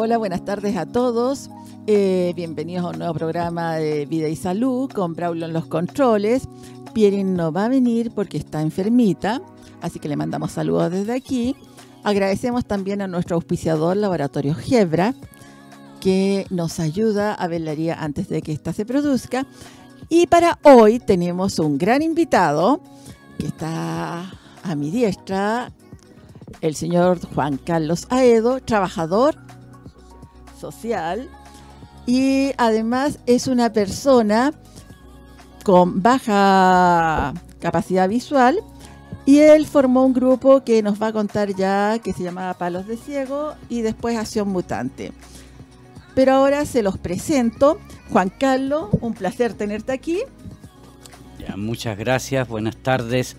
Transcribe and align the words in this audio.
Hola, 0.00 0.16
buenas 0.16 0.44
tardes 0.44 0.76
a 0.76 0.86
todos. 0.86 1.50
Eh, 1.88 2.32
bienvenidos 2.36 2.84
a 2.84 2.90
un 2.90 2.98
nuevo 3.00 3.14
programa 3.14 3.74
de 3.74 4.06
Vida 4.06 4.28
y 4.28 4.36
Salud 4.36 4.88
con 4.92 5.14
Braulio 5.14 5.46
en 5.46 5.52
los 5.52 5.66
controles. 5.66 6.44
Pierin 6.94 7.34
no 7.34 7.50
va 7.50 7.64
a 7.64 7.68
venir 7.68 8.12
porque 8.14 8.38
está 8.38 8.62
enfermita, 8.62 9.42
así 9.80 9.98
que 9.98 10.08
le 10.08 10.14
mandamos 10.14 10.52
saludos 10.52 10.92
desde 10.92 11.12
aquí. 11.12 11.56
Agradecemos 12.04 12.64
también 12.64 13.02
a 13.02 13.08
nuestro 13.08 13.34
auspiciador 13.34 13.96
Laboratorio 13.96 14.54
Gebra, 14.54 15.16
que 16.00 16.46
nos 16.48 16.78
ayuda 16.78 17.34
a 17.34 17.48
velaría 17.48 18.00
antes 18.00 18.28
de 18.28 18.40
que 18.40 18.52
ésta 18.52 18.72
se 18.72 18.86
produzca. 18.86 19.48
Y 20.08 20.28
para 20.28 20.60
hoy 20.62 21.00
tenemos 21.00 21.58
un 21.58 21.76
gran 21.76 22.02
invitado 22.02 22.80
que 23.36 23.48
está 23.48 24.30
a 24.62 24.74
mi 24.76 24.92
diestra, 24.92 25.72
el 26.60 26.76
señor 26.76 27.18
Juan 27.34 27.56
Carlos 27.56 28.06
Aedo, 28.10 28.60
trabajador 28.60 29.48
social 30.58 31.28
y 32.06 32.52
además 32.56 33.18
es 33.26 33.46
una 33.46 33.72
persona 33.72 34.52
con 35.64 36.02
baja 36.02 37.34
capacidad 37.60 38.08
visual 38.08 38.60
y 39.26 39.40
él 39.40 39.66
formó 39.66 40.06
un 40.06 40.14
grupo 40.14 40.64
que 40.64 40.82
nos 40.82 41.02
va 41.02 41.08
a 41.08 41.12
contar 41.12 41.54
ya 41.54 41.98
que 42.02 42.14
se 42.14 42.22
llamaba 42.22 42.54
Palos 42.54 42.86
de 42.86 42.96
Ciego 42.96 43.54
y 43.68 43.82
después 43.82 44.16
Acción 44.16 44.48
Mutante. 44.48 45.12
Pero 46.14 46.32
ahora 46.32 46.64
se 46.64 46.82
los 46.82 46.96
presento. 46.96 47.78
Juan 48.10 48.30
Carlos, 48.30 48.88
un 49.02 49.12
placer 49.12 49.52
tenerte 49.52 49.92
aquí. 49.92 50.22
muchas 51.56 51.98
gracias, 51.98 52.48
buenas 52.48 52.76
tardes 52.78 53.36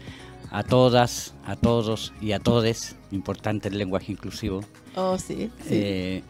a 0.52 0.64
todas, 0.64 1.34
a 1.46 1.56
todos 1.56 2.14
y 2.22 2.34
a 2.34 2.40
todes. 2.40 2.96
Importante 3.12 3.70
el 3.70 3.78
lenguaje 3.78 4.12
inclusivo. 4.12 4.62
Oh, 4.96 5.18
sí. 5.18 5.52
Eh, 5.70 6.24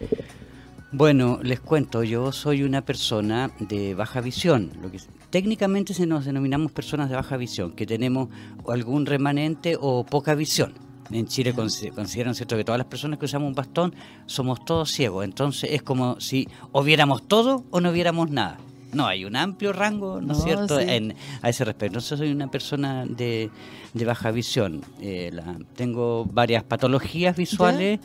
bueno, 0.92 1.40
les 1.44 1.60
cuento, 1.60 2.04
yo 2.04 2.32
soy 2.32 2.64
una 2.64 2.82
persona 2.82 3.52
de 3.60 3.94
baja 3.94 4.22
visión, 4.22 4.72
lo 4.82 4.90
que 4.90 5.00
técnicamente 5.30 5.94
se 5.94 6.08
nos 6.08 6.26
denominamos 6.26 6.72
personas 6.72 7.10
de 7.10 7.16
baja 7.16 7.38
visión, 7.38 7.74
que 7.74 7.86
tenemos 7.86 8.30
algún 8.68 9.06
remanente 9.06 9.78
o 9.80 10.04
poca 10.04 10.34
visión. 10.34 10.74
En 11.12 11.28
Chile 11.28 11.54
consideran 11.54 12.36
cierto 12.36 12.56
que 12.56 12.64
todas 12.64 12.78
las 12.78 12.88
personas 12.88 13.18
que 13.18 13.26
usamos 13.26 13.48
un 13.48 13.56
bastón 13.56 13.96
somos 14.28 14.64
todos 14.64 14.92
ciegos, 14.92 15.26
entonces 15.26 15.72
es 15.74 15.82
como 15.82 16.20
si 16.20 16.48
o 16.72 16.84
viéramos 16.84 17.28
todo 17.28 17.66
o 17.72 17.82
no 17.82 17.92
viéramos 17.92 18.30
nada. 18.30 18.58
No, 18.92 19.06
hay 19.06 19.24
un 19.26 19.36
amplio 19.36 19.72
rango, 19.72 20.20
¿no, 20.20 20.34
es 20.34 20.44
cierto?, 20.44 20.80
en, 20.80 21.14
a 21.44 21.50
ese 21.50 21.64
respecto. 21.64 21.98
Entonces 21.98 22.18
soy 22.18 22.32
una 22.32 22.50
persona 22.50 23.06
de, 23.06 23.52
baja 23.94 24.32
visión. 24.32 24.82
Eh, 25.00 25.32
tengo 25.76 26.26
varias 26.26 26.64
patologías 26.64 27.36
visuales 27.36 28.00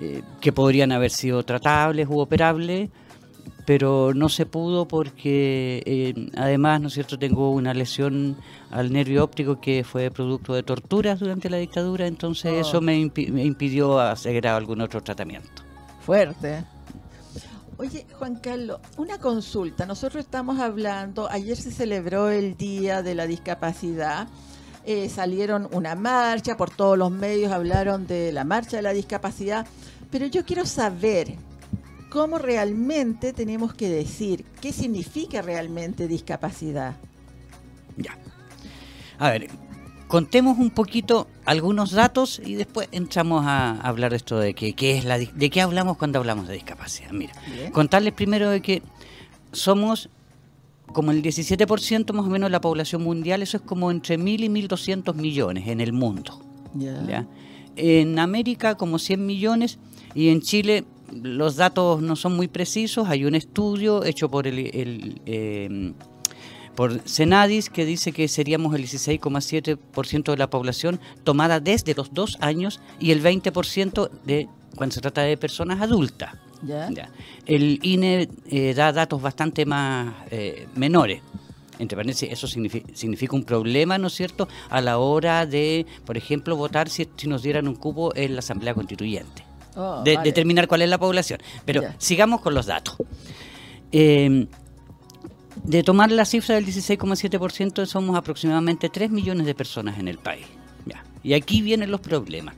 eh, 0.00 0.22
que 0.40 0.52
podrían 0.52 0.92
haber 0.92 1.10
sido 1.10 1.42
tratables 1.42 2.08
u 2.08 2.18
operables, 2.18 2.90
pero 3.66 4.14
no 4.14 4.28
se 4.28 4.46
pudo 4.46 4.88
porque 4.88 5.82
eh, 5.84 6.30
además, 6.36 6.80
¿no 6.80 6.88
es 6.88 6.94
cierto?, 6.94 7.18
tengo 7.18 7.50
una 7.50 7.74
lesión 7.74 8.36
al 8.70 8.92
nervio 8.92 9.24
óptico 9.24 9.60
que 9.60 9.84
fue 9.84 10.10
producto 10.10 10.54
de 10.54 10.62
torturas 10.62 11.20
durante 11.20 11.50
la 11.50 11.58
dictadura, 11.58 12.06
entonces 12.06 12.52
oh. 12.54 12.60
eso 12.60 12.80
me, 12.80 13.10
me 13.30 13.44
impidió 13.44 14.00
hacer 14.00 14.46
algún 14.46 14.80
otro 14.80 15.02
tratamiento. 15.02 15.62
Fuerte. 16.00 16.64
Oye, 17.76 18.06
Juan 18.18 18.36
Carlos, 18.36 18.80
una 18.96 19.18
consulta. 19.18 19.86
Nosotros 19.86 20.24
estamos 20.24 20.58
hablando, 20.58 21.30
ayer 21.30 21.56
se 21.56 21.70
celebró 21.70 22.28
el 22.28 22.56
Día 22.56 23.02
de 23.02 23.14
la 23.14 23.26
Discapacidad. 23.26 24.26
Eh, 24.84 25.08
salieron 25.08 25.68
una 25.72 25.94
marcha, 25.94 26.56
por 26.56 26.70
todos 26.70 26.96
los 26.96 27.10
medios 27.10 27.52
hablaron 27.52 28.06
de 28.06 28.32
la 28.32 28.44
marcha 28.44 28.76
de 28.78 28.82
la 28.82 28.92
discapacidad, 28.92 29.66
pero 30.10 30.26
yo 30.26 30.44
quiero 30.44 30.64
saber 30.64 31.34
cómo 32.10 32.38
realmente 32.38 33.32
tenemos 33.32 33.74
que 33.74 33.88
decir, 33.88 34.44
qué 34.60 34.72
significa 34.72 35.42
realmente 35.42 36.08
discapacidad. 36.08 36.96
Ya. 37.96 38.16
A 39.18 39.30
ver, 39.30 39.48
contemos 40.06 40.58
un 40.58 40.70
poquito 40.70 41.28
algunos 41.44 41.92
datos 41.92 42.40
y 42.44 42.54
después 42.54 42.88
entramos 42.92 43.44
a 43.46 43.72
hablar 43.80 44.10
de 44.10 44.16
esto 44.16 44.38
de 44.38 44.54
que, 44.54 44.96
es 44.96 45.04
la 45.04 45.18
de 45.18 45.50
qué 45.50 45.60
hablamos 45.60 45.98
cuando 45.98 46.18
hablamos 46.18 46.48
de 46.48 46.54
discapacidad. 46.54 47.10
Mira, 47.10 47.34
contarles 47.72 48.14
primero 48.14 48.48
de 48.50 48.62
que 48.62 48.82
somos 49.52 50.08
como 50.92 51.10
el 51.10 51.22
17% 51.22 52.12
más 52.12 52.26
o 52.26 52.28
menos 52.28 52.48
de 52.48 52.52
la 52.52 52.60
población 52.60 53.02
mundial, 53.02 53.42
eso 53.42 53.58
es 53.58 53.62
como 53.62 53.90
entre 53.90 54.18
1.000 54.18 54.44
y 54.44 54.48
1.200 54.48 55.14
millones 55.14 55.68
en 55.68 55.80
el 55.80 55.92
mundo. 55.92 56.40
En 57.76 58.18
América 58.18 58.76
como 58.76 58.98
100 58.98 59.24
millones 59.24 59.78
y 60.14 60.28
en 60.28 60.40
Chile 60.40 60.84
los 61.12 61.56
datos 61.56 62.02
no 62.02 62.16
son 62.16 62.36
muy 62.36 62.48
precisos, 62.48 63.08
hay 63.08 63.24
un 63.24 63.34
estudio 63.34 64.04
hecho 64.04 64.30
por 64.30 64.46
el, 64.46 65.20
eh, 65.24 65.92
por 66.74 67.00
Senadis, 67.08 67.70
que 67.70 67.84
dice 67.84 68.12
que 68.12 68.28
seríamos 68.28 68.74
el 68.74 68.82
16,7% 68.82 70.30
de 70.30 70.36
la 70.36 70.50
población 70.50 71.00
tomada 71.24 71.60
desde 71.60 71.94
los 71.94 72.12
dos 72.12 72.36
años 72.40 72.80
y 73.00 73.10
el 73.10 73.22
20% 73.22 74.10
de 74.24 74.48
cuando 74.76 74.94
se 74.94 75.00
trata 75.00 75.22
de 75.22 75.36
personas 75.36 75.80
adultas. 75.80 76.34
El 77.46 77.78
INE 77.82 78.28
eh, 78.50 78.74
da 78.74 78.92
datos 78.92 79.20
bastante 79.20 79.66
más 79.66 80.14
eh, 80.30 80.66
menores. 80.74 81.22
Entre 81.78 81.96
paréntesis, 81.96 82.28
eso 82.32 82.48
significa, 82.48 83.36
un 83.36 83.44
problema, 83.44 83.98
¿no 83.98 84.08
es 84.08 84.14
cierto?, 84.14 84.48
a 84.68 84.80
la 84.80 84.98
hora 84.98 85.46
de, 85.46 85.86
por 86.04 86.16
ejemplo, 86.16 86.56
votar 86.56 86.88
si, 86.88 87.08
nos 87.26 87.42
dieran 87.42 87.68
un 87.68 87.76
cupo 87.76 88.12
en 88.16 88.32
la 88.34 88.40
Asamblea 88.40 88.74
Constituyente. 88.74 89.44
Oh, 89.76 90.02
de, 90.02 90.18
Determinar 90.24 90.66
cuál 90.66 90.82
es 90.82 90.88
la 90.88 90.98
población. 90.98 91.40
Pero 91.64 91.82
sigamos 91.98 92.40
con 92.40 92.54
los 92.54 92.66
datos. 92.66 92.96
Eh, 93.92 94.48
de 95.62 95.82
tomar 95.82 96.10
la 96.10 96.24
cifra 96.24 96.56
del 96.56 96.66
16,7%, 96.66 97.86
somos 97.86 98.16
aproximadamente 98.16 98.88
3 98.88 99.10
millones 99.10 99.46
de 99.46 99.54
personas 99.54 99.98
en 99.98 100.08
el 100.08 100.18
país. 100.18 100.46
Y 101.22 101.34
aquí 101.34 101.62
vienen 101.62 101.90
los 101.90 102.00
problemas. 102.00 102.54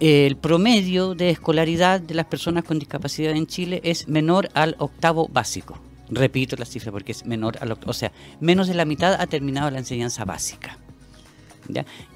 El 0.00 0.36
promedio 0.36 1.14
de 1.14 1.28
escolaridad 1.28 2.00
de 2.00 2.14
las 2.14 2.24
personas 2.24 2.64
con 2.64 2.78
discapacidad 2.78 3.32
en 3.32 3.46
Chile 3.46 3.82
es 3.84 4.08
menor 4.08 4.48
al 4.54 4.74
octavo 4.78 5.28
básico. 5.30 5.78
Repito 6.08 6.56
la 6.56 6.64
cifra 6.64 6.90
porque 6.90 7.12
es 7.12 7.26
menor 7.26 7.58
al 7.60 7.70
octavo, 7.72 7.90
o 7.90 7.94
sea, 7.94 8.10
menos 8.40 8.66
de 8.66 8.74
la 8.74 8.86
mitad 8.86 9.14
ha 9.20 9.26
terminado 9.26 9.70
la 9.70 9.78
enseñanza 9.78 10.24
básica. 10.24 10.78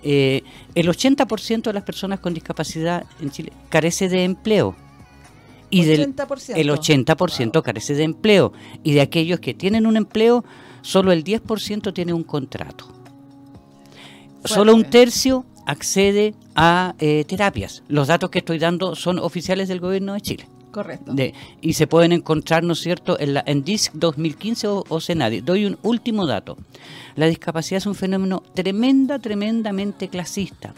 Eh, 0.03 0.43
el 0.75 0.89
80% 0.89 1.62
de 1.62 1.72
las 1.72 1.84
personas 1.84 2.21
con 2.21 2.34
discapacidad 2.34 3.05
en 3.21 3.31
Chile 3.31 3.53
carece 3.69 4.09
de 4.09 4.25
empleo 4.25 4.75
y 5.71 5.84
del 5.84 6.01
el 6.01 6.71
80% 6.71 7.62
carece 7.62 7.95
de 7.95 8.03
empleo 8.03 8.53
y 8.83 8.93
de 8.93 9.01
aquellos 9.01 9.41
que 9.41 9.55
tienen 9.55 9.87
un 9.87 9.97
empleo 9.97 10.45
solo 10.83 11.12
el 11.12 11.22
10% 11.22 11.93
tiene 11.93 12.12
un 12.12 12.25
contrato. 12.25 12.89
Solo 14.45 14.75
un 14.75 14.84
tercio 14.84 15.45
accede 15.67 16.35
a 16.55 16.95
eh, 16.99 17.25
terapias. 17.27 17.83
Los 17.89 18.09
datos 18.09 18.31
que 18.31 18.39
estoy 18.39 18.59
dando 18.59 18.95
son 18.95 19.19
oficiales 19.19 19.69
del 19.69 19.81
gobierno 19.81 20.15
de 20.15 20.21
Chile. 20.21 20.49
Correcto. 20.71 21.15
y 21.61 21.75
se 21.75 21.87
pueden 21.87 22.11
encontrar, 22.11 22.65
¿no 22.65 22.73
es 22.73 22.81
cierto?, 22.81 23.17
en, 23.21 23.35
la, 23.35 23.45
en 23.47 23.63
DISC 23.63 23.93
2015 23.93 24.67
o, 24.67 24.85
o 24.89 25.01
Senadi. 25.01 25.41
Doy 25.41 25.67
un 25.67 25.79
último 25.85 26.27
dato. 26.27 26.57
La 27.15 27.27
discapacidad 27.27 27.79
es 27.79 27.87
un 27.87 27.95
fenómeno 27.95 28.43
tremenda, 28.55 29.21
tremendamente 29.21 30.09
clasista 30.09 30.75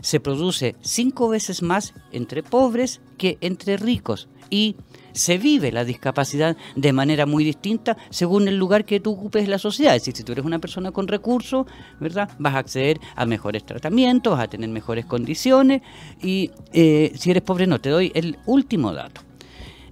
se 0.00 0.20
produce 0.20 0.76
cinco 0.80 1.28
veces 1.28 1.62
más 1.62 1.94
entre 2.12 2.42
pobres 2.42 3.00
que 3.16 3.38
entre 3.40 3.76
ricos 3.76 4.28
y 4.50 4.76
se 5.12 5.38
vive 5.38 5.72
la 5.72 5.84
discapacidad 5.84 6.56
de 6.76 6.92
manera 6.92 7.26
muy 7.26 7.44
distinta 7.44 7.96
según 8.10 8.46
el 8.48 8.56
lugar 8.56 8.84
que 8.84 9.00
tú 9.00 9.12
ocupes 9.12 9.44
en 9.44 9.50
la 9.50 9.58
sociedad. 9.58 9.96
Es 9.96 10.02
decir, 10.02 10.16
si 10.16 10.22
tú 10.22 10.32
eres 10.32 10.44
una 10.44 10.58
persona 10.58 10.92
con 10.92 11.08
recursos, 11.08 11.66
¿verdad? 11.98 12.30
Vas 12.38 12.54
a 12.54 12.58
acceder 12.58 13.00
a 13.16 13.26
mejores 13.26 13.64
tratamientos, 13.64 14.38
a 14.38 14.46
tener 14.46 14.68
mejores 14.68 15.06
condiciones 15.06 15.82
y 16.22 16.50
eh, 16.72 17.12
si 17.16 17.30
eres 17.30 17.42
pobre 17.42 17.66
no. 17.66 17.80
Te 17.80 17.90
doy 17.90 18.12
el 18.14 18.38
último 18.46 18.92
dato. 18.92 19.22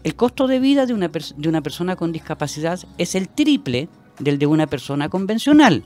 El 0.04 0.14
costo 0.14 0.46
de 0.46 0.60
vida 0.60 0.86
de 0.86 0.94
una, 0.94 1.08
de 1.08 1.48
una 1.48 1.62
persona 1.62 1.96
con 1.96 2.12
discapacidad 2.12 2.78
es 2.96 3.14
el 3.16 3.28
triple 3.28 3.88
del 4.20 4.38
de 4.38 4.46
una 4.46 4.66
persona 4.68 5.08
convencional. 5.08 5.82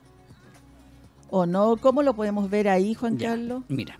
¿O 1.29 1.45
no? 1.45 1.77
¿Cómo 1.77 2.03
lo 2.03 2.13
podemos 2.13 2.49
ver 2.49 2.67
ahí, 2.67 2.93
Juan 2.93 3.15
Carlos? 3.15 3.63
Mira, 3.69 3.97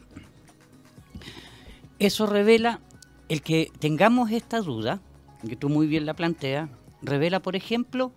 eso 2.01 2.25
revela 2.25 2.81
el 3.29 3.43
que 3.43 3.71
tengamos 3.79 4.31
esta 4.31 4.59
duda, 4.59 5.01
que 5.47 5.55
tú 5.55 5.69
muy 5.69 5.85
bien 5.85 6.05
la 6.05 6.15
planteas, 6.15 6.69
revela, 7.01 7.41
por 7.41 7.55
ejemplo, 7.55 8.11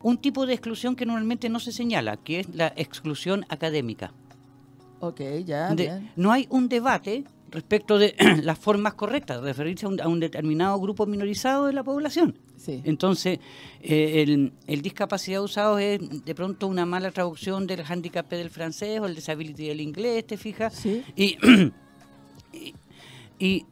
un 0.00 0.16
tipo 0.16 0.46
de 0.46 0.54
exclusión 0.54 0.94
que 0.94 1.06
normalmente 1.06 1.48
no 1.48 1.58
se 1.58 1.72
señala, 1.72 2.16
que 2.16 2.40
es 2.40 2.54
la 2.54 2.72
exclusión 2.76 3.44
académica. 3.48 4.12
Ok, 5.00 5.20
ya. 5.44 5.74
No 6.14 6.30
hay 6.30 6.46
un 6.50 6.68
debate 6.68 7.24
respecto 7.50 7.98
de 7.98 8.14
las 8.44 8.58
formas 8.58 8.94
correctas 8.94 9.42
de 9.42 9.48
referirse 9.48 9.86
a 9.86 10.08
un, 10.08 10.20
determinado 10.20 10.78
grupo 10.78 11.04
minorizado 11.04 11.66
de 11.66 11.72
la 11.72 11.82
población. 11.82 12.38
Sí. 12.56 12.80
Entonces, 12.84 13.40
eh, 13.80 14.52
el, 14.66 14.82
discapacidad 14.82 15.42
usado 15.42 15.80
es 15.80 15.98
de 16.24 16.34
pronto 16.36 16.68
una 16.68 16.86
mala 16.86 17.10
traducción 17.10 17.66
del 17.66 17.80
handicap 17.80 18.30
del 18.30 18.50
francés 18.50 19.00
o 19.00 19.06
el 19.06 19.16
disability 19.16 19.66
del 19.66 19.80
inglés, 19.80 20.26
¿te 20.28 20.36
fijas? 20.36 20.74
Sí. 20.74 21.02
Y, 21.16 21.38
y, 23.40 23.66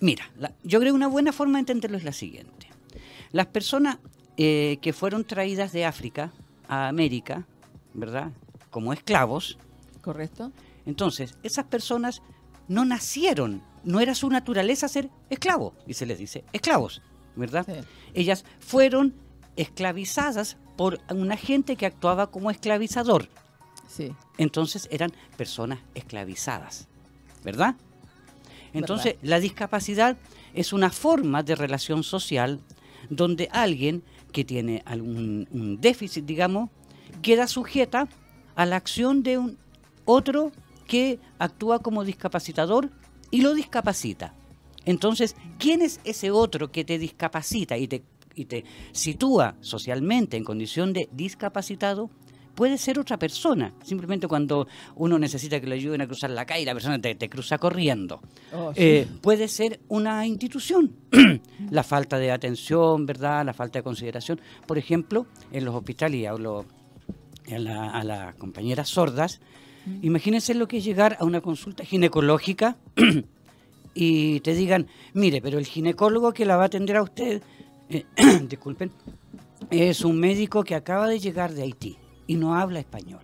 mira, 0.00 0.30
yo 0.64 0.80
creo 0.80 0.92
que 0.92 0.96
una 0.96 1.08
buena 1.08 1.32
forma 1.32 1.58
de 1.58 1.60
entenderlo 1.60 1.98
es 1.98 2.04
la 2.04 2.12
siguiente. 2.12 2.68
Las 3.32 3.46
personas 3.46 3.98
eh, 4.38 4.78
que 4.80 4.94
fueron 4.94 5.24
traídas 5.24 5.72
de 5.72 5.84
África 5.84 6.32
a 6.66 6.88
América, 6.88 7.46
¿verdad? 7.92 8.30
Como 8.70 8.94
esclavos. 8.94 9.58
Correcto 10.00 10.50
entonces, 10.88 11.36
esas 11.42 11.66
personas 11.66 12.22
no 12.66 12.86
nacieron, 12.86 13.62
no 13.84 14.00
era 14.00 14.14
su 14.14 14.30
naturaleza 14.30 14.88
ser 14.88 15.10
esclavo, 15.28 15.74
y 15.86 15.92
se 15.92 16.06
les 16.06 16.18
dice 16.18 16.44
esclavos, 16.54 17.02
¿verdad? 17.36 17.66
Ellas 18.14 18.46
fueron 18.58 19.14
esclavizadas 19.56 20.56
por 20.78 20.98
una 21.10 21.36
gente 21.36 21.76
que 21.76 21.84
actuaba 21.84 22.30
como 22.30 22.50
esclavizador. 22.50 23.28
Sí. 23.86 24.14
Entonces 24.38 24.88
eran 24.90 25.12
personas 25.36 25.80
esclavizadas, 25.94 26.88
¿verdad? 27.44 27.74
Entonces, 28.72 29.16
la 29.22 29.40
discapacidad 29.40 30.16
es 30.54 30.72
una 30.72 30.90
forma 30.90 31.42
de 31.42 31.54
relación 31.54 32.02
social 32.02 32.60
donde 33.10 33.48
alguien 33.52 34.02
que 34.32 34.44
tiene 34.44 34.82
algún 34.84 35.78
déficit, 35.80 36.24
digamos, 36.24 36.70
queda 37.22 37.46
sujeta 37.46 38.08
a 38.54 38.66
la 38.66 38.76
acción 38.76 39.22
de 39.22 39.38
un 39.38 39.58
otro 40.04 40.52
que 40.86 41.18
actúa 41.38 41.78
como 41.80 42.04
discapacitador 42.04 42.90
y 43.30 43.42
lo 43.42 43.54
discapacita. 43.54 44.34
Entonces, 44.84 45.36
¿quién 45.58 45.82
es 45.82 46.00
ese 46.04 46.30
otro 46.30 46.72
que 46.72 46.84
te 46.84 46.98
discapacita 46.98 47.76
y 47.76 47.88
te, 47.88 48.02
y 48.34 48.46
te 48.46 48.64
sitúa 48.92 49.54
socialmente 49.60 50.36
en 50.36 50.44
condición 50.44 50.92
de 50.92 51.08
discapacitado? 51.12 52.10
Puede 52.58 52.76
ser 52.76 52.98
otra 52.98 53.16
persona. 53.20 53.72
Simplemente 53.84 54.26
cuando 54.26 54.66
uno 54.96 55.16
necesita 55.16 55.60
que 55.60 55.68
le 55.68 55.76
ayuden 55.76 56.00
a 56.00 56.06
cruzar 56.08 56.30
la 56.30 56.44
calle, 56.44 56.64
la 56.64 56.72
persona 56.72 57.00
te, 57.00 57.28
cruza 57.28 57.56
corriendo. 57.56 58.20
Oh, 58.52 58.72
eh, 58.74 59.06
puede 59.20 59.46
ser 59.46 59.78
una 59.86 60.26
institución. 60.26 60.92
la 61.70 61.84
falta 61.84 62.18
de 62.18 62.32
atención, 62.32 63.06
¿verdad? 63.06 63.46
La 63.46 63.54
falta 63.54 63.78
de 63.78 63.84
consideración. 63.84 64.40
Por 64.66 64.76
ejemplo, 64.76 65.26
en 65.52 65.64
los 65.64 65.72
hospitales, 65.72 66.18
y 66.18 66.26
hablo 66.26 66.64
a 67.48 68.02
las 68.02 68.34
compañeras 68.34 68.88
sordas, 68.88 69.40
Imagínense 70.02 70.52
lo 70.52 70.66
que 70.66 70.78
es 70.78 70.84
llegar 70.84 71.16
a 71.20 71.24
una 71.24 71.40
consulta 71.40 71.84
ginecológica 71.84 72.76
y 73.94 74.40
te 74.40 74.52
digan, 74.52 74.88
mire, 75.14 75.40
pero 75.40 75.58
el 75.58 75.64
ginecólogo 75.64 76.32
que 76.32 76.44
la 76.44 76.56
va 76.56 76.64
a 76.64 76.66
atender 76.66 76.96
a 76.96 77.02
usted, 77.02 77.40
eh, 77.88 78.04
disculpen, 78.48 78.90
es 79.70 80.04
un 80.04 80.18
médico 80.18 80.64
que 80.64 80.74
acaba 80.74 81.06
de 81.06 81.20
llegar 81.20 81.54
de 81.54 81.62
Haití 81.62 81.96
y 82.28 82.36
no 82.36 82.54
habla 82.54 82.78
español. 82.78 83.22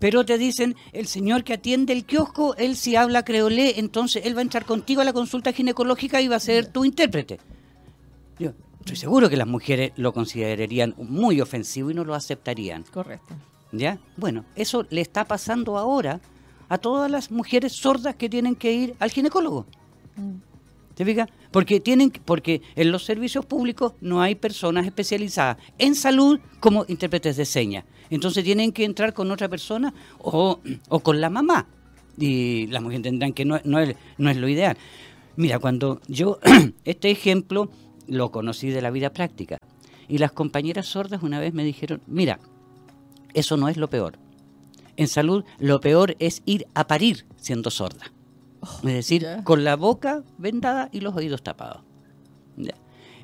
Pero 0.00 0.24
te 0.24 0.38
dicen, 0.38 0.74
el 0.92 1.06
señor 1.06 1.44
que 1.44 1.54
atiende 1.54 1.92
el 1.92 2.04
kiosco, 2.04 2.56
él 2.56 2.76
sí 2.76 2.96
habla 2.96 3.24
creolé, 3.24 3.78
entonces 3.78 4.24
él 4.26 4.34
va 4.34 4.40
a 4.40 4.42
entrar 4.42 4.64
contigo 4.64 5.00
a 5.00 5.04
la 5.04 5.12
consulta 5.12 5.52
ginecológica 5.52 6.20
y 6.20 6.28
va 6.28 6.36
a 6.36 6.40
ser 6.40 6.66
tu 6.68 6.84
intérprete. 6.84 7.38
Yo 8.38 8.52
estoy 8.80 8.96
seguro 8.96 9.28
que 9.28 9.36
las 9.36 9.46
mujeres 9.46 9.92
lo 9.96 10.12
considerarían 10.12 10.94
muy 10.98 11.40
ofensivo 11.40 11.90
y 11.90 11.94
no 11.94 12.04
lo 12.04 12.14
aceptarían. 12.14 12.84
Correcto. 12.84 13.34
¿Ya? 13.72 13.98
Bueno, 14.16 14.44
eso 14.56 14.86
le 14.90 15.00
está 15.00 15.26
pasando 15.26 15.76
ahora 15.76 16.20
a 16.68 16.78
todas 16.78 17.10
las 17.10 17.30
mujeres 17.30 17.72
sordas 17.72 18.14
que 18.14 18.28
tienen 18.28 18.54
que 18.54 18.72
ir 18.72 18.96
al 18.98 19.10
ginecólogo. 19.10 19.66
Mm. 20.16 20.47
¿Te 20.98 21.04
fijas? 21.04 21.28
Porque 21.52 21.78
tienen 21.78 22.10
porque 22.10 22.60
en 22.74 22.90
los 22.90 23.04
servicios 23.04 23.46
públicos 23.46 23.92
no 24.00 24.20
hay 24.20 24.34
personas 24.34 24.84
especializadas 24.84 25.56
en 25.78 25.94
salud 25.94 26.40
como 26.58 26.86
intérpretes 26.88 27.36
de 27.36 27.44
señas. 27.44 27.84
Entonces 28.10 28.42
tienen 28.42 28.72
que 28.72 28.84
entrar 28.84 29.14
con 29.14 29.30
otra 29.30 29.48
persona 29.48 29.94
o, 30.18 30.58
con 31.04 31.20
la 31.20 31.30
mamá. 31.30 31.68
Y 32.18 32.66
las 32.66 32.82
mujeres 32.82 33.04
tendrán 33.04 33.32
que 33.32 33.44
no, 33.44 33.60
no, 33.62 33.78
es, 33.78 33.94
no 34.16 34.28
es 34.28 34.38
lo 34.38 34.48
ideal. 34.48 34.76
Mira, 35.36 35.60
cuando 35.60 36.00
yo 36.08 36.40
este 36.84 37.12
ejemplo 37.12 37.70
lo 38.08 38.32
conocí 38.32 38.70
de 38.70 38.82
la 38.82 38.90
vida 38.90 39.12
práctica 39.12 39.58
y 40.08 40.18
las 40.18 40.32
compañeras 40.32 40.86
sordas 40.86 41.22
una 41.22 41.38
vez 41.38 41.54
me 41.54 41.62
dijeron, 41.62 42.02
mira, 42.08 42.40
eso 43.34 43.56
no 43.56 43.68
es 43.68 43.76
lo 43.76 43.88
peor. 43.88 44.18
En 44.96 45.06
salud, 45.06 45.44
lo 45.60 45.80
peor 45.80 46.16
es 46.18 46.42
ir 46.44 46.66
a 46.74 46.88
parir 46.88 47.24
siendo 47.36 47.70
sorda. 47.70 48.10
Oh, 48.60 48.80
es 48.84 48.94
decir, 48.94 49.26
con 49.44 49.64
la 49.64 49.76
boca 49.76 50.22
vendada 50.36 50.88
y 50.92 51.00
los 51.00 51.14
oídos 51.14 51.42
tapados. 51.42 51.82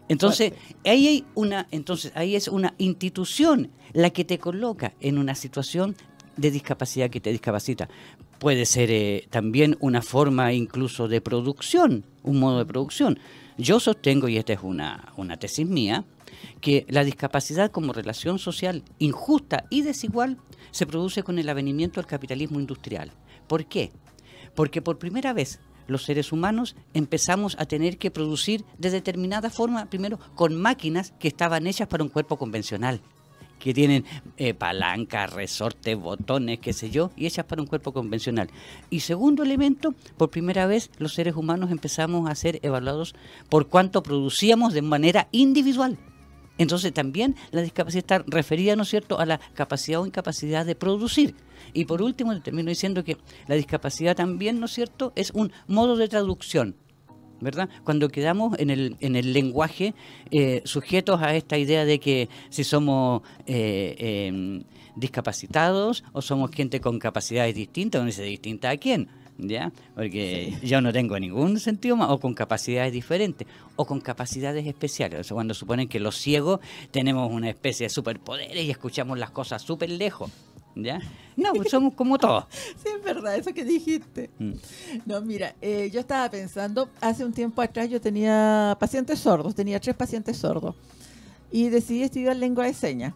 Entonces, 0.08 0.52
ahí 0.84 1.08
hay 1.08 1.24
una, 1.34 1.66
entonces, 1.70 2.12
ahí 2.14 2.36
es 2.36 2.48
una 2.48 2.74
institución 2.78 3.70
la 3.92 4.10
que 4.10 4.24
te 4.24 4.38
coloca 4.38 4.92
en 5.00 5.18
una 5.18 5.34
situación 5.34 5.96
de 6.36 6.50
discapacidad 6.50 7.10
que 7.10 7.20
te 7.20 7.30
discapacita. 7.30 7.88
Puede 8.38 8.66
ser 8.66 8.90
eh, 8.90 9.26
también 9.30 9.76
una 9.80 10.02
forma 10.02 10.52
incluso 10.52 11.08
de 11.08 11.20
producción, 11.20 12.04
un 12.22 12.38
modo 12.38 12.58
de 12.58 12.66
producción. 12.66 13.18
Yo 13.56 13.80
sostengo, 13.80 14.28
y 14.28 14.36
esta 14.36 14.52
es 14.52 14.60
una, 14.62 15.12
una 15.16 15.38
tesis 15.38 15.66
mía, 15.66 16.04
que 16.60 16.84
la 16.88 17.04
discapacidad 17.04 17.70
como 17.70 17.92
relación 17.92 18.38
social 18.38 18.82
injusta 18.98 19.64
y 19.70 19.82
desigual 19.82 20.38
se 20.70 20.86
produce 20.86 21.22
con 21.22 21.38
el 21.38 21.48
avenimiento 21.48 22.00
del 22.00 22.06
capitalismo 22.06 22.60
industrial. 22.60 23.12
¿Por 23.46 23.66
qué? 23.66 23.92
Porque 24.54 24.82
por 24.82 24.98
primera 24.98 25.32
vez 25.32 25.60
los 25.86 26.04
seres 26.04 26.32
humanos 26.32 26.76
empezamos 26.94 27.56
a 27.58 27.66
tener 27.66 27.98
que 27.98 28.10
producir 28.10 28.64
de 28.78 28.90
determinada 28.90 29.50
forma, 29.50 29.86
primero 29.86 30.18
con 30.34 30.54
máquinas 30.60 31.12
que 31.18 31.28
estaban 31.28 31.66
hechas 31.66 31.88
para 31.88 32.02
un 32.02 32.08
cuerpo 32.08 32.38
convencional, 32.38 33.00
que 33.58 33.74
tienen 33.74 34.04
eh, 34.36 34.54
palancas, 34.54 35.32
resortes, 35.32 35.98
botones, 35.98 36.58
qué 36.58 36.72
sé 36.72 36.90
yo, 36.90 37.10
y 37.16 37.26
hechas 37.26 37.44
para 37.44 37.62
un 37.62 37.68
cuerpo 37.68 37.92
convencional. 37.92 38.50
Y 38.90 39.00
segundo 39.00 39.42
elemento, 39.42 39.94
por 40.16 40.30
primera 40.30 40.66
vez 40.66 40.90
los 40.98 41.14
seres 41.14 41.36
humanos 41.36 41.70
empezamos 41.70 42.28
a 42.30 42.34
ser 42.34 42.60
evaluados 42.62 43.14
por 43.48 43.68
cuánto 43.68 44.02
producíamos 44.02 44.72
de 44.74 44.82
manera 44.82 45.28
individual. 45.32 45.98
Entonces 46.58 46.92
también 46.92 47.34
la 47.50 47.62
discapacidad 47.62 47.98
está 47.98 48.24
referida, 48.26 48.76
¿no 48.76 48.82
es 48.82 48.88
cierto?, 48.88 49.18
a 49.18 49.26
la 49.26 49.40
capacidad 49.54 50.00
o 50.00 50.06
incapacidad 50.06 50.64
de 50.64 50.74
producir. 50.74 51.34
Y 51.72 51.86
por 51.86 52.02
último, 52.02 52.40
termino 52.40 52.68
diciendo 52.68 53.02
que 53.02 53.16
la 53.48 53.54
discapacidad 53.56 54.14
también, 54.14 54.60
¿no 54.60 54.66
es 54.66 54.72
cierto?, 54.72 55.12
es 55.16 55.30
un 55.32 55.52
modo 55.66 55.96
de 55.96 56.08
traducción. 56.08 56.76
¿verdad? 57.40 57.68
Cuando 57.82 58.08
quedamos 58.08 58.58
en 58.58 58.70
el, 58.70 58.96
en 59.00 59.16
el 59.16 59.32
lenguaje 59.34 59.94
eh, 60.30 60.62
sujetos 60.64 61.20
a 61.20 61.34
esta 61.34 61.58
idea 61.58 61.84
de 61.84 62.00
que 62.00 62.28
si 62.48 62.64
somos 62.64 63.22
eh, 63.46 63.96
em, 63.98 64.62
discapacitados 64.96 66.04
o 66.12 66.22
somos 66.22 66.52
gente 66.52 66.80
con 66.80 66.98
capacidades 66.98 67.54
distintas, 67.54 68.00
uno 68.00 68.06
dice 68.06 68.22
distinta 68.22 68.70
a 68.70 68.76
quién, 68.78 69.08
¿ya? 69.38 69.72
Porque 69.94 70.56
yo 70.62 70.80
no 70.80 70.92
tengo 70.92 71.18
ningún 71.18 71.58
sentido 71.58 71.96
más, 71.96 72.10
o 72.10 72.18
con 72.18 72.34
capacidades 72.34 72.92
diferentes, 72.92 73.46
o 73.76 73.84
con 73.84 74.00
capacidades 74.00 74.66
especiales. 74.66 75.20
O 75.20 75.24
sea, 75.24 75.34
cuando 75.34 75.54
suponen 75.54 75.88
que 75.88 76.00
los 76.00 76.16
ciegos 76.16 76.60
tenemos 76.90 77.30
una 77.30 77.50
especie 77.50 77.86
de 77.86 77.90
superpoderes 77.90 78.64
y 78.64 78.70
escuchamos 78.70 79.18
las 79.18 79.30
cosas 79.30 79.62
súper 79.62 79.90
lejos. 79.90 80.30
¿Ya? 80.76 81.00
No, 81.36 81.52
pues 81.52 81.70
somos 81.70 81.94
como 81.94 82.18
todos. 82.18 82.46
Sí, 82.82 82.88
es 82.96 83.04
verdad, 83.04 83.36
eso 83.36 83.54
que 83.54 83.64
dijiste. 83.64 84.30
Mm. 84.38 84.52
No, 85.06 85.20
mira, 85.20 85.54
eh, 85.60 85.88
yo 85.92 86.00
estaba 86.00 86.28
pensando, 86.28 86.88
hace 87.00 87.24
un 87.24 87.32
tiempo 87.32 87.62
atrás 87.62 87.88
yo 87.88 88.00
tenía 88.00 88.76
pacientes 88.80 89.20
sordos, 89.20 89.54
tenía 89.54 89.78
tres 89.78 89.94
pacientes 89.94 90.36
sordos, 90.36 90.74
y 91.52 91.68
decidí 91.68 92.02
estudiar 92.02 92.36
lengua 92.36 92.66
de 92.66 92.74
señas. 92.74 93.14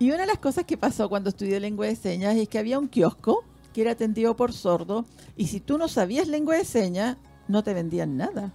Y 0.00 0.10
una 0.10 0.22
de 0.22 0.26
las 0.26 0.38
cosas 0.38 0.64
que 0.64 0.76
pasó 0.76 1.08
cuando 1.08 1.30
estudié 1.30 1.60
lengua 1.60 1.86
de 1.86 1.94
señas 1.96 2.36
es 2.36 2.48
que 2.48 2.58
había 2.58 2.78
un 2.78 2.88
kiosco 2.88 3.44
que 3.78 3.82
era 3.82 3.92
atendido 3.92 4.34
por 4.34 4.52
sordos, 4.52 5.06
y 5.36 5.46
si 5.46 5.60
tú 5.60 5.78
no 5.78 5.86
sabías 5.86 6.26
lengua 6.26 6.56
de 6.56 6.64
señas, 6.64 7.16
no 7.46 7.62
te 7.62 7.74
vendían 7.74 8.16
nada. 8.16 8.52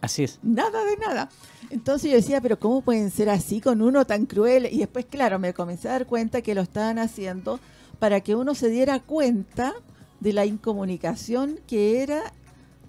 Así 0.00 0.24
es. 0.24 0.40
Nada 0.42 0.84
de 0.84 0.96
nada. 0.96 1.28
Entonces 1.70 2.10
yo 2.10 2.16
decía, 2.16 2.40
pero 2.40 2.58
¿cómo 2.58 2.80
pueden 2.82 3.12
ser 3.12 3.30
así 3.30 3.60
con 3.60 3.82
uno 3.82 4.04
tan 4.04 4.26
cruel? 4.26 4.66
Y 4.68 4.78
después, 4.78 5.06
claro, 5.06 5.38
me 5.38 5.54
comencé 5.54 5.88
a 5.88 5.92
dar 5.92 6.06
cuenta 6.08 6.42
que 6.42 6.56
lo 6.56 6.62
estaban 6.62 6.98
haciendo 6.98 7.60
para 8.00 8.20
que 8.20 8.34
uno 8.34 8.56
se 8.56 8.68
diera 8.68 8.98
cuenta 8.98 9.74
de 10.18 10.32
la 10.32 10.44
incomunicación 10.44 11.60
que 11.68 12.02
era 12.02 12.32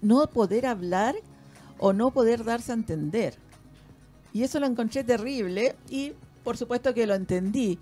no 0.02 0.26
poder 0.26 0.66
hablar 0.66 1.14
o 1.78 1.92
no 1.92 2.10
poder 2.10 2.42
darse 2.42 2.72
a 2.72 2.74
entender. 2.74 3.38
Y 4.32 4.42
eso 4.42 4.58
lo 4.58 4.66
encontré 4.66 5.04
terrible 5.04 5.76
y 5.88 6.14
por 6.42 6.56
supuesto 6.56 6.92
que 6.92 7.06
lo 7.06 7.14
entendí. 7.14 7.78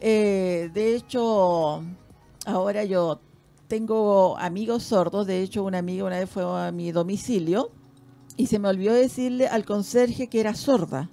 Eh, 0.00 0.70
de 0.74 0.96
hecho, 0.96 1.84
ahora 2.46 2.84
yo 2.84 3.20
tengo 3.68 4.38
amigos 4.38 4.84
sordos, 4.84 5.26
de 5.26 5.42
hecho 5.42 5.64
una 5.64 5.78
amiga 5.78 6.04
una 6.04 6.18
vez 6.18 6.30
fue 6.30 6.44
a 6.44 6.72
mi 6.72 6.92
domicilio 6.92 7.72
y 8.36 8.46
se 8.46 8.58
me 8.58 8.68
olvidó 8.68 8.94
decirle 8.94 9.48
al 9.48 9.64
conserje 9.64 10.28
que 10.28 10.40
era 10.40 10.54
sorda. 10.54 11.10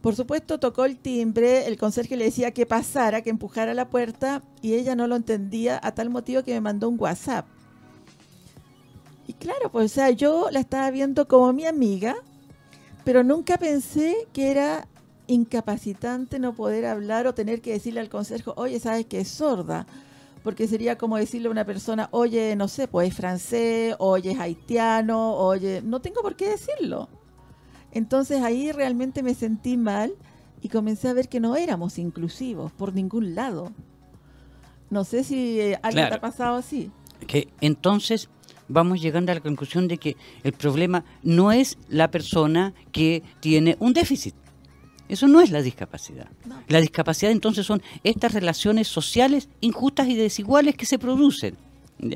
Por 0.00 0.16
supuesto, 0.16 0.58
tocó 0.58 0.86
el 0.86 0.98
timbre, 0.98 1.66
el 1.66 1.76
conserje 1.76 2.16
le 2.16 2.24
decía 2.24 2.52
que 2.52 2.64
pasara, 2.64 3.20
que 3.20 3.28
empujara 3.28 3.74
la 3.74 3.90
puerta, 3.90 4.42
y 4.62 4.74
ella 4.74 4.96
no 4.96 5.06
lo 5.06 5.14
entendía 5.14 5.78
a 5.82 5.92
tal 5.94 6.08
motivo 6.08 6.42
que 6.42 6.54
me 6.54 6.62
mandó 6.62 6.88
un 6.88 6.98
WhatsApp. 6.98 7.46
Y 9.26 9.34
claro, 9.34 9.70
pues, 9.70 9.92
o 9.92 9.94
sea, 9.94 10.10
yo 10.10 10.48
la 10.50 10.60
estaba 10.60 10.90
viendo 10.90 11.28
como 11.28 11.52
mi 11.52 11.66
amiga, 11.66 12.16
pero 13.04 13.22
nunca 13.22 13.58
pensé 13.58 14.26
que 14.32 14.50
era 14.50 14.88
incapacitante 15.30 16.38
no 16.38 16.54
poder 16.54 16.86
hablar 16.86 17.26
o 17.26 17.34
tener 17.34 17.60
que 17.60 17.72
decirle 17.72 18.00
al 18.00 18.08
conserje, 18.08 18.50
oye, 18.56 18.80
sabes 18.80 19.06
que 19.06 19.20
es 19.20 19.28
sorda 19.28 19.86
porque 20.42 20.66
sería 20.66 20.96
como 20.96 21.16
decirle 21.16 21.48
a 21.48 21.50
una 21.50 21.64
persona, 21.64 22.08
oye, 22.12 22.56
no 22.56 22.68
sé, 22.68 22.88
pues 22.88 23.08
es 23.08 23.14
francés, 23.14 23.94
oye, 23.98 24.32
es 24.32 24.38
haitiano, 24.38 25.34
oye, 25.34 25.82
no 25.82 26.00
tengo 26.00 26.22
por 26.22 26.34
qué 26.34 26.48
decirlo. 26.50 27.08
Entonces 27.92 28.42
ahí 28.42 28.72
realmente 28.72 29.22
me 29.22 29.34
sentí 29.34 29.76
mal 29.76 30.14
y 30.62 30.68
comencé 30.68 31.08
a 31.08 31.12
ver 31.12 31.28
que 31.28 31.40
no 31.40 31.56
éramos 31.56 31.98
inclusivos 31.98 32.72
por 32.72 32.94
ningún 32.94 33.34
lado. 33.34 33.72
No 34.88 35.04
sé 35.04 35.24
si 35.24 35.60
eh, 35.60 35.78
algo 35.82 36.08
te 36.08 36.14
ha 36.14 36.20
pasado 36.20 36.56
así. 36.56 36.90
Que 37.26 37.48
entonces 37.60 38.28
vamos 38.68 39.00
llegando 39.00 39.32
a 39.32 39.34
la 39.34 39.40
conclusión 39.40 39.88
de 39.88 39.98
que 39.98 40.16
el 40.42 40.52
problema 40.52 41.04
no 41.22 41.52
es 41.52 41.76
la 41.88 42.10
persona 42.10 42.72
que 42.92 43.22
tiene 43.40 43.76
un 43.80 43.92
déficit. 43.92 44.34
Eso 45.10 45.26
no 45.26 45.40
es 45.40 45.50
la 45.50 45.60
discapacidad. 45.60 46.28
La 46.68 46.80
discapacidad 46.80 47.32
entonces 47.32 47.66
son 47.66 47.82
estas 48.04 48.32
relaciones 48.32 48.86
sociales 48.86 49.48
injustas 49.60 50.06
y 50.06 50.14
desiguales 50.14 50.76
que 50.76 50.86
se 50.86 51.00
producen. 51.00 51.56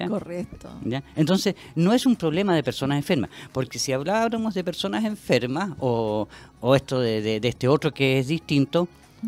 Correcto. 0.08 0.70
Entonces, 1.16 1.56
no 1.74 1.92
es 1.92 2.06
un 2.06 2.14
problema 2.14 2.54
de 2.54 2.62
personas 2.62 2.96
enfermas, 2.96 3.30
porque 3.52 3.80
si 3.80 3.92
habláramos 3.92 4.54
de 4.54 4.62
personas 4.62 5.04
enfermas 5.04 5.72
o, 5.80 6.28
esto 6.76 7.00
de, 7.00 7.40
este 7.42 7.66
otro 7.66 7.92
que 7.92 8.20
es 8.20 8.28
distinto, 8.28 8.86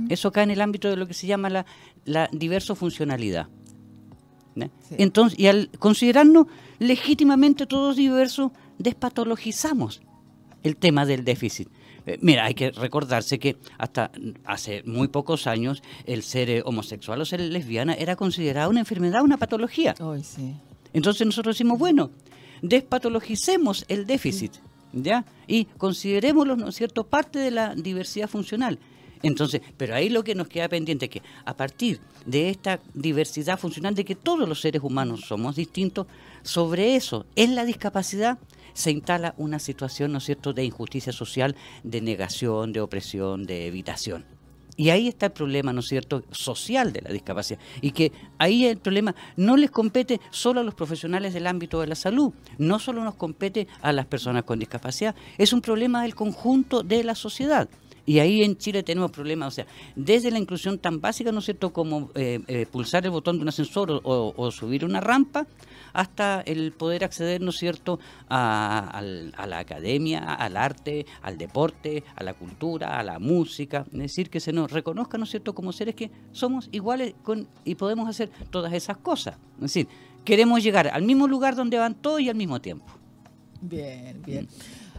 eso 0.08 0.30
cae 0.30 0.44
en 0.44 0.52
el 0.52 0.61
ámbito 0.61 0.88
de 0.88 0.96
lo 0.96 1.08
que 1.08 1.14
se 1.14 1.26
llama 1.26 1.50
la, 1.50 1.66
la 2.04 2.30
diverso 2.32 2.76
funcionalidad. 2.76 3.49
Entonces, 4.92 5.38
y 5.40 5.49
al 5.49 5.70
considerarnos 5.80 6.46
legítimamente 6.78 7.66
todos 7.66 7.96
diversos, 7.96 8.52
despatologizamos 8.78 10.02
el 10.62 10.76
tema 10.76 11.04
del 11.04 11.25
déficit. 11.25 11.68
Eh, 12.06 12.18
mira, 12.22 12.44
hay 12.44 12.54
que 12.54 12.70
recordarse 12.70 13.38
que 13.38 13.56
hasta 13.78 14.10
hace 14.44 14.82
muy 14.84 15.08
pocos 15.08 15.46
años 15.46 15.82
el 16.06 16.22
ser 16.22 16.48
eh, 16.50 16.62
homosexual 16.64 17.20
o 17.20 17.25
ser 17.25 17.40
lesbiana 17.40 17.94
era 17.94 18.16
considerado 18.16 18.70
una 18.70 18.80
enfermedad, 18.80 19.22
una 19.22 19.36
patología. 19.36 19.94
Entonces 20.92 21.26
nosotros 21.26 21.56
decimos, 21.56 21.78
bueno, 21.78 22.10
despatologicemos 22.62 23.84
el 23.88 24.06
déficit, 24.06 24.52
¿ya? 24.92 25.25
Y 25.46 25.64
considerémoslo, 25.64 26.56
¿no 26.56 26.68
es 26.68 26.76
cierto?, 26.76 27.04
parte 27.04 27.38
de 27.38 27.50
la 27.50 27.75
diversidad 27.75 28.28
funcional. 28.28 28.78
Entonces, 29.22 29.60
pero 29.76 29.94
ahí 29.94 30.08
lo 30.08 30.22
que 30.22 30.34
nos 30.34 30.48
queda 30.48 30.68
pendiente 30.68 31.06
es 31.06 31.10
que 31.10 31.22
a 31.44 31.56
partir 31.56 32.00
de 32.25 32.50
esta 32.50 32.80
diversidad 32.94 33.58
funcional, 33.58 33.94
de 33.94 34.04
que 34.04 34.14
todos 34.14 34.48
los 34.48 34.60
seres 34.60 34.82
humanos 34.82 35.22
somos 35.26 35.56
distintos, 35.56 36.06
sobre 36.42 36.96
eso, 36.96 37.26
en 37.34 37.54
la 37.54 37.64
discapacidad, 37.64 38.38
se 38.76 38.90
instala 38.90 39.35
una 39.38 39.59
situación, 39.59 40.12
¿no 40.12 40.18
es 40.18 40.25
cierto?, 40.25 40.52
de 40.52 40.64
injusticia 40.64 41.12
social, 41.12 41.56
de 41.83 42.02
negación, 42.02 42.73
de 42.75 42.83
opresión, 42.83 43.47
de 43.47 43.66
evitación. 43.66 44.26
Y 44.76 44.90
ahí 44.90 45.09
está 45.09 45.26
el 45.26 45.33
problema, 45.33 45.73
¿no 45.73 45.80
es 45.80 45.87
cierto?, 45.87 46.23
social 46.30 46.92
de 46.92 47.00
la 47.00 47.11
discapacidad. 47.11 47.59
Y 47.80 47.92
que 47.92 48.12
ahí 48.37 48.66
el 48.66 48.76
problema 48.76 49.14
no 49.37 49.56
les 49.56 49.71
compete 49.71 50.21
solo 50.30 50.61
a 50.61 50.64
los 50.64 50.75
profesionales 50.75 51.33
del 51.33 51.47
ámbito 51.47 51.80
de 51.80 51.87
la 51.87 51.95
salud, 51.95 52.35
no 52.59 52.78
solo 52.78 53.02
nos 53.02 53.14
compete 53.14 53.66
a 53.80 53.92
las 53.92 54.04
personas 54.04 54.45
con 54.45 54.59
discapacidad, 54.59 55.14
es 55.38 55.54
un 55.54 55.62
problema 55.62 56.02
del 56.02 56.14
conjunto 56.14 56.83
de 56.83 57.02
la 57.02 57.14
sociedad. 57.14 57.68
Y 58.04 58.18
ahí 58.18 58.45
en 58.45 58.59
Chile 58.59 58.83
tenemos 58.83 59.11
problemas, 59.11 59.49
o 59.49 59.50
sea, 59.50 59.66
desde 59.97 60.30
la 60.30 60.38
inclusión 60.38 60.78
tan 60.78 61.00
básica, 61.00 61.33
¿no 61.33 61.38
es 61.38 61.47
cierto?, 61.47 61.73
como 61.73 62.11
eh, 62.14 62.40
eh, 62.47 62.66
pulsar 62.71 63.04
el 63.06 63.11
botón 63.11 63.37
de 63.37 63.42
un 63.42 63.49
ascensor 63.49 64.02
o, 64.04 64.50
subir 64.50 64.85
una 64.85 65.00
rampa, 65.00 65.47
hasta 65.96 66.42
el 66.42 66.72
poder 66.72 67.04
acceder, 67.04 67.40
¿no 67.40 67.50
es 67.50 67.56
cierto?, 67.56 67.98
a, 68.28 69.00
la 69.02 69.58
academia, 69.58 70.34
al 70.34 70.58
arte, 70.58 71.06
al 71.22 71.38
deporte, 71.38 72.04
a 72.14 72.22
la 72.22 72.34
cultura, 72.34 72.98
a 72.98 73.02
la 73.02 73.18
música, 73.18 73.86
es 73.92 73.98
decir, 73.98 74.28
que 74.28 74.38
se 74.38 74.52
nos 74.52 74.70
reconozca, 74.70 75.16
¿no 75.16 75.24
es 75.24 75.30
cierto?, 75.30 75.54
como 75.54 75.72
seres 75.72 75.94
que 75.94 76.10
somos 76.32 76.68
iguales 76.70 77.14
y 77.64 77.74
podemos 77.76 78.08
hacer 78.10 78.30
todas 78.50 78.74
esas 78.74 78.98
cosas. 78.98 79.38
Es 79.54 79.62
decir, 79.62 79.88
queremos 80.22 80.62
llegar 80.62 80.88
al 80.88 81.02
mismo 81.02 81.26
lugar 81.26 81.56
donde 81.56 81.78
van 81.78 81.94
todos 81.94 82.20
y 82.20 82.28
al 82.28 82.36
mismo 82.36 82.60
tiempo. 82.60 82.86
Bien, 83.62 84.20
bien. 84.22 84.48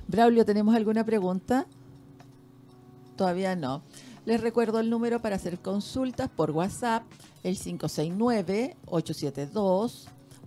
Braulio, 0.08 0.46
¿tenemos 0.46 0.76
alguna 0.76 1.06
pregunta? 1.06 1.68
Todavía 3.16 3.56
no. 3.56 3.84
Les 4.26 4.42
recuerdo 4.42 4.80
el 4.80 4.90
número 4.90 5.22
para 5.22 5.36
hacer 5.36 5.60
consultas 5.60 6.28
por 6.28 6.50
WhatsApp, 6.50 7.04
el 7.44 7.56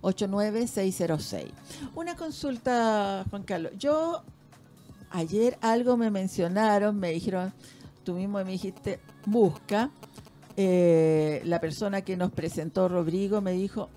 569-872-89606. 0.01 1.51
Una 1.95 2.15
consulta, 2.15 3.25
Juan 3.29 3.43
Carlos. 3.43 3.71
Yo 3.77 4.23
ayer 5.11 5.57
algo 5.61 5.97
me 5.97 6.11
mencionaron, 6.11 6.97
me 6.97 7.11
dijeron, 7.11 7.53
tú 8.03 8.13
mismo 8.15 8.43
me 8.43 8.51
dijiste, 8.51 8.99
busca. 9.25 9.91
Eh, 10.57 11.41
la 11.45 11.59
persona 11.61 12.01
que 12.01 12.17
nos 12.17 12.31
presentó, 12.31 12.89
Rodrigo, 12.89 13.41
me 13.41 13.53
dijo, 13.53 13.89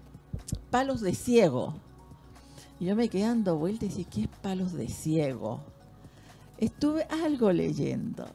palos 0.70 1.00
de 1.00 1.14
ciego. 1.14 1.75
Y 2.80 2.87
yo 2.87 2.96
me 2.96 3.08
quedé 3.08 3.23
dando 3.23 3.56
vueltas 3.56 3.84
y 3.84 3.99
dije, 3.99 4.11
¿qué 4.11 4.23
es 4.23 4.28
palos 4.28 4.73
de 4.73 4.88
ciego? 4.88 5.61
Estuve 6.58 7.04
algo 7.11 7.50
leyendo 7.52 8.26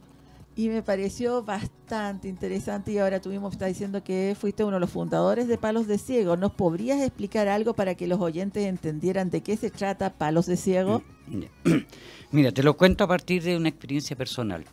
y 0.60 0.68
me 0.68 0.84
pareció 0.84 1.42
bastante 1.42 2.28
interesante 2.28 2.92
y 2.92 2.98
ahora 2.98 3.22
tuvimos, 3.22 3.54
está 3.54 3.68
diciendo 3.68 4.04
que 4.04 4.36
fuiste 4.38 4.66
uno 4.66 4.74
de 4.74 4.82
los 4.82 4.90
fundadores 4.90 5.48
de 5.48 5.58
Palos 5.58 5.88
de 5.88 5.98
Ciego. 5.98 6.36
¿Nos 6.36 6.52
podrías 6.52 7.02
explicar 7.02 7.48
algo 7.48 7.76
para 7.76 7.96
que 7.96 8.08
los 8.08 8.20
oyentes 8.20 8.66
entendieran 8.66 9.30
de 9.30 9.42
qué 9.42 9.56
se 9.56 9.70
trata 9.70 10.18
Palos 10.18 10.48
de 10.48 10.58
Ciego? 10.58 11.02
Mm, 11.28 11.44
mira, 12.32 12.52
te 12.52 12.62
lo 12.62 12.76
cuento 12.76 13.06
a 13.06 13.08
partir 13.08 13.42
de 13.42 13.56
una 13.56 13.70
experiencia 13.70 14.18
personal. 14.18 14.66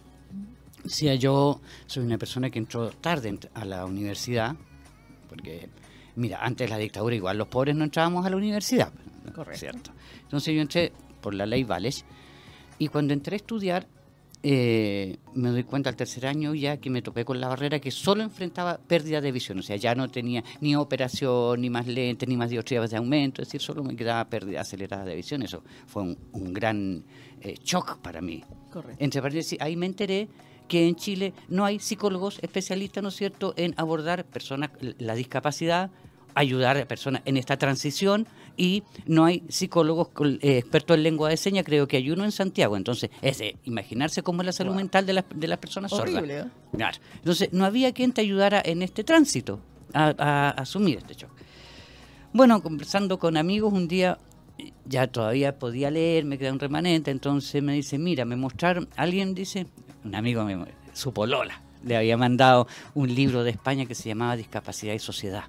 O 0.84 0.88
sea, 0.88 1.14
yo 1.14 1.60
soy 1.86 2.02
una 2.02 2.18
persona 2.18 2.50
que 2.50 2.58
entró 2.58 2.90
tarde 2.90 3.38
a 3.54 3.64
la 3.64 3.86
universidad, 3.86 4.56
porque, 5.28 5.68
mira, 6.16 6.44
antes 6.44 6.68
de 6.68 6.68
la 6.68 6.78
dictadura 6.78 7.14
igual 7.14 7.38
los 7.38 7.46
pobres 7.46 7.76
no 7.76 7.84
entrábamos 7.84 8.26
a 8.26 8.30
la 8.30 8.36
universidad. 8.36 8.92
Correcto. 9.32 9.60
¿cierto? 9.60 9.90
Entonces 10.22 10.52
yo 10.52 10.62
entré 10.62 10.92
por 11.20 11.32
la 11.32 11.46
ley 11.46 11.62
Vales 11.62 12.04
y 12.76 12.88
cuando 12.88 13.12
entré 13.12 13.34
a 13.34 13.36
estudiar 13.36 13.86
eh, 14.48 15.18
me 15.34 15.50
doy 15.50 15.64
cuenta 15.64 15.90
al 15.90 15.96
tercer 15.96 16.24
año 16.24 16.54
ya 16.54 16.76
que 16.76 16.88
me 16.88 17.02
topé 17.02 17.24
con 17.24 17.40
la 17.40 17.48
barrera 17.48 17.80
que 17.80 17.90
solo 17.90 18.22
enfrentaba 18.22 18.78
pérdida 18.78 19.20
de 19.20 19.32
visión, 19.32 19.58
o 19.58 19.62
sea, 19.62 19.74
ya 19.74 19.96
no 19.96 20.08
tenía 20.08 20.44
ni 20.60 20.76
operación, 20.76 21.60
ni 21.60 21.68
más 21.68 21.88
lentes, 21.88 22.28
ni 22.28 22.36
más 22.36 22.50
dioptrías 22.50 22.88
de 22.88 22.96
aumento, 22.96 23.42
es 23.42 23.48
decir, 23.48 23.60
solo 23.60 23.82
me 23.82 23.96
quedaba 23.96 24.24
pérdida 24.30 24.60
acelerada 24.60 25.04
de 25.04 25.16
visión, 25.16 25.42
eso 25.42 25.64
fue 25.88 26.04
un, 26.04 26.52
gran 26.52 27.02
eh, 27.40 27.56
shock 27.64 27.98
para 27.98 28.20
mí. 28.20 28.44
Correcto. 28.72 29.02
Entre 29.02 29.20
paréntesis, 29.20 29.60
ahí 29.60 29.74
me 29.74 29.86
enteré 29.86 30.28
que 30.68 30.86
en 30.86 30.94
Chile 30.94 31.34
no 31.48 31.64
hay 31.64 31.80
psicólogos 31.80 32.38
especialistas, 32.40 33.02
¿no 33.02 33.08
es 33.08 33.16
cierto?, 33.16 33.52
en 33.56 33.74
abordar 33.76 34.24
personas, 34.26 34.70
la 34.98 35.16
discapacidad 35.16 35.90
ayudar 36.36 36.76
a 36.76 36.86
personas 36.86 37.22
en 37.24 37.36
esta 37.36 37.56
transición 37.56 38.28
y 38.56 38.84
no 39.06 39.24
hay 39.24 39.42
psicólogos 39.48 40.08
eh, 40.40 40.58
expertos 40.58 40.96
en 40.96 41.02
lengua 41.02 41.30
de 41.30 41.36
señas, 41.36 41.64
creo 41.64 41.88
que 41.88 41.96
hay 41.96 42.10
uno 42.10 42.24
en 42.24 42.30
Santiago. 42.30 42.76
Entonces, 42.76 43.10
es 43.22 43.42
imaginarse 43.64 44.22
cómo 44.22 44.42
es 44.42 44.46
la 44.46 44.52
salud 44.52 44.74
mental 44.74 45.06
de, 45.06 45.14
las, 45.14 45.24
de 45.34 45.48
las 45.48 45.58
personas 45.58 45.90
sordas. 45.90 46.22
¿eh? 46.28 46.44
Claro. 46.76 46.98
Entonces, 47.14 47.52
no 47.52 47.64
había 47.64 47.92
quien 47.92 48.12
te 48.12 48.20
ayudara 48.20 48.62
en 48.64 48.82
este 48.82 49.02
tránsito 49.02 49.60
a, 49.92 50.14
a 50.18 50.50
asumir 50.50 50.98
este 50.98 51.14
choque. 51.14 51.42
Bueno, 52.32 52.62
conversando 52.62 53.18
con 53.18 53.38
amigos 53.38 53.72
un 53.72 53.88
día, 53.88 54.18
ya 54.84 55.06
todavía 55.06 55.58
podía 55.58 55.90
leer, 55.90 56.26
me 56.26 56.36
queda 56.36 56.52
un 56.52 56.58
remanente, 56.58 57.10
entonces 57.10 57.62
me 57.62 57.72
dice, 57.72 57.98
mira, 57.98 58.26
me 58.26 58.36
mostraron, 58.36 58.88
alguien 58.96 59.34
dice, 59.34 59.66
un 60.04 60.14
amigo, 60.14 60.44
me, 60.44 60.66
su 60.92 61.14
polola, 61.14 61.62
le 61.82 61.96
había 61.96 62.16
mandado 62.18 62.66
un 62.94 63.14
libro 63.14 63.42
de 63.42 63.50
España 63.50 63.86
que 63.86 63.94
se 63.94 64.08
llamaba 64.08 64.36
Discapacidad 64.36 64.92
y 64.92 64.98
Sociedad, 64.98 65.44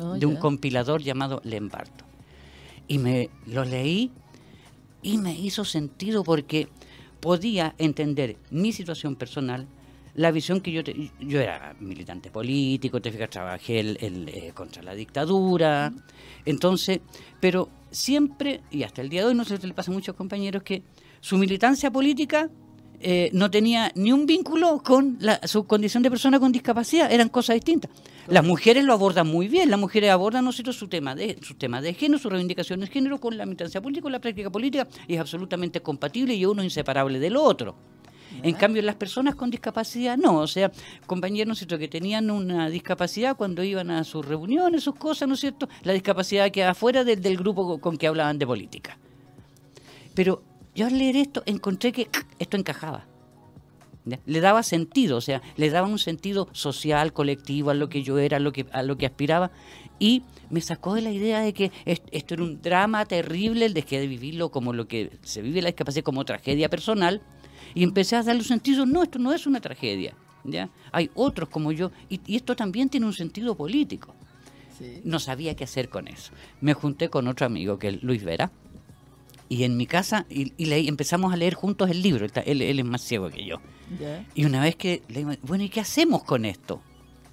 oh, 0.00 0.18
de 0.18 0.26
un 0.26 0.36
compilador 0.36 1.02
llamado 1.02 1.40
Lembarto. 1.44 2.04
Y 2.88 2.98
me 2.98 3.30
lo 3.46 3.64
leí 3.64 4.10
y 5.02 5.18
me 5.18 5.32
hizo 5.32 5.64
sentido 5.64 6.24
porque 6.24 6.68
podía 7.20 7.74
entender 7.78 8.36
mi 8.50 8.72
situación 8.72 9.16
personal, 9.16 9.66
la 10.14 10.30
visión 10.30 10.60
que 10.60 10.72
yo 10.72 10.82
yo 11.20 11.40
era 11.40 11.76
militante 11.78 12.30
político, 12.30 13.00
te 13.00 13.12
fijas, 13.12 13.30
trabajé 13.30 13.80
el, 13.80 14.28
eh, 14.28 14.52
contra 14.54 14.82
la 14.82 14.94
dictadura, 14.94 15.92
entonces, 16.44 17.00
pero 17.40 17.68
siempre, 17.90 18.60
y 18.70 18.82
hasta 18.82 19.02
el 19.02 19.08
día 19.08 19.20
de 19.22 19.28
hoy 19.28 19.34
no 19.34 19.44
se 19.44 19.58
le 19.58 19.74
pasa 19.74 19.90
a 19.90 19.94
muchos 19.94 20.16
compañeros, 20.16 20.62
que 20.62 20.82
su 21.20 21.38
militancia 21.38 21.90
política 21.90 22.50
eh, 23.00 23.30
no 23.32 23.50
tenía 23.50 23.92
ni 23.94 24.12
un 24.12 24.26
vínculo 24.26 24.82
con 24.82 25.18
su 25.44 25.64
condición 25.64 26.02
de 26.02 26.10
persona 26.10 26.38
con 26.38 26.52
discapacidad, 26.52 27.10
eran 27.10 27.28
cosas 27.28 27.54
distintas. 27.54 27.90
Las 28.28 28.44
mujeres 28.44 28.84
lo 28.84 28.92
abordan 28.92 29.26
muy 29.26 29.48
bien, 29.48 29.70
las 29.70 29.80
mujeres 29.80 30.10
abordan 30.10 30.44
¿no 30.44 30.52
su 30.52 30.88
tema 30.88 31.14
de 31.14 31.38
su 31.42 31.54
tema 31.54 31.80
de 31.80 31.94
género, 31.94 32.18
su 32.18 32.28
reivindicación 32.28 32.80
de 32.80 32.86
género 32.86 33.18
con 33.18 33.36
la 33.36 33.46
militancia 33.46 33.80
política, 33.80 34.02
con 34.02 34.12
la 34.12 34.20
práctica 34.20 34.50
política, 34.50 34.86
y 35.08 35.14
es 35.14 35.20
absolutamente 35.20 35.80
compatible 35.80 36.34
y 36.34 36.44
uno 36.44 36.62
inseparable 36.62 37.18
del 37.18 37.36
otro. 37.36 37.74
En 38.42 38.54
cambio, 38.54 38.82
las 38.82 38.94
personas 38.94 39.34
con 39.34 39.50
discapacidad 39.50 40.16
no. 40.16 40.38
O 40.38 40.46
sea, 40.46 40.70
compañeros, 41.06 41.48
¿no 41.48 41.54
cierto?, 41.54 41.78
que 41.78 41.88
tenían 41.88 42.30
una 42.30 42.70
discapacidad 42.70 43.36
cuando 43.36 43.62
iban 43.62 43.90
a 43.90 44.04
sus 44.04 44.24
reuniones, 44.24 44.84
sus 44.84 44.94
cosas, 44.94 45.26
¿no 45.26 45.34
es 45.34 45.40
cierto?, 45.40 45.68
la 45.82 45.92
discapacidad 45.92 46.50
quedaba 46.50 46.74
fuera 46.74 47.02
del, 47.02 47.20
del 47.20 47.36
grupo 47.36 47.78
con 47.80 47.96
que 47.96 48.06
hablaban 48.06 48.38
de 48.38 48.46
política. 48.46 48.98
Pero 50.14 50.42
yo 50.74 50.86
al 50.86 50.98
leer 50.98 51.16
esto 51.16 51.42
encontré 51.46 51.92
que 51.92 52.08
esto 52.38 52.56
encajaba. 52.56 53.06
Le 54.24 54.40
daba 54.40 54.62
sentido, 54.62 55.18
o 55.18 55.20
sea, 55.20 55.42
le 55.56 55.70
daba 55.70 55.86
un 55.86 55.98
sentido 55.98 56.48
social, 56.52 57.12
colectivo 57.12 57.70
a 57.70 57.74
lo 57.74 57.88
que 57.88 58.02
yo 58.02 58.18
era, 58.18 58.38
a 58.38 58.40
lo 58.40 58.52
que, 58.52 58.66
a 58.72 58.82
lo 58.82 58.96
que 58.96 59.06
aspiraba. 59.06 59.50
Y 59.98 60.22
me 60.48 60.60
sacó 60.62 60.94
de 60.94 61.02
la 61.02 61.10
idea 61.10 61.40
de 61.40 61.52
que 61.52 61.70
esto 61.84 62.34
era 62.34 62.42
un 62.42 62.62
drama 62.62 63.04
terrible, 63.04 63.66
el 63.66 63.74
dejé 63.74 64.00
de 64.00 64.06
vivirlo 64.06 64.50
como 64.50 64.72
lo 64.72 64.88
que 64.88 65.18
se 65.22 65.42
vive 65.42 65.60
la 65.60 65.68
discapacidad, 65.68 66.02
como 66.02 66.24
tragedia 66.24 66.70
personal. 66.70 67.20
Y 67.74 67.84
empecé 67.84 68.16
a 68.16 68.22
darle 68.22 68.40
un 68.40 68.48
sentido, 68.48 68.86
no, 68.86 69.02
esto 69.02 69.18
no 69.18 69.32
es 69.32 69.46
una 69.46 69.60
tragedia. 69.60 70.14
¿ya? 70.44 70.70
Hay 70.92 71.10
otros 71.14 71.48
como 71.50 71.70
yo, 71.70 71.92
y, 72.08 72.20
esto 72.34 72.56
también 72.56 72.88
tiene 72.88 73.06
un 73.06 73.12
sentido 73.12 73.54
político. 73.54 74.14
No 75.04 75.18
sabía 75.18 75.54
qué 75.54 75.64
hacer 75.64 75.90
con 75.90 76.08
eso. 76.08 76.32
Me 76.62 76.72
junté 76.72 77.10
con 77.10 77.28
otro 77.28 77.44
amigo, 77.44 77.78
que 77.78 77.88
es 77.88 78.02
Luis 78.02 78.24
Vera, 78.24 78.50
y 79.50 79.64
en 79.64 79.76
mi 79.76 79.86
casa 79.86 80.26
y, 80.30 80.52
empezamos 80.88 81.32
a 81.32 81.36
leer 81.36 81.54
juntos 81.54 81.90
el 81.90 82.00
libro. 82.00 82.24
Él, 82.46 82.62
es 82.62 82.84
más 82.84 83.02
ciego 83.02 83.28
que 83.28 83.44
yo. 83.44 83.56
Y 84.34 84.44
una 84.44 84.62
vez 84.62 84.76
que 84.76 85.02
leímos, 85.08 85.38
bueno, 85.42 85.64
¿y 85.64 85.68
qué 85.68 85.80
hacemos 85.80 86.22
con 86.22 86.44
esto? 86.44 86.80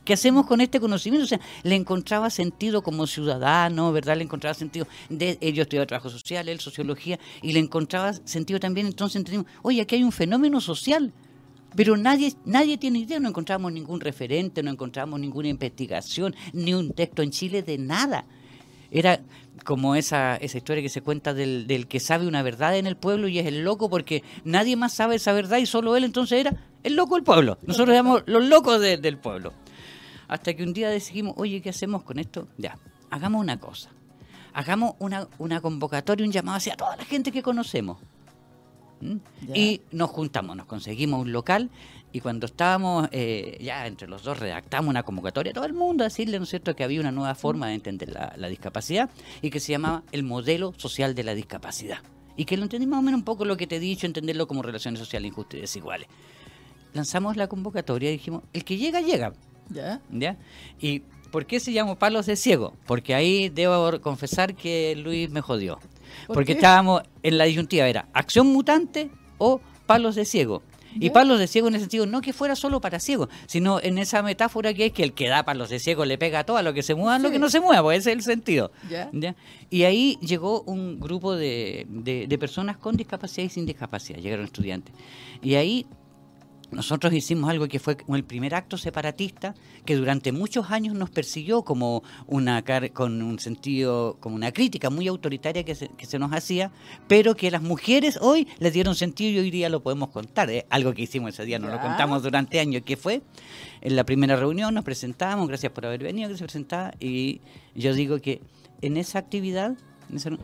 ¿Qué 0.03 0.13
hacemos 0.13 0.47
con 0.47 0.59
este 0.59 0.79
conocimiento? 0.79 1.25
O 1.25 1.27
sea, 1.27 1.39
le 1.61 1.75
encontraba 1.75 2.31
sentido 2.31 2.81
como 2.81 3.05
ciudadano, 3.05 3.91
¿verdad? 3.91 4.17
Le 4.17 4.23
encontraba 4.23 4.55
sentido. 4.55 4.87
De, 5.09 5.37
yo 5.53 5.61
estudiaba 5.61 5.85
trabajo 5.85 6.09
social, 6.09 6.49
él 6.49 6.59
sociología, 6.59 7.19
y 7.43 7.51
le 7.51 7.59
encontraba 7.59 8.13
sentido 8.13 8.59
también. 8.59 8.87
Entonces 8.87 9.17
entendimos, 9.17 9.45
oye, 9.61 9.81
aquí 9.81 9.95
hay 9.95 10.03
un 10.03 10.11
fenómeno 10.11 10.59
social. 10.59 11.13
Pero 11.75 11.97
nadie, 11.97 12.33
nadie 12.45 12.79
tiene 12.79 12.97
idea, 12.97 13.19
no 13.19 13.29
encontramos 13.29 13.71
ningún 13.71 13.99
referente, 13.99 14.63
no 14.63 14.71
encontramos 14.71 15.19
ninguna 15.19 15.49
investigación, 15.49 16.35
ni 16.51 16.73
un 16.73 16.93
texto 16.93 17.21
en 17.21 17.29
Chile 17.29 17.61
de 17.61 17.77
nada. 17.77 18.25
Era 18.89 19.21
como 19.67 19.95
esa, 19.95 20.37
esa 20.37 20.57
historia 20.59 20.81
que 20.81 20.87
se 20.87 21.01
cuenta 21.01 21.33
del, 21.33 21.67
del, 21.67 21.87
que 21.89 21.99
sabe 21.99 22.25
una 22.25 22.41
verdad 22.41 22.77
en 22.77 22.87
el 22.87 22.95
pueblo 22.95 23.27
y 23.27 23.37
es 23.37 23.45
el 23.45 23.65
loco 23.65 23.89
porque 23.89 24.23
nadie 24.45 24.77
más 24.77 24.93
sabe 24.93 25.15
esa 25.15 25.33
verdad 25.33 25.57
y 25.57 25.65
solo 25.65 25.97
él 25.97 26.05
entonces 26.05 26.39
era 26.39 26.55
el 26.83 26.95
loco 26.95 27.15
del 27.15 27.25
pueblo. 27.25 27.57
Nosotros 27.63 27.89
éramos 27.89 28.23
los 28.27 28.45
locos 28.45 28.79
del 28.79 29.17
pueblo. 29.17 29.51
Hasta 30.29 30.53
que 30.53 30.63
un 30.63 30.71
día 30.71 30.89
decidimos, 30.89 31.33
oye, 31.35 31.61
¿qué 31.61 31.71
hacemos 31.71 32.03
con 32.03 32.17
esto? 32.17 32.47
Ya, 32.57 32.77
hagamos 33.09 33.41
una 33.41 33.59
cosa. 33.59 33.89
Hagamos 34.53 34.95
una, 34.99 35.27
una 35.37 35.59
convocatoria, 35.59 36.25
un 36.25 36.31
llamado 36.31 36.59
hacia 36.59 36.77
toda 36.77 36.95
la 36.95 37.03
gente 37.03 37.33
que 37.33 37.43
conocemos. 37.43 37.97
Y 39.53 39.81
nos 39.91 40.09
juntamos, 40.09 40.55
nos 40.55 40.65
conseguimos 40.65 41.21
un 41.21 41.31
local 41.31 41.69
y 42.11 42.19
cuando 42.21 42.45
estábamos 42.45 43.09
eh, 43.11 43.57
ya 43.61 43.85
entre 43.85 44.07
los 44.07 44.23
dos 44.23 44.39
redactamos 44.39 44.89
una 44.89 45.03
convocatoria 45.03 45.51
a 45.51 45.53
todo 45.53 45.65
el 45.65 45.73
mundo 45.73 46.03
a 46.03 46.07
decirle, 46.07 46.37
¿no 46.37 46.43
es 46.43 46.49
cierto?, 46.49 46.75
que 46.75 46.83
había 46.83 46.99
una 46.99 47.11
nueva 47.11 47.35
forma 47.35 47.67
de 47.67 47.75
entender 47.75 48.09
la, 48.09 48.47
discapacidad 48.47 49.09
y 49.41 49.49
que 49.49 49.59
se 49.59 49.73
llamaba 49.73 50.03
el 50.11 50.23
modelo 50.23 50.73
social 50.77 51.15
de 51.15 51.23
la 51.23 51.35
discapacidad. 51.35 51.99
Y 52.35 52.45
que 52.45 52.55
lo 52.55 52.63
entendimos 52.63 52.93
más 52.97 52.99
o 52.99 53.03
menos 53.03 53.19
un 53.19 53.25
poco 53.25 53.45
lo 53.45 53.57
que 53.57 53.67
te 53.67 53.77
he 53.77 53.79
dicho, 53.79 54.05
entenderlo 54.05 54.47
como 54.47 54.61
relaciones 54.61 54.99
sociales 54.99 55.29
injustas 55.29 55.57
y 55.57 55.61
desiguales. 55.61 56.07
Lanzamos 56.93 57.35
la 57.35 57.47
convocatoria 57.47 58.09
y 58.09 58.13
dijimos, 58.13 58.43
el 58.53 58.63
que 58.63 58.77
llega, 58.77 59.01
llega. 59.01 59.33
¿Ya? 59.69 60.01
¿Ya? 60.09 60.37
Y 60.79 61.01
¿Por 61.31 61.45
qué 61.45 61.59
se 61.59 61.73
llamó 61.73 61.97
palos 61.97 62.25
de 62.25 62.35
ciego? 62.35 62.73
Porque 62.85 63.13
ahí 63.13 63.49
debo 63.49 63.99
confesar 64.01 64.55
que 64.55 64.95
Luis 64.95 65.29
me 65.29 65.41
jodió. 65.41 65.79
Porque 66.27 66.53
estábamos 66.53 67.03
en 67.23 67.37
la 67.37 67.45
disyuntiva, 67.45 67.87
era 67.87 68.07
acción 68.13 68.47
mutante 68.47 69.09
o 69.37 69.61
palos 69.85 70.15
de 70.15 70.25
ciego. 70.25 70.63
Y 70.99 71.11
palos 71.11 71.37
de 71.37 71.47
ciego 71.47 71.67
en 71.67 71.75
el 71.75 71.81
sentido, 71.81 72.07
no 72.07 72.21
que 72.21 72.33
fuera 72.33 72.55
solo 72.55 72.81
para 72.81 72.99
ciegos, 72.99 73.29
sino 73.45 73.79
en 73.79 73.99
esa 73.99 74.23
metáfora 74.23 74.73
que 74.73 74.87
es 74.87 74.93
que 74.93 75.03
el 75.03 75.13
que 75.13 75.27
da 75.27 75.43
palos 75.43 75.69
de 75.69 75.77
ciego 75.79 76.05
le 76.05 76.17
pega 76.17 76.39
a 76.39 76.43
todo, 76.43 76.57
a 76.57 76.63
lo 76.63 76.73
que 76.73 76.81
se 76.81 76.95
mueva, 76.95 77.19
lo 77.19 77.29
que 77.29 77.37
no 77.37 77.49
se 77.49 77.59
mueva, 77.59 77.83
pues 77.83 77.99
ese 77.99 78.11
es 78.11 78.17
el 78.17 78.23
sentido. 78.23 78.71
Y 79.69 79.83
ahí 79.83 80.17
llegó 80.21 80.61
un 80.63 80.99
grupo 80.99 81.35
de, 81.35 81.85
de 81.87 82.37
personas 82.39 82.77
con 82.77 82.97
discapacidad 82.97 83.45
y 83.45 83.49
sin 83.49 83.65
discapacidad, 83.65 84.19
llegaron 84.19 84.45
estudiantes. 84.45 84.95
Y 85.41 85.55
ahí 85.55 85.85
nosotros 86.69 87.13
hicimos 87.13 87.49
algo 87.49 87.67
que 87.67 87.79
fue 87.79 87.97
el 88.13 88.23
primer 88.25 88.53
acto 88.53 88.77
separatista 88.77 89.55
que 89.85 89.95
durante 89.95 90.33
muchos 90.33 90.69
años 90.69 90.95
nos 90.95 91.09
persiguió 91.09 91.63
como 91.63 92.03
una 92.25 92.63
con 92.93 93.21
un 93.21 93.39
sentido, 93.39 94.17
como 94.19 94.35
una 94.35 94.51
crítica 94.51 94.89
muy 94.89 95.07
autoritaria 95.07 95.63
que 95.63 95.75
se, 95.75 95.87
que 95.89 96.05
se 96.05 96.19
nos 96.19 96.33
hacía, 96.33 96.71
pero 97.07 97.35
que 97.35 97.49
las 97.51 97.61
mujeres 97.61 98.19
hoy 98.21 98.47
les 98.59 98.73
dieron 98.73 98.95
sentido 98.95 99.31
y 99.31 99.39
hoy 99.39 99.51
día 99.51 99.69
lo 99.69 99.81
podemos 99.81 100.09
contar. 100.09 100.49
¿eh? 100.49 100.65
Algo 100.69 100.93
que 100.93 101.03
hicimos 101.03 101.33
ese 101.33 101.45
día, 101.45 101.57
nos 101.57 101.71
lo 101.71 101.79
contamos 101.79 102.21
durante 102.21 102.59
años, 102.59 102.83
que 102.83 102.97
fue 102.97 103.21
en 103.79 103.95
la 103.95 104.05
primera 104.05 104.35
reunión, 104.35 104.73
nos 104.73 104.83
presentamos, 104.83 105.47
gracias 105.47 105.71
por 105.71 105.85
haber 105.85 106.03
venido, 106.03 106.29
que 106.29 106.37
se 106.37 106.43
presentaba, 106.43 106.93
y 106.99 107.39
yo 107.75 107.93
digo 107.93 108.19
que 108.19 108.41
en 108.81 108.97
esa 108.97 109.19
actividad 109.19 109.77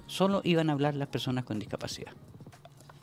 solo 0.07 0.41
iban 0.45 0.69
a 0.69 0.73
hablar 0.73 0.95
las 0.95 1.09
personas 1.09 1.43
con 1.43 1.59
discapacidad. 1.59 2.13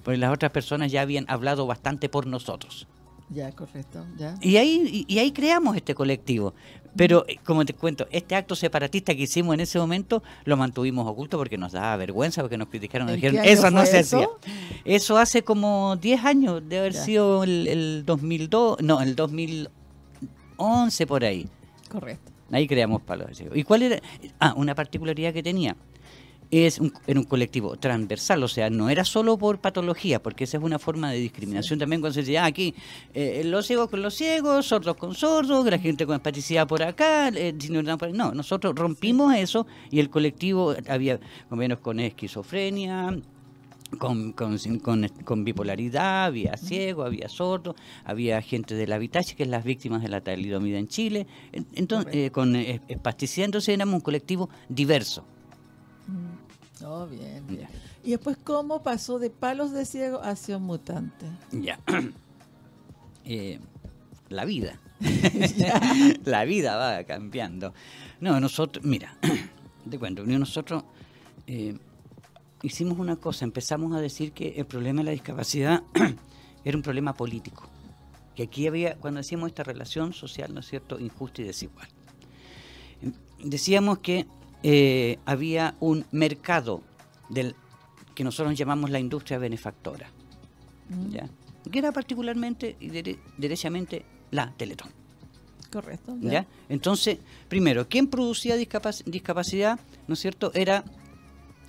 Porque 0.02 0.16
las 0.16 0.33
otras 0.33 0.52
personas 0.52 0.90
ya 0.90 1.02
habían 1.02 1.26
hablado 1.28 1.66
bastante 1.66 2.09
por 2.09 2.26
nosotros. 2.26 2.88
Ya, 3.32 3.52
correcto. 3.52 4.04
Ya. 4.18 4.34
Y, 4.40 4.56
ahí, 4.56 5.04
y, 5.06 5.18
ahí 5.18 5.30
creamos 5.30 5.76
este 5.76 5.94
colectivo. 5.94 6.52
Pero, 6.96 7.24
eh, 7.28 7.38
como 7.44 7.64
te 7.64 7.72
cuento, 7.72 8.08
este 8.10 8.34
acto 8.34 8.56
separatista 8.56 9.14
que 9.14 9.22
hicimos 9.22 9.54
en 9.54 9.60
ese 9.60 9.78
momento 9.78 10.24
lo 10.44 10.56
mantuvimos 10.56 11.06
oculto 11.06 11.38
porque 11.38 11.56
nos 11.56 11.70
daba 11.70 11.96
vergüenza, 11.96 12.42
porque 12.42 12.58
nos 12.58 12.68
criticaron, 12.68 13.06
nos 13.06 13.14
dijeron, 13.14 13.44
eso 13.44 13.70
no 13.70 13.86
se 13.86 14.00
hacía. 14.00 14.28
Eso 14.84 15.16
hace 15.16 15.44
como 15.44 15.96
10 15.96 16.24
años, 16.24 16.68
de 16.68 16.80
haber 16.80 16.94
sido 16.94 17.44
el, 17.44 17.68
el 17.68 18.02
2002, 18.04 18.82
no, 18.82 19.00
el 19.00 19.14
2011 19.14 21.06
por 21.06 21.24
ahí. 21.24 21.48
Correcto. 21.88 22.32
Ahí 22.50 22.66
creamos 22.66 23.02
palos. 23.02 23.40
¿Y 23.54 23.62
cuál 23.62 23.82
era? 23.82 24.00
Ah, 24.40 24.54
una 24.56 24.74
particularidad 24.74 25.32
que 25.32 25.44
tenía 25.44 25.76
es 26.50 26.80
un, 26.80 26.92
en 27.06 27.18
un 27.18 27.24
colectivo 27.24 27.76
transversal, 27.76 28.42
o 28.42 28.48
sea, 28.48 28.70
no 28.70 28.90
era 28.90 29.04
solo 29.04 29.38
por 29.38 29.60
patología, 29.60 30.22
porque 30.22 30.44
esa 30.44 30.56
es 30.58 30.62
una 30.62 30.78
forma 30.78 31.12
de 31.12 31.18
discriminación 31.18 31.78
también 31.78 32.00
cuando 32.00 32.14
se 32.14 32.20
decía, 32.20 32.44
ah, 32.44 32.46
aquí 32.46 32.74
eh, 33.14 33.42
los 33.44 33.66
ciegos 33.66 33.88
con 33.88 34.02
los 34.02 34.14
ciegos, 34.14 34.66
sordos 34.66 34.96
con 34.96 35.14
sordos, 35.14 35.64
la 35.66 35.78
gente 35.78 36.06
con 36.06 36.16
discapacidad 36.16 36.66
por 36.66 36.82
acá, 36.82 37.28
eh, 37.28 37.54
no, 38.12 38.32
nosotros 38.32 38.74
rompimos 38.74 39.34
eso 39.34 39.66
y 39.90 40.00
el 40.00 40.10
colectivo 40.10 40.74
había 40.88 41.20
convenios 41.48 41.78
con 41.80 42.00
esquizofrenia, 42.00 43.16
con, 43.98 44.32
con, 44.32 44.58
con, 45.24 45.44
bipolaridad, 45.44 46.26
había 46.26 46.56
ciego, 46.56 47.04
había 47.04 47.28
sordo, 47.28 47.74
había 48.04 48.40
gente 48.42 48.74
del 48.74 48.92
habitaje, 48.92 49.34
que 49.34 49.42
es 49.44 49.48
las 49.48 49.64
víctimas 49.64 50.02
de 50.02 50.08
la 50.08 50.20
talidomida 50.20 50.78
en 50.78 50.88
Chile, 50.88 51.26
entonces, 51.52 52.14
eh, 52.14 52.30
con 52.30 52.54
espasticidad, 52.56 53.46
entonces 53.46 53.74
éramos 53.74 53.96
un 53.96 54.00
colectivo 54.00 54.48
diverso. 54.68 55.24
Oh, 56.84 57.06
bien, 57.06 57.44
¿Y 58.02 58.10
después 58.10 58.36
cómo 58.42 58.82
pasó 58.82 59.18
de 59.18 59.30
palos 59.30 59.72
de 59.72 59.84
ciego 59.84 60.20
hacia 60.22 60.56
un 60.56 60.64
mutante? 60.64 61.26
Ya. 61.52 61.78
Eh, 63.22 63.60
la 64.30 64.44
vida. 64.46 64.80
la 66.24 66.44
vida 66.44 66.76
va 66.76 67.04
cambiando. 67.04 67.74
No, 68.18 68.40
nosotros, 68.40 68.84
mira, 68.84 69.16
te 69.90 69.98
cuento, 69.98 70.24
nosotros 70.24 70.84
eh, 71.46 71.78
hicimos 72.62 72.98
una 72.98 73.16
cosa, 73.16 73.44
empezamos 73.44 73.94
a 73.94 74.00
decir 74.00 74.32
que 74.32 74.54
el 74.56 74.66
problema 74.66 75.00
de 75.00 75.04
la 75.04 75.10
discapacidad 75.12 75.82
era 76.64 76.76
un 76.76 76.82
problema 76.82 77.14
político. 77.14 77.68
Que 78.34 78.44
aquí 78.44 78.66
había, 78.66 78.96
cuando 78.96 79.18
decíamos 79.18 79.48
esta 79.48 79.62
relación 79.62 80.12
social, 80.12 80.52
¿no 80.54 80.60
es 80.60 80.66
cierto?, 80.66 80.98
injusta 80.98 81.42
y 81.42 81.44
desigual. 81.44 81.88
Decíamos 83.44 83.98
que 83.98 84.26
eh, 84.62 85.18
había 85.25 85.75
un 85.81 86.05
mercado 86.11 86.83
del 87.29 87.55
que 88.14 88.25
nosotros 88.25 88.57
llamamos 88.59 88.90
la 88.90 88.99
industria 88.99 89.38
benefactora, 89.38 90.11
mm. 90.88 91.11
¿ya? 91.11 91.29
que 91.70 91.79
era 91.79 91.92
particularmente 91.92 92.77
y 92.81 92.90
derechamente 93.38 94.05
la 94.31 94.53
Teletón. 94.57 94.90
Correcto. 95.70 96.16
¿ya? 96.20 96.46
Entonces, 96.68 97.18
primero, 97.49 97.88
¿quién 97.88 98.09
producía 98.09 98.57
discapacidad? 98.57 99.79
¿No 100.09 100.14
es 100.14 100.20
cierto? 100.20 100.51
Era, 100.53 100.85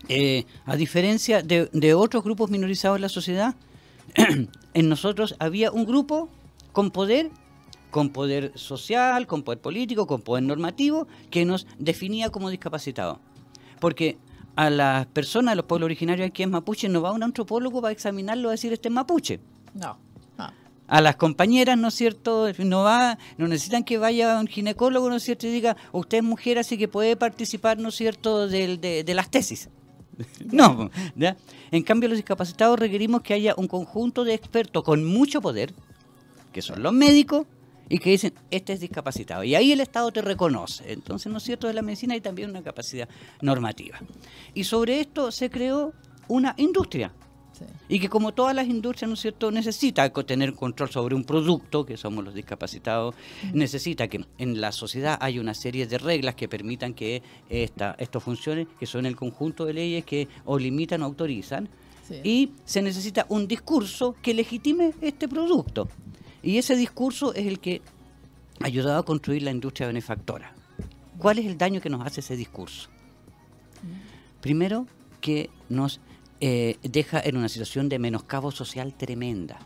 eh, 0.09 0.45
a 0.65 0.75
diferencia 0.75 1.43
de, 1.43 1.69
de 1.71 1.93
otros 1.93 2.23
grupos 2.23 2.49
minorizados 2.49 2.97
en 2.97 3.01
la 3.03 3.09
sociedad, 3.09 3.55
en 4.73 4.89
nosotros 4.89 5.35
había 5.39 5.71
un 5.71 5.85
grupo 5.85 6.29
con 6.71 6.89
poder 6.91 7.29
con 7.91 8.09
poder 8.09 8.51
social, 8.57 9.27
con 9.27 9.43
poder 9.43 9.59
político, 9.59 10.07
con 10.07 10.21
poder 10.21 10.43
normativo, 10.43 11.07
que 11.29 11.45
nos 11.45 11.67
definía 11.77 12.29
como 12.29 12.49
discapacitados. 12.49 13.19
Porque 13.79 14.17
a 14.55 14.69
las 14.69 15.05
personas, 15.07 15.53
a 15.53 15.55
los 15.55 15.65
pueblos 15.65 15.85
originarios 15.85 16.27
aquí 16.27 16.43
en 16.43 16.51
Mapuche, 16.51 16.89
no 16.89 17.01
va 17.01 17.11
un 17.11 17.23
antropólogo 17.23 17.81
para 17.81 17.91
examinarlo 17.91 18.49
a 18.49 18.51
decir 18.53 18.73
este 18.73 18.87
es 18.87 18.93
Mapuche. 18.93 19.39
No. 19.73 19.97
A 20.87 20.99
las 20.99 21.15
compañeras, 21.15 21.77
¿no 21.77 21.87
es 21.87 21.93
cierto? 21.93 22.51
No 22.57 22.83
va, 22.83 23.17
no 23.37 23.47
necesitan 23.47 23.85
que 23.85 23.97
vaya 23.97 24.37
un 24.37 24.47
ginecólogo, 24.47 25.09
¿no 25.09 25.15
es 25.15 25.23
cierto? 25.23 25.47
Y 25.47 25.51
diga, 25.51 25.77
usted 25.93 26.17
es 26.17 26.23
mujer, 26.23 26.59
así 26.59 26.77
que 26.77 26.89
puede 26.89 27.15
participar, 27.15 27.77
¿no 27.77 27.89
es 27.89 27.95
cierto?, 27.95 28.49
de, 28.49 28.77
de 28.77 29.13
las 29.13 29.31
tesis. 29.31 29.69
no, 30.51 30.89
¿ya? 31.15 31.37
En 31.71 31.83
cambio, 31.83 32.09
los 32.09 32.17
discapacitados 32.17 32.77
requerimos 32.77 33.21
que 33.21 33.33
haya 33.33 33.55
un 33.55 33.67
conjunto 33.67 34.25
de 34.25 34.33
expertos 34.33 34.83
con 34.83 35.05
mucho 35.05 35.41
poder, 35.41 35.73
que 36.51 36.61
son 36.61 36.83
los 36.83 36.91
médicos, 36.91 37.47
y 37.89 37.99
que 37.99 38.11
dicen, 38.11 38.33
este 38.49 38.73
es 38.73 38.79
discapacitado. 38.79 39.43
Y 39.43 39.55
ahí 39.55 39.71
el 39.71 39.81
Estado 39.81 40.11
te 40.11 40.21
reconoce. 40.21 40.91
Entonces, 40.91 41.31
¿no 41.31 41.37
es 41.37 41.43
cierto?, 41.43 41.67
de 41.67 41.73
la 41.73 41.81
medicina 41.81 42.13
hay 42.13 42.21
también 42.21 42.49
una 42.49 42.63
capacidad 42.63 43.07
normativa. 43.41 43.99
Y 44.53 44.63
sobre 44.63 45.01
esto 45.01 45.31
se 45.31 45.49
creó 45.49 45.93
una 46.27 46.53
industria. 46.57 47.11
Y 47.87 47.99
que 47.99 48.09
como 48.09 48.33
todas 48.33 48.55
las 48.55 48.67
industrias, 48.67 49.07
¿no 49.07 49.13
es 49.13 49.19
cierto?, 49.19 49.51
necesita 49.51 50.09
tener 50.09 50.53
control 50.55 50.89
sobre 50.89 51.13
un 51.13 51.23
producto, 51.23 51.85
que 51.85 51.95
somos 51.95 52.23
los 52.23 52.33
discapacitados, 52.33 53.13
necesita 53.53 54.07
que 54.07 54.25
en 54.39 54.59
la 54.59 54.71
sociedad 54.71 55.17
haya 55.21 55.39
una 55.39 55.53
serie 55.53 55.85
de 55.85 55.99
reglas 55.99 56.33
que 56.33 56.47
permitan 56.47 56.95
que 56.95 57.21
esta, 57.49 57.95
esto 57.99 58.19
funcione, 58.19 58.67
que 58.79 58.87
son 58.87 59.05
el 59.05 59.15
conjunto 59.15 59.65
de 59.65 59.73
leyes 59.73 60.05
que 60.05 60.27
o 60.45 60.57
limitan 60.57 61.03
o 61.03 61.05
autorizan, 61.05 61.69
y 62.23 62.51
se 62.65 62.81
necesita 62.81 63.25
un 63.29 63.47
discurso 63.47 64.15
que 64.21 64.33
legitime 64.33 64.93
este 65.01 65.27
producto. 65.27 65.87
Y 66.43 66.57
ese 66.57 66.75
discurso 66.75 67.33
es 67.33 67.47
el 67.47 67.59
que 67.59 67.81
ha 68.59 68.65
ayudado 68.65 68.99
a 68.99 69.05
construir 69.05 69.43
la 69.43 69.51
industria 69.51 69.87
benefactora. 69.87 70.53
¿Cuál 71.17 71.39
es 71.39 71.45
el 71.45 71.57
daño 71.57 71.81
que 71.81 71.89
nos 71.89 72.05
hace 72.05 72.21
ese 72.21 72.35
discurso? 72.35 72.89
Primero, 74.41 74.87
que 75.19 75.49
nos 75.69 75.99
eh, 76.39 76.77
deja 76.81 77.21
en 77.23 77.37
una 77.37 77.47
situación 77.47 77.87
de 77.89 77.99
menoscabo 77.99 78.51
social 78.51 78.93
tremenda. 78.95 79.59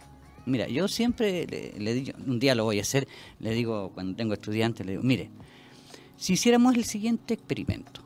Mira, 0.46 0.68
yo 0.68 0.88
siempre 0.88 1.48
le, 1.48 1.94
digo, 1.94 2.18
un 2.28 2.40
día 2.40 2.54
lo 2.54 2.66
voy 2.66 2.80
a 2.80 2.82
hacer, 2.82 3.08
le 3.40 3.54
digo 3.54 3.92
cuando 3.94 4.16
tengo 4.16 4.34
estudiantes, 4.34 4.86
le 4.86 4.92
digo, 4.94 5.04
mire, 5.04 5.30
si 6.18 6.34
hiciéramos 6.34 6.76
el 6.76 6.84
siguiente 6.84 7.34
experimento, 7.34 8.02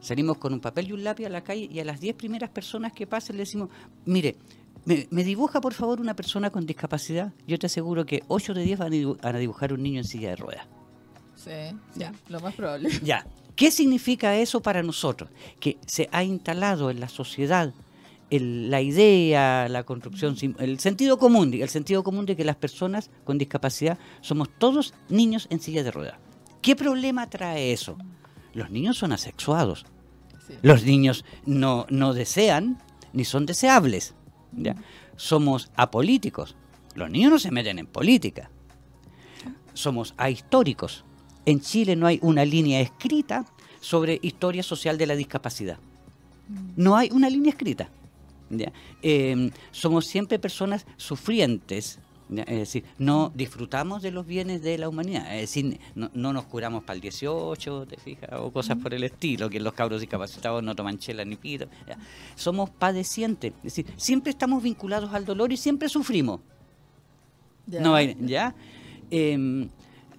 salimos 0.00 0.38
con 0.38 0.52
un 0.52 0.60
papel 0.60 0.88
y 0.88 0.92
un 0.92 1.04
lápiz 1.04 1.26
a 1.26 1.28
la 1.28 1.44
calle 1.44 1.68
y 1.70 1.78
a 1.78 1.84
las 1.84 2.00
10 2.00 2.16
primeras 2.16 2.50
personas 2.50 2.92
que 2.92 3.06
pasen 3.06 3.36
le 3.36 3.42
decimos, 3.42 3.68
mire, 4.06 4.36
me, 4.84 5.24
dibuja 5.24 5.60
por 5.60 5.74
favor 5.74 6.00
una 6.00 6.14
persona 6.14 6.50
con 6.50 6.66
discapacidad, 6.66 7.32
yo 7.46 7.58
te 7.58 7.66
aseguro 7.66 8.04
que 8.06 8.22
8 8.28 8.54
de 8.54 8.62
10 8.62 8.78
van 8.78 9.36
a 9.36 9.38
dibujar 9.38 9.72
un 9.72 9.82
niño 9.82 10.00
en 10.00 10.04
silla 10.04 10.30
de 10.30 10.36
ruedas. 10.36 10.66
Sí, 11.36 11.50
ya, 11.94 12.12
lo 12.28 12.40
más 12.40 12.54
probable. 12.54 12.90
Ya. 13.02 13.26
¿Qué 13.56 13.70
significa 13.70 14.36
eso 14.36 14.60
para 14.60 14.82
nosotros? 14.82 15.30
Que 15.60 15.78
se 15.86 16.08
ha 16.10 16.24
instalado 16.24 16.90
en 16.90 16.98
la 16.98 17.08
sociedad 17.08 17.72
la 18.30 18.80
idea, 18.80 19.68
la 19.68 19.84
construcción, 19.84 20.36
el 20.58 20.80
sentido 20.80 21.18
común, 21.18 21.54
el 21.54 21.68
sentido 21.68 22.02
común 22.02 22.26
de 22.26 22.36
que 22.36 22.44
las 22.44 22.56
personas 22.56 23.10
con 23.24 23.38
discapacidad 23.38 23.98
somos 24.22 24.48
todos 24.58 24.94
niños 25.08 25.46
en 25.50 25.60
silla 25.60 25.84
de 25.84 25.90
ruedas. 25.90 26.18
¿Qué 26.62 26.74
problema 26.74 27.28
trae 27.28 27.72
eso? 27.72 27.96
Los 28.54 28.70
niños 28.70 28.98
son 28.98 29.12
asexuados. 29.12 29.84
Los 30.62 30.84
niños 30.84 31.24
no, 31.46 31.86
no 31.90 32.12
desean 32.12 32.82
ni 33.12 33.24
son 33.24 33.46
deseables. 33.46 34.14
Somos 35.16 35.70
apolíticos. 35.76 36.56
Los 36.94 37.10
niños 37.10 37.30
no 37.32 37.38
se 37.38 37.50
meten 37.50 37.78
en 37.78 37.86
política. 37.86 38.50
Somos 39.72 40.14
ahistóricos. 40.16 41.04
En 41.46 41.60
Chile 41.60 41.96
no 41.96 42.06
hay 42.06 42.18
una 42.22 42.44
línea 42.44 42.80
escrita 42.80 43.44
sobre 43.80 44.18
historia 44.22 44.62
social 44.62 44.96
de 44.96 45.06
la 45.06 45.16
discapacidad. 45.16 45.78
No 46.76 46.96
hay 46.96 47.10
una 47.12 47.28
línea 47.28 47.50
escrita. 47.50 47.88
Em, 49.02 49.50
somos 49.70 50.06
siempre 50.06 50.38
personas 50.38 50.86
sufrientes. 50.96 51.98
Es 52.30 52.58
decir, 52.58 52.84
no 52.98 53.30
disfrutamos 53.34 54.02
de 54.02 54.10
los 54.10 54.26
bienes 54.26 54.62
de 54.62 54.78
la 54.78 54.88
humanidad. 54.88 55.34
Es 55.34 55.42
decir, 55.42 55.78
no, 55.94 56.32
nos 56.32 56.44
curamos 56.46 56.82
para 56.82 56.94
el 56.94 57.00
18, 57.02 57.86
¿te 57.86 57.96
fijas? 57.98 58.30
O 58.34 58.50
cosas 58.50 58.78
por 58.78 58.94
el 58.94 59.04
estilo, 59.04 59.50
que 59.50 59.60
los 59.60 59.74
cabros 59.74 60.00
discapacitados 60.00 60.62
no 60.62 60.74
toman 60.74 60.98
chela 60.98 61.24
ni 61.24 61.36
pito. 61.36 61.66
Somos 62.34 62.70
padecientes. 62.70 63.52
Es 63.58 63.76
decir, 63.76 63.86
siempre 63.96 64.30
estamos 64.30 64.62
vinculados 64.62 65.12
al 65.12 65.24
dolor 65.24 65.52
y 65.52 65.56
siempre 65.56 65.88
sufrimos. 65.88 66.40
No 67.66 67.94
hay, 67.94 68.16
¿ya? 68.20 68.54
Em, 69.10 69.68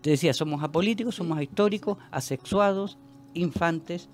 te 0.02 0.12
decía, 0.12 0.34
somos 0.34 0.64
apolíticos, 0.64 1.16
somos 1.16 1.42
históricos, 1.42 1.98
asexuados, 2.12 2.98
infantes, 3.34 4.10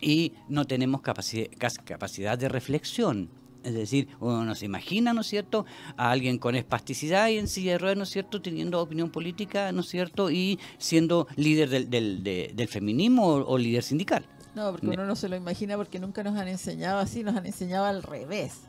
y 0.00 0.32
no 0.48 0.66
tenemos 0.66 1.00
capacidad, 1.00 1.48
capacidad 1.84 2.38
de 2.38 2.48
reflexión. 2.48 3.30
Es 3.64 3.74
decir, 3.74 4.08
uno 4.20 4.44
no 4.44 4.54
se 4.54 4.66
imagina, 4.66 5.12
¿no 5.12 5.20
es 5.20 5.26
cierto?, 5.26 5.64
a 5.96 6.10
alguien 6.10 6.38
con 6.38 6.54
espasticidad 6.54 7.28
y 7.28 7.38
en 7.38 7.48
silla 7.48 7.72
de 7.72 7.78
ruedas, 7.78 7.96
¿no 7.96 8.04
es 8.04 8.10
cierto?, 8.10 8.42
teniendo 8.42 8.80
opinión 8.80 9.10
política, 9.10 9.72
¿no 9.72 9.80
es 9.80 9.88
cierto?, 9.88 10.30
y 10.30 10.58
siendo 10.78 11.26
líder 11.36 11.68
del, 11.68 12.22
del, 12.22 12.68
feminismo 12.68 13.26
o, 13.26 13.58
líder 13.58 13.82
sindical. 13.82 14.24
No, 14.54 14.70
porque 14.70 14.88
uno 14.88 15.06
no 15.06 15.16
se 15.16 15.28
lo 15.28 15.36
imagina 15.36 15.76
porque 15.76 15.98
nunca 15.98 16.22
nos 16.22 16.36
han 16.36 16.48
enseñado 16.48 16.98
así, 16.98 17.22
nos 17.22 17.36
han 17.36 17.46
enseñado 17.46 17.86
al 17.86 18.02
revés. 18.02 18.60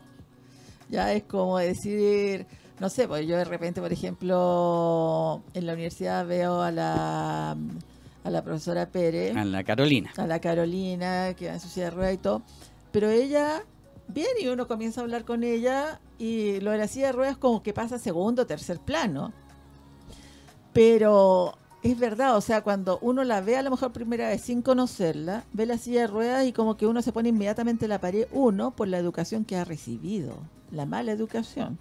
Ya 0.88 1.12
es 1.12 1.24
como 1.24 1.58
decir, 1.58 2.46
no 2.80 2.88
sé, 2.88 3.06
pues 3.06 3.26
yo 3.26 3.36
de 3.36 3.44
repente, 3.44 3.80
por 3.80 3.92
ejemplo, 3.92 5.42
en 5.52 5.66
la 5.66 5.74
universidad 5.74 6.26
veo 6.26 6.62
a 6.62 6.70
la 6.70 7.56
a 8.24 8.30
la 8.30 8.42
profesora 8.42 8.86
Pérez. 8.86 9.36
A 9.36 9.44
la 9.44 9.62
Carolina. 9.62 10.10
A 10.16 10.26
la 10.26 10.40
Carolina, 10.40 11.34
que 11.34 11.48
va 11.48 11.54
en 11.54 11.60
su 11.60 11.68
silla 11.68 11.86
de 11.86 11.90
ruedas 11.90 12.14
y 12.14 12.18
todo. 12.18 12.42
Pero 12.90 13.10
ella, 13.10 13.62
bien, 14.08 14.28
y 14.40 14.48
uno 14.48 14.66
comienza 14.66 15.00
a 15.00 15.04
hablar 15.04 15.24
con 15.24 15.44
ella 15.44 16.00
y 16.18 16.60
lo 16.60 16.70
de 16.70 16.78
la 16.78 16.88
silla 16.88 17.06
de 17.06 17.12
ruedas 17.12 17.36
como 17.36 17.62
que 17.62 17.72
pasa 17.72 17.98
segundo 17.98 18.42
o 18.42 18.46
tercer 18.46 18.78
plano. 18.78 19.32
Pero 20.72 21.56
es 21.82 21.98
verdad, 21.98 22.36
o 22.36 22.40
sea, 22.40 22.62
cuando 22.62 22.98
uno 23.02 23.24
la 23.24 23.40
ve 23.40 23.56
a 23.56 23.62
lo 23.62 23.70
mejor 23.70 23.92
primera 23.92 24.28
vez 24.28 24.40
sin 24.40 24.62
conocerla, 24.62 25.44
ve 25.52 25.66
la 25.66 25.78
silla 25.78 26.02
de 26.02 26.06
ruedas 26.06 26.46
y 26.46 26.52
como 26.52 26.76
que 26.76 26.86
uno 26.86 27.02
se 27.02 27.12
pone 27.12 27.28
inmediatamente 27.28 27.84
en 27.84 27.90
la 27.90 28.00
pared, 28.00 28.26
uno, 28.32 28.70
por 28.70 28.88
la 28.88 28.98
educación 28.98 29.44
que 29.44 29.56
ha 29.56 29.64
recibido, 29.64 30.34
la 30.70 30.86
mala 30.86 31.12
educación. 31.12 31.78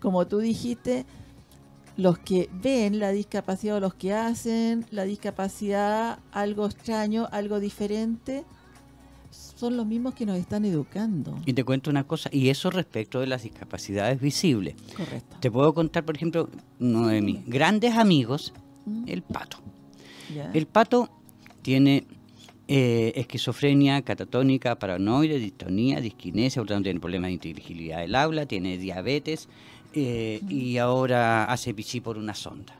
Como 0.00 0.26
tú 0.26 0.38
dijiste, 0.38 1.04
los 1.98 2.18
que 2.18 2.48
ven 2.52 3.00
la 3.00 3.10
discapacidad 3.10 3.76
o 3.76 3.80
los 3.80 3.94
que 3.94 4.14
hacen 4.14 4.86
la 4.90 5.02
discapacidad 5.04 6.20
algo 6.32 6.64
extraño, 6.66 7.28
algo 7.32 7.60
diferente, 7.60 8.44
son 9.58 9.76
los 9.76 9.86
mismos 9.86 10.14
que 10.14 10.24
nos 10.24 10.38
están 10.38 10.64
educando. 10.64 11.36
Y 11.44 11.52
te 11.52 11.64
cuento 11.64 11.90
una 11.90 12.04
cosa, 12.04 12.30
y 12.32 12.48
eso 12.48 12.70
respecto 12.70 13.18
de 13.18 13.26
las 13.26 13.42
discapacidades 13.42 14.20
visibles. 14.20 14.76
Correcto. 14.96 15.36
Te 15.40 15.50
puedo 15.50 15.74
contar, 15.74 16.04
por 16.04 16.14
ejemplo, 16.14 16.48
uno 16.78 17.08
de 17.08 17.20
mis 17.20 17.44
grandes 17.44 17.96
amigos, 17.96 18.52
mm. 18.86 19.04
el 19.08 19.22
pato. 19.22 19.58
El 20.54 20.66
pato 20.66 21.08
tiene 21.62 22.06
eh, 22.68 23.12
esquizofrenia 23.16 24.02
catatónica, 24.02 24.78
paranoide, 24.78 25.38
distonía, 25.38 26.00
disquinesia, 26.00 26.62
por 26.62 26.68
tanto 26.68 26.84
tiene 26.84 27.00
problemas 27.00 27.30
de 27.30 27.32
inteligibilidad 27.32 27.98
del 27.98 28.14
habla, 28.14 28.46
tiene 28.46 28.78
diabetes, 28.78 29.48
eh, 29.92 30.40
y 30.48 30.76
ahora 30.78 31.46
hace 31.46 31.74
pichí 31.74 32.00
por 32.00 32.16
una 32.16 32.34
sonda. 32.34 32.76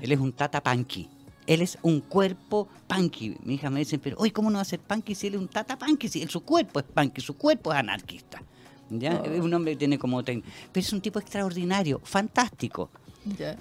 Él 0.00 0.12
es 0.12 0.18
un 0.18 0.32
tata 0.32 0.62
punky. 0.62 1.08
Él 1.48 1.62
es 1.62 1.78
un 1.82 2.00
cuerpo 2.00 2.68
punky. 2.86 3.36
Mi 3.42 3.54
hija 3.54 3.70
me 3.70 3.80
dice, 3.80 3.98
pero 3.98 4.18
hoy 4.18 4.30
¿cómo 4.30 4.50
no 4.50 4.56
va 4.56 4.62
a 4.62 4.66
ser 4.66 4.80
punky 4.80 5.14
si 5.14 5.28
él 5.28 5.34
es 5.34 5.40
un 5.40 5.48
tata 5.48 5.78
punky? 5.78 6.06
Si 6.06 6.24
su 6.26 6.42
cuerpo 6.42 6.78
es 6.78 6.84
punky, 6.84 7.22
su 7.22 7.36
cuerpo 7.36 7.72
es 7.72 7.78
anarquista. 7.78 8.42
¿Ya? 8.90 9.22
Oh. 9.24 9.30
Es 9.30 9.40
un 9.40 9.52
hombre 9.54 9.72
que 9.72 9.78
tiene 9.78 9.98
como... 9.98 10.22
Pero 10.22 10.42
es 10.74 10.92
un 10.92 11.00
tipo 11.00 11.18
extraordinario, 11.18 12.00
fantástico. 12.04 12.90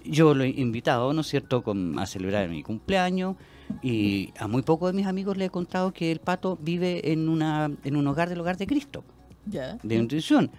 Yo 0.04 0.34
lo 0.34 0.43
he 0.43 0.50
invitado, 0.50 1.13
¿no 1.13 1.21
es 1.21 1.28
cierto?, 1.28 1.63
a 1.97 2.06
celebrar 2.06 2.47
mi 2.50 2.62
cumpleaños 2.62 3.36
y 3.82 4.34
a 4.38 4.47
muy 4.47 4.62
pocos 4.62 4.91
de 4.91 4.93
mis 4.95 5.08
amigos 5.08 5.38
le 5.38 5.45
he 5.45 5.50
contado 5.50 5.93
que 5.93 6.12
el 6.12 6.19
pato 6.19 6.58
vive 6.62 7.12
en, 7.12 7.30
una, 7.30 7.71
en 7.84 7.95
un 7.95 8.08
hogar 8.08 8.30
del 8.30 8.39
hogar 8.39 8.58
de 8.58 8.67
Cristo. 8.67 9.04
De 9.83 9.97
nutrición. 9.97 10.51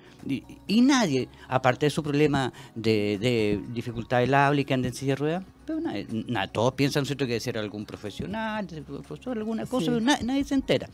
Y, 0.66 0.81
nadie, 0.81 1.29
aparte 1.48 1.87
de 1.87 1.90
su 1.90 2.03
problema 2.03 2.53
de, 2.74 3.61
dificultad 3.72 4.18
del 4.18 4.35
habla 4.35 4.61
y 4.61 4.64
que 4.64 4.74
anda 4.74 4.88
en 4.88 4.94
silla 4.94 5.12
de 5.12 5.16
ruedas, 5.16 5.44
pero 5.64 5.81
nada, 5.81 6.48
todos 6.48 6.74
piensan 6.74 7.07
¿cierto? 7.07 7.27
que 7.27 7.38
ser 7.40 7.59
algún 7.59 7.85
profesional, 7.87 8.66
profesor, 8.87 9.38
alguna 9.38 9.66
cosa, 9.66 9.92
pero 9.92 10.01
nadie 10.01 10.44
se 10.44 10.55
entera. 10.55 10.88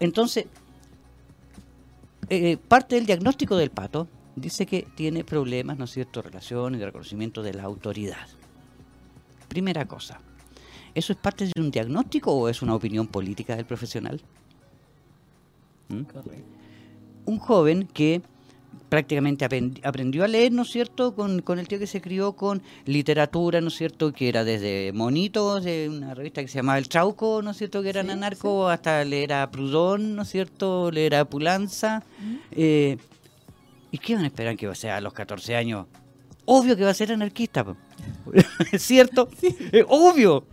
Entonces, 0.00 0.46
eh, 2.28 2.56
parte 2.56 2.96
del 2.96 3.06
diagnóstico 3.06 3.56
del 3.56 3.70
pato 3.70 4.08
dice 4.34 4.66
que 4.66 4.86
tiene 4.94 5.24
problemas, 5.24 5.78
¿no 5.78 5.84
es 5.84 5.92
cierto?, 5.92 6.22
relaciones 6.22 6.80
de 6.80 6.86
reconocimiento 6.86 7.42
de 7.42 7.54
la 7.54 7.62
autoridad. 7.62 8.26
Primera 9.48 9.86
cosa, 9.86 10.20
¿eso 10.94 11.12
es 11.12 11.18
parte 11.18 11.46
de 11.46 11.60
un 11.60 11.70
diagnóstico 11.70 12.32
o 12.32 12.48
es 12.48 12.62
una 12.62 12.74
opinión 12.74 13.06
política 13.06 13.56
del 13.56 13.64
profesional? 13.64 14.20
¿Mm? 15.88 16.02
Un 17.26 17.38
joven 17.38 17.88
que 17.92 18.22
prácticamente 18.88 19.44
aprendió 19.82 20.24
a 20.24 20.28
leer, 20.28 20.52
¿no 20.52 20.62
es 20.62 20.68
cierto?, 20.68 21.14
con, 21.14 21.42
el 21.58 21.68
tío 21.68 21.78
que 21.78 21.86
se 21.86 22.00
crió 22.00 22.32
con 22.32 22.62
literatura, 22.84 23.60
¿no 23.60 23.68
es 23.68 23.74
cierto?, 23.74 24.12
que 24.12 24.28
era 24.28 24.44
desde 24.44 24.92
Monitos, 24.92 25.64
de 25.64 25.88
una 25.88 26.14
revista 26.14 26.42
que 26.42 26.48
se 26.48 26.58
llamaba 26.58 26.78
El 26.78 26.88
Trauco, 26.88 27.42
¿no 27.42 27.50
es 27.50 27.56
cierto?, 27.56 27.82
que 27.82 27.88
era 27.88 28.00
anarco, 28.00 28.68
hasta 28.68 29.04
leer 29.04 29.32
a 29.32 29.50
Prudón, 29.50 30.14
¿no 30.14 30.22
es 30.22 30.28
cierto?, 30.28 30.90
leer 30.90 31.16
a 31.16 31.24
Pulanza. 31.24 32.04
Eh, 32.52 32.98
¿Y 33.90 33.98
qué 33.98 34.14
van 34.14 34.24
a 34.24 34.28
esperar 34.28 34.56
que 34.56 34.72
sea 34.74 34.96
a 34.96 35.00
los 35.00 35.12
14 35.12 35.56
años? 35.56 35.86
Obvio 36.46 36.76
que 36.76 36.84
va 36.84 36.90
a 36.90 36.94
ser 36.94 37.12
anarquista, 37.12 37.64
¿es 38.72 38.82
cierto? 38.82 39.28
Es 39.72 39.84
obvio. 39.88 40.46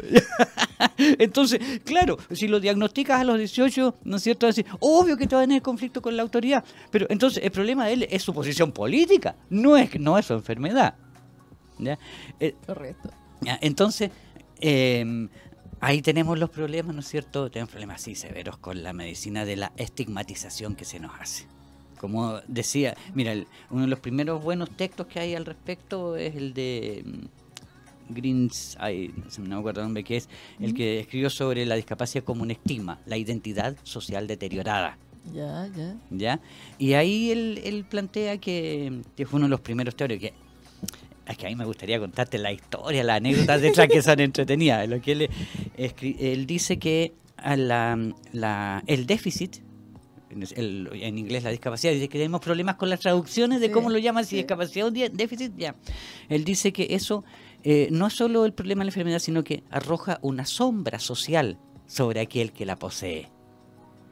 Entonces, 0.98 1.60
claro, 1.86 2.18
si 2.32 2.48
lo 2.48 2.60
diagnosticas 2.60 3.22
a 3.22 3.24
los 3.24 3.38
18, 3.38 3.96
¿no 4.04 4.18
es 4.18 4.24
cierto? 4.24 4.48
Decir, 4.48 4.66
obvio 4.80 5.18
que 5.18 5.28
te 5.28 5.36
va 5.36 5.42
a 5.42 5.46
tener 5.46 5.62
conflicto 5.62 6.02
con 6.02 6.16
la 6.18 6.24
autoridad. 6.24 6.64
Pero 6.92 7.06
entonces 7.10 7.44
el 7.44 7.52
problema 7.52 7.86
de 7.86 7.94
él 7.94 8.08
es 8.10 8.24
su 8.24 8.34
posición 8.34 8.72
política, 8.72 9.36
no 9.50 9.78
es, 9.78 10.00
no 10.00 10.18
es 10.18 10.26
su 10.26 10.34
enfermedad. 10.34 10.96
Eh, 12.40 12.56
Correcto. 12.66 13.10
Entonces, 13.62 14.12
em, 14.60 15.30
ahí 15.80 16.02
tenemos 16.02 16.40
los 16.40 16.50
problemas, 16.50 16.96
¿no 16.96 17.02
es 17.02 17.08
cierto? 17.08 17.50
Tenemos 17.52 17.72
problemas 17.72 18.02
así 18.02 18.16
severos 18.16 18.58
con 18.58 18.84
la 18.84 18.94
medicina 18.94 19.46
de 19.46 19.58
la 19.58 19.74
estigmatización 19.78 20.76
que 20.76 20.86
se 20.86 21.00
nos 21.00 21.20
hace. 21.20 21.48
Como 22.04 22.42
decía, 22.50 22.98
mira, 23.14 23.34
uno 23.70 23.84
de 23.84 23.88
los 23.88 24.00
primeros 24.00 24.44
buenos 24.44 24.70
textos 24.72 25.08
que 25.08 25.22
hay 25.22 25.36
al 25.36 25.46
respecto 25.46 26.18
es 26.18 26.36
el 26.36 26.54
de 26.54 27.02
mm, 27.06 28.14
Greens, 28.14 28.78
no 29.38 29.46
me 29.48 29.56
acuerdo 29.56 29.80
el 29.80 29.86
nombre 29.86 30.04
que 30.04 30.18
es, 30.18 30.28
el 30.60 30.74
que 30.74 31.00
escribió 31.00 31.30
sobre 31.30 31.66
la 31.66 31.76
discapacidad 31.76 32.26
como 32.26 32.44
un 32.44 32.52
estigma, 32.52 33.00
la 33.06 33.16
identidad 33.16 33.78
social 33.84 34.28
deteriorada. 34.28 34.98
Ya, 35.34 35.70
ya. 35.74 35.96
¿Ya? 36.10 36.42
Y 36.78 36.92
ahí 36.96 37.32
él, 37.32 37.86
plantea 37.90 38.38
que, 38.38 39.02
que, 39.16 39.26
fue 39.26 39.38
uno 39.38 39.46
de 39.46 39.52
los 39.52 39.62
primeros 39.62 39.96
teóricos 39.96 40.30
que 40.30 40.34
es 41.32 41.38
que 41.38 41.48
a 41.48 41.50
mí 41.50 41.56
me 41.56 41.64
gustaría 41.64 42.00
contarte 42.00 42.38
la 42.38 42.52
historia, 42.52 43.02
las 43.06 43.16
anécdotas 43.16 43.62
detrás 43.62 43.88
que 43.88 44.02
son 44.02 44.20
entretenidas. 44.20 44.90
Lo 44.90 45.02
que 45.02 45.14
él, 45.14 45.30
él 45.78 46.46
dice 46.48 46.78
que 46.80 47.14
a 47.38 47.56
la, 47.56 47.98
la, 48.34 48.84
el 48.88 49.06
déficit 49.06 49.62
en 50.34 51.18
inglés 51.18 51.44
la 51.44 51.50
discapacidad, 51.50 51.94
dice 51.94 52.10
que 52.10 52.18
tenemos 52.18 52.42
problemas 52.42 52.76
con 52.76 52.90
las 52.90 53.00
traducciones 53.00 53.62
de 53.62 53.72
cómo 53.72 53.90
lo 53.90 53.98
llaman, 53.98 54.26
si 54.26 54.36
discapacidad 54.36 54.88
o 54.88 54.92
déficit, 54.92 55.54
ya. 55.56 55.76
Él 56.30 56.44
dice 56.44 56.74
que 56.74 56.88
eso 56.92 57.24
eh, 57.64 57.88
no 57.92 58.08
es 58.08 58.14
solo 58.14 58.46
el 58.46 58.54
problema 58.54 58.82
de 58.82 58.86
la 58.86 58.90
enfermedad, 58.90 59.20
sino 59.20 59.44
que 59.44 59.64
arroja 59.70 60.20
una 60.22 60.46
sombra 60.46 61.00
social 61.00 61.58
sobre 61.86 62.20
aquel 62.20 62.52
que 62.52 62.66
la 62.66 62.76
posee. 62.76 63.30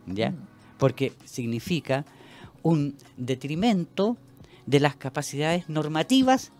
¿Ya? 0.07 0.31
Mm. 0.31 0.47
Porque 0.77 1.13
significa 1.25 2.05
un 2.63 2.95
detrimento 3.17 4.17
de 4.65 4.79
las 4.79 4.95
capacidades 4.95 5.69
normativas 5.69 6.51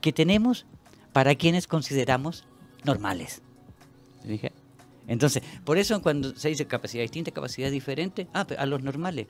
que 0.00 0.12
tenemos 0.12 0.66
para 1.12 1.34
quienes 1.34 1.66
consideramos 1.66 2.44
normales. 2.84 3.42
¿Dije? 4.24 4.52
Entonces, 5.10 5.42
por 5.64 5.76
eso 5.76 6.00
cuando 6.02 6.36
se 6.36 6.50
dice 6.50 6.66
capacidad 6.66 7.02
distinta, 7.02 7.32
capacidad 7.32 7.68
diferente, 7.68 8.28
ah, 8.32 8.46
a 8.56 8.64
los 8.64 8.80
normales. 8.80 9.26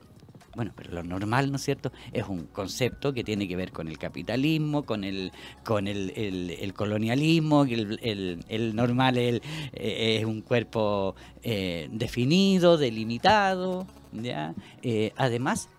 Bueno, 0.55 0.73
pero 0.77 0.93
lo 0.93 1.03
normal, 1.03 1.51
¿no 1.51 1.57
es 1.57 1.62
cierto? 1.62 1.90
Es 2.12 2.27
un 2.29 2.45
concepto 2.49 3.14
que 3.14 3.25
tiene 3.25 3.49
que 3.49 3.57
ver 3.57 3.73
con 3.73 3.88
el 3.88 3.97
capitalismo, 3.97 4.83
con 4.83 5.05
el, 5.05 5.33
con 5.64 5.88
el, 5.88 6.75
colonialismo, 6.77 7.64
el, 7.64 8.45
el, 8.47 8.77
normal 8.77 9.16
eh, 9.16 9.40
es 9.73 10.25
un 10.27 10.43
cuerpo 10.43 11.14
eh, 11.43 11.88
definido, 11.93 12.77
delimitado, 12.77 13.87
¿ya? 14.12 14.55
Eh, 14.83 15.12
además, 15.16 15.71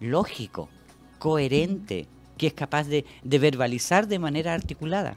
lógico, 0.00 0.68
coherente, 1.18 2.08
que 2.36 2.48
es 2.48 2.52
capaz 2.52 2.88
de 2.88 3.06
verbalizar 3.24 4.06
de 4.06 4.18
manera 4.18 4.52
articulada 4.52 5.16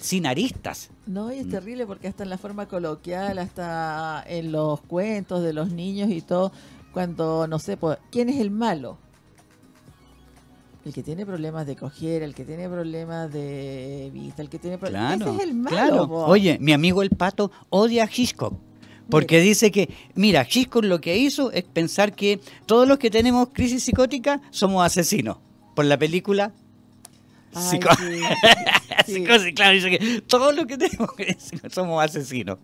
sin 0.00 0.26
aristas. 0.26 0.90
No, 1.06 1.32
y 1.32 1.38
es 1.38 1.46
mm. 1.46 1.50
terrible 1.50 1.86
porque 1.86 2.08
hasta 2.08 2.22
en 2.22 2.30
la 2.30 2.38
forma 2.38 2.66
coloquial, 2.66 3.38
hasta 3.38 4.24
en 4.26 4.52
los 4.52 4.80
cuentos 4.80 5.42
de 5.42 5.52
los 5.52 5.70
niños 5.70 6.10
y 6.10 6.22
todo, 6.22 6.52
cuando, 6.92 7.46
no 7.46 7.58
sé, 7.58 7.76
pues, 7.76 7.98
¿quién 8.10 8.28
es 8.28 8.40
el 8.40 8.50
malo? 8.50 8.98
El 10.84 10.94
que 10.94 11.02
tiene 11.02 11.26
problemas 11.26 11.66
de 11.66 11.76
coger, 11.76 12.22
el 12.22 12.34
que 12.34 12.44
tiene 12.44 12.68
problemas 12.68 13.30
de 13.30 14.10
vista, 14.12 14.40
el 14.40 14.48
que 14.48 14.58
tiene 14.58 14.78
problemas... 14.78 15.16
Claro, 15.16 15.32
Ese 15.32 15.42
es 15.42 15.48
el 15.48 15.54
malo. 15.54 15.76
Claro. 15.76 16.08
Oye, 16.26 16.58
mi 16.58 16.72
amigo 16.72 17.02
el 17.02 17.10
pato 17.10 17.50
odia 17.68 18.04
a 18.04 18.08
Hitchcock. 18.08 18.54
Porque 19.10 19.40
dice 19.40 19.70
que, 19.70 19.90
mira, 20.14 20.46
Hitchcock 20.48 20.84
lo 20.84 21.00
que 21.00 21.18
hizo 21.18 21.50
es 21.52 21.64
pensar 21.64 22.14
que 22.14 22.40
todos 22.64 22.88
los 22.88 22.98
que 22.98 23.10
tenemos 23.10 23.48
crisis 23.52 23.82
psicótica 23.82 24.40
somos 24.50 24.84
asesinos. 24.86 25.38
Por 25.74 25.84
la 25.84 25.98
película 25.98 26.52
claro, 29.54 29.74
dice 29.74 29.90
que 29.90 30.22
todo 30.22 30.52
lo 30.52 30.66
que 30.66 30.78
tenemos 30.78 31.12
que 31.16 31.26
decir 31.26 31.60
somos 31.70 32.02
asesinos. 32.02 32.58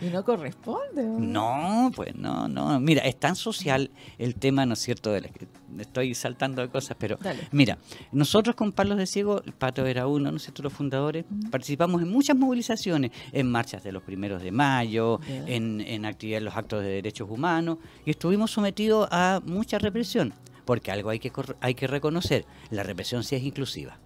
Y 0.00 0.06
no 0.06 0.24
corresponde. 0.24 1.04
¿no? 1.04 1.92
pues 1.94 2.16
no, 2.16 2.48
no. 2.48 2.80
Mira, 2.80 3.02
es 3.02 3.20
tan 3.20 3.36
social 3.36 3.90
el 4.16 4.34
tema, 4.34 4.64
¿no 4.64 4.72
es 4.72 4.80
cierto? 4.80 5.12
De 5.12 5.30
estoy 5.78 6.14
saltando 6.14 6.62
de 6.62 6.68
cosas, 6.68 6.96
pero 6.98 7.18
mira, 7.52 7.76
nosotros 8.10 8.56
con 8.56 8.72
Palos 8.72 8.96
de 8.96 9.06
Ciego, 9.06 9.42
el 9.44 9.52
Pato 9.52 9.84
era 9.84 10.06
uno, 10.06 10.30
¿no 10.30 10.38
es 10.38 10.44
cierto? 10.44 10.62
Los 10.62 10.72
fundadores, 10.72 11.26
participamos 11.50 12.00
en 12.00 12.10
muchas 12.10 12.36
movilizaciones, 12.36 13.10
en 13.32 13.50
marchas 13.50 13.84
de 13.84 13.92
los 13.92 14.02
primeros 14.02 14.42
de 14.42 14.50
mayo, 14.50 15.20
en, 15.28 15.82
en 15.82 16.06
actividades, 16.06 16.44
los 16.44 16.56
actos 16.56 16.82
de 16.82 16.88
derechos 16.88 17.28
humanos, 17.30 17.78
y 18.06 18.10
estuvimos 18.10 18.50
sometidos 18.50 19.06
a 19.10 19.42
mucha 19.44 19.78
represión, 19.78 20.32
porque 20.64 20.90
algo 20.90 21.10
hay 21.10 21.18
que, 21.18 21.30
hay 21.60 21.74
que 21.74 21.86
reconocer, 21.86 22.46
la 22.70 22.82
represión 22.82 23.22
sí 23.22 23.36
es 23.36 23.42
inclusiva 23.42 23.98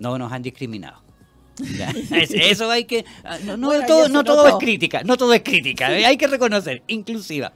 no 0.00 0.18
nos 0.18 0.32
han 0.32 0.42
discriminado. 0.42 1.00
Eso 2.10 2.68
hay 2.68 2.84
que... 2.84 3.04
Ah, 3.22 3.38
no, 3.44 3.56
todo, 3.86 4.48
es 4.48 4.54
crítica, 4.56 5.04
no 5.04 5.16
todo 5.16 5.32
es 5.32 5.42
crítica, 5.42 5.96
¿eh? 5.96 6.04
hay 6.04 6.16
que 6.16 6.26
reconocer, 6.26 6.82
inclusiva. 6.88 7.52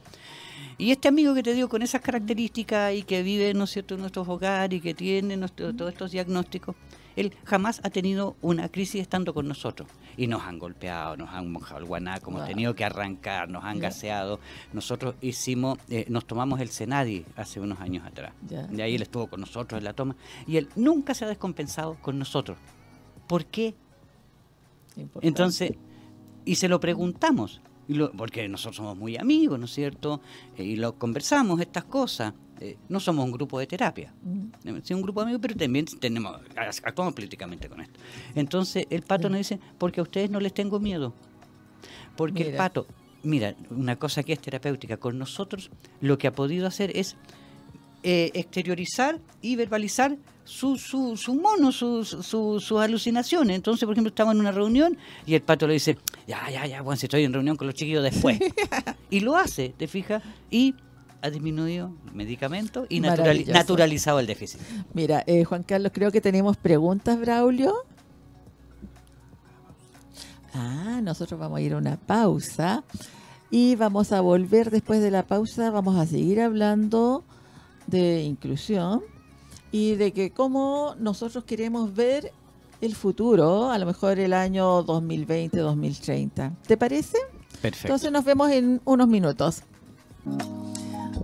Y 0.77 0.91
este 0.91 1.07
amigo 1.07 1.33
que 1.33 1.43
te 1.43 1.53
digo 1.53 1.67
con 1.67 1.81
esas 1.81 2.01
características 2.01 2.93
y 2.93 3.03
que 3.03 3.23
vive, 3.23 3.53
¿no 3.53 3.63
es 3.63 3.71
cierto?, 3.71 3.95
en 3.95 4.01
nuestros 4.01 4.27
hogares 4.27 4.77
y 4.77 4.81
que 4.81 4.93
tiene 4.93 5.37
todos 5.49 5.91
estos 5.91 6.11
diagnósticos, 6.11 6.75
él 7.15 7.33
jamás 7.45 7.81
ha 7.83 7.89
tenido 7.89 8.35
una 8.41 8.69
crisis 8.69 9.01
estando 9.01 9.33
con 9.33 9.47
nosotros. 9.47 9.89
Y 10.17 10.27
nos 10.27 10.43
han 10.43 10.59
golpeado, 10.59 11.17
nos 11.17 11.29
han 11.29 11.51
mojado 11.51 11.79
el 11.79 11.85
guaná, 11.85 12.19
como 12.19 12.37
hemos 12.37 12.49
tenido 12.49 12.75
que 12.75 12.85
arrancar, 12.85 13.49
nos 13.49 13.63
han 13.63 13.79
gaseado. 13.79 14.39
Nosotros 14.73 15.15
hicimos, 15.21 15.79
eh, 15.89 16.05
nos 16.09 16.25
tomamos 16.25 16.59
el 16.59 16.69
Senadi 16.69 17.25
hace 17.35 17.59
unos 17.59 17.79
años 17.79 18.05
atrás. 18.05 18.33
De 18.41 18.83
ahí 18.83 18.95
él 18.95 19.01
estuvo 19.01 19.27
con 19.27 19.41
nosotros 19.41 19.77
en 19.77 19.83
la 19.83 19.93
toma. 19.93 20.15
Y 20.47 20.57
él 20.57 20.69
nunca 20.75 21.13
se 21.13 21.25
ha 21.25 21.27
descompensado 21.27 21.97
con 22.01 22.17
nosotros. 22.19 22.57
¿Por 23.27 23.45
qué? 23.45 23.75
Entonces, 25.21 25.73
y 26.45 26.55
se 26.55 26.69
lo 26.69 26.79
preguntamos. 26.79 27.61
porque 28.17 28.47
nosotros 28.47 28.77
somos 28.77 28.97
muy 28.97 29.17
amigos, 29.17 29.59
¿no 29.59 29.65
es 29.65 29.71
cierto? 29.71 30.21
Eh, 30.57 30.63
y 30.63 30.75
lo 30.75 30.97
conversamos, 30.97 31.59
estas 31.59 31.83
cosas. 31.85 32.33
Eh, 32.61 32.77
no 32.87 32.99
somos 32.99 33.25
un 33.25 33.31
grupo 33.31 33.59
de 33.59 33.67
terapia, 33.67 34.13
mm. 34.23 34.47
somos 34.63 34.91
un 34.91 35.01
grupo 35.01 35.19
de 35.19 35.23
amigos, 35.23 35.41
pero 35.41 35.55
también 35.55 35.85
tenemos, 35.85 36.39
actuamos 36.83 37.13
políticamente 37.13 37.67
con 37.67 37.81
esto. 37.81 37.99
Entonces 38.33 38.87
el 38.89 39.01
pato 39.01 39.29
nos 39.29 39.39
dice, 39.39 39.59
porque 39.77 39.99
a 39.99 40.03
ustedes 40.03 40.29
no 40.29 40.39
les 40.39 40.53
tengo 40.53 40.79
miedo. 40.79 41.13
Porque 42.15 42.43
el 42.43 42.55
pato, 42.55 42.87
mira, 43.23 43.55
una 43.69 43.97
cosa 43.97 44.23
que 44.23 44.33
es 44.33 44.39
terapéutica, 44.39 44.97
con 44.97 45.17
nosotros 45.17 45.69
lo 45.99 46.17
que 46.17 46.27
ha 46.27 46.31
podido 46.31 46.65
hacer 46.65 46.95
es 46.95 47.17
eh, 48.03 48.31
exteriorizar 48.33 49.19
y 49.41 49.55
verbalizar 49.55 50.15
su, 50.45 50.77
su, 50.77 51.17
su 51.17 51.33
mono, 51.33 51.71
sus 51.71 52.07
su, 52.07 52.79
alucinaciones. 52.79 53.55
Entonces, 53.55 53.85
por 53.85 53.93
ejemplo, 53.93 54.09
estamos 54.09 54.35
en 54.35 54.41
una 54.41 54.51
reunión 54.51 54.97
y 55.25 55.33
el 55.33 55.41
pato 55.41 55.67
le 55.67 55.73
dice, 55.73 55.97
ya, 56.27 56.49
ya, 56.49 56.65
ya, 56.67 56.81
bueno, 56.83 56.97
si 56.97 57.07
estoy 57.07 57.23
en 57.23 57.33
reunión 57.33 57.57
con 57.57 57.67
los 57.67 57.75
chiquillos 57.75 58.03
después. 58.03 58.39
y 59.09 59.21
lo 59.21 59.35
hace, 59.35 59.73
¿te 59.75 59.87
fijas? 59.87 60.21
Y 60.51 60.75
ha 61.25 61.31
disminuido 61.31 61.91
medicamentos 62.13 62.85
y 62.87 62.99
naturalizado 62.99 64.19
el 64.19 64.27
déficit. 64.27 64.61
Mira, 64.93 65.23
eh, 65.25 65.43
Juan 65.43 65.63
Carlos, 65.63 65.91
creo 65.93 66.11
que 66.11 66.21
tenemos 66.21 66.55
preguntas, 66.55 67.19
Braulio. 67.19 67.73
Ah, 70.53 70.99
nosotros 71.01 71.39
vamos 71.39 71.57
a 71.57 71.61
ir 71.61 71.73
a 71.73 71.77
una 71.77 71.97
pausa 71.97 72.83
y 73.49 73.75
vamos 73.75 74.11
a 74.11 74.21
volver 74.21 74.69
después 74.69 75.01
de 75.01 75.09
la 75.09 75.23
pausa, 75.23 75.71
vamos 75.71 75.97
a 75.97 76.05
seguir 76.05 76.39
hablando 76.41 77.23
de 77.87 78.21
inclusión 78.21 79.01
y 79.71 79.95
de 79.95 80.13
que 80.13 80.29
cómo 80.29 80.95
nosotros 80.99 81.43
queremos 81.43 81.93
ver 81.95 82.31
el 82.81 82.95
futuro, 82.95 83.71
a 83.71 83.79
lo 83.79 83.87
mejor 83.87 84.19
el 84.19 84.33
año 84.33 84.85
2020-2030. 84.85 86.55
¿Te 86.67 86.77
parece? 86.77 87.17
Perfecto. 87.61 87.87
Entonces 87.87 88.11
nos 88.11 88.23
vemos 88.23 88.51
en 88.51 88.79
unos 88.85 89.07
minutos. 89.07 89.63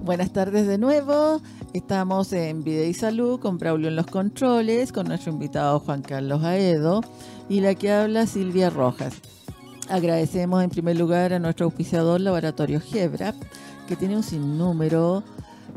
Buenas 0.04 0.34
tardes 0.34 0.66
de 0.66 0.80
nuevo. 0.80 1.42
Estamos 1.74 2.34
en 2.34 2.64
Vida 2.64 2.86
y 2.86 2.94
Salud 2.96 3.40
con 3.40 3.60
Braulio 3.60 3.88
en 3.88 3.96
los 3.96 4.08
controles, 4.08 4.92
con 4.92 5.08
nuestro 5.08 5.32
invitado 5.32 5.80
Juan 5.80 6.02
Carlos 6.02 6.44
Aedo 6.44 7.02
y 7.48 7.62
la 7.62 7.76
que 7.76 7.92
habla 7.92 8.26
Silvia 8.26 8.72
Rojas. 8.72 9.14
Agradecemos 9.90 10.64
en 10.64 10.72
primer 10.72 10.98
lugar 10.98 11.34
a 11.34 11.40
nuestro 11.40 11.68
auspiciador 11.68 12.20
Laboratorio 12.20 12.82
Gebra, 12.82 13.36
que 13.88 13.96
tiene 13.96 14.16
un 14.16 14.24
sinnúmero 14.24 15.24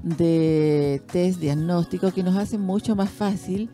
de 0.03 1.03
test 1.13 1.39
diagnósticos 1.39 2.15
que 2.15 2.23
nos 2.23 2.37
hacen 2.37 2.63
mucho 2.63 2.97
más 2.97 3.11
fácil 3.11 3.69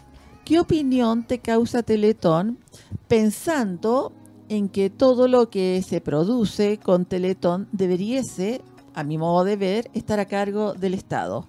qué 0.45 0.59
opinión 0.59 1.23
te 1.23 1.39
causa 1.39 1.81
Teletón 1.81 2.59
pensando 3.07 4.13
en 4.49 4.69
que 4.69 4.91
todo 4.91 5.27
lo 5.27 5.49
que 5.49 5.81
se 5.81 5.99
produce 5.99 6.77
con 6.77 7.05
Teletón 7.05 7.67
deberíase, 7.71 8.61
a 8.93 9.03
mi 9.03 9.17
modo 9.17 9.43
de 9.43 9.55
ver, 9.55 9.89
estar 9.95 10.19
a 10.19 10.25
cargo 10.25 10.75
del 10.75 10.93
Estado. 10.93 11.47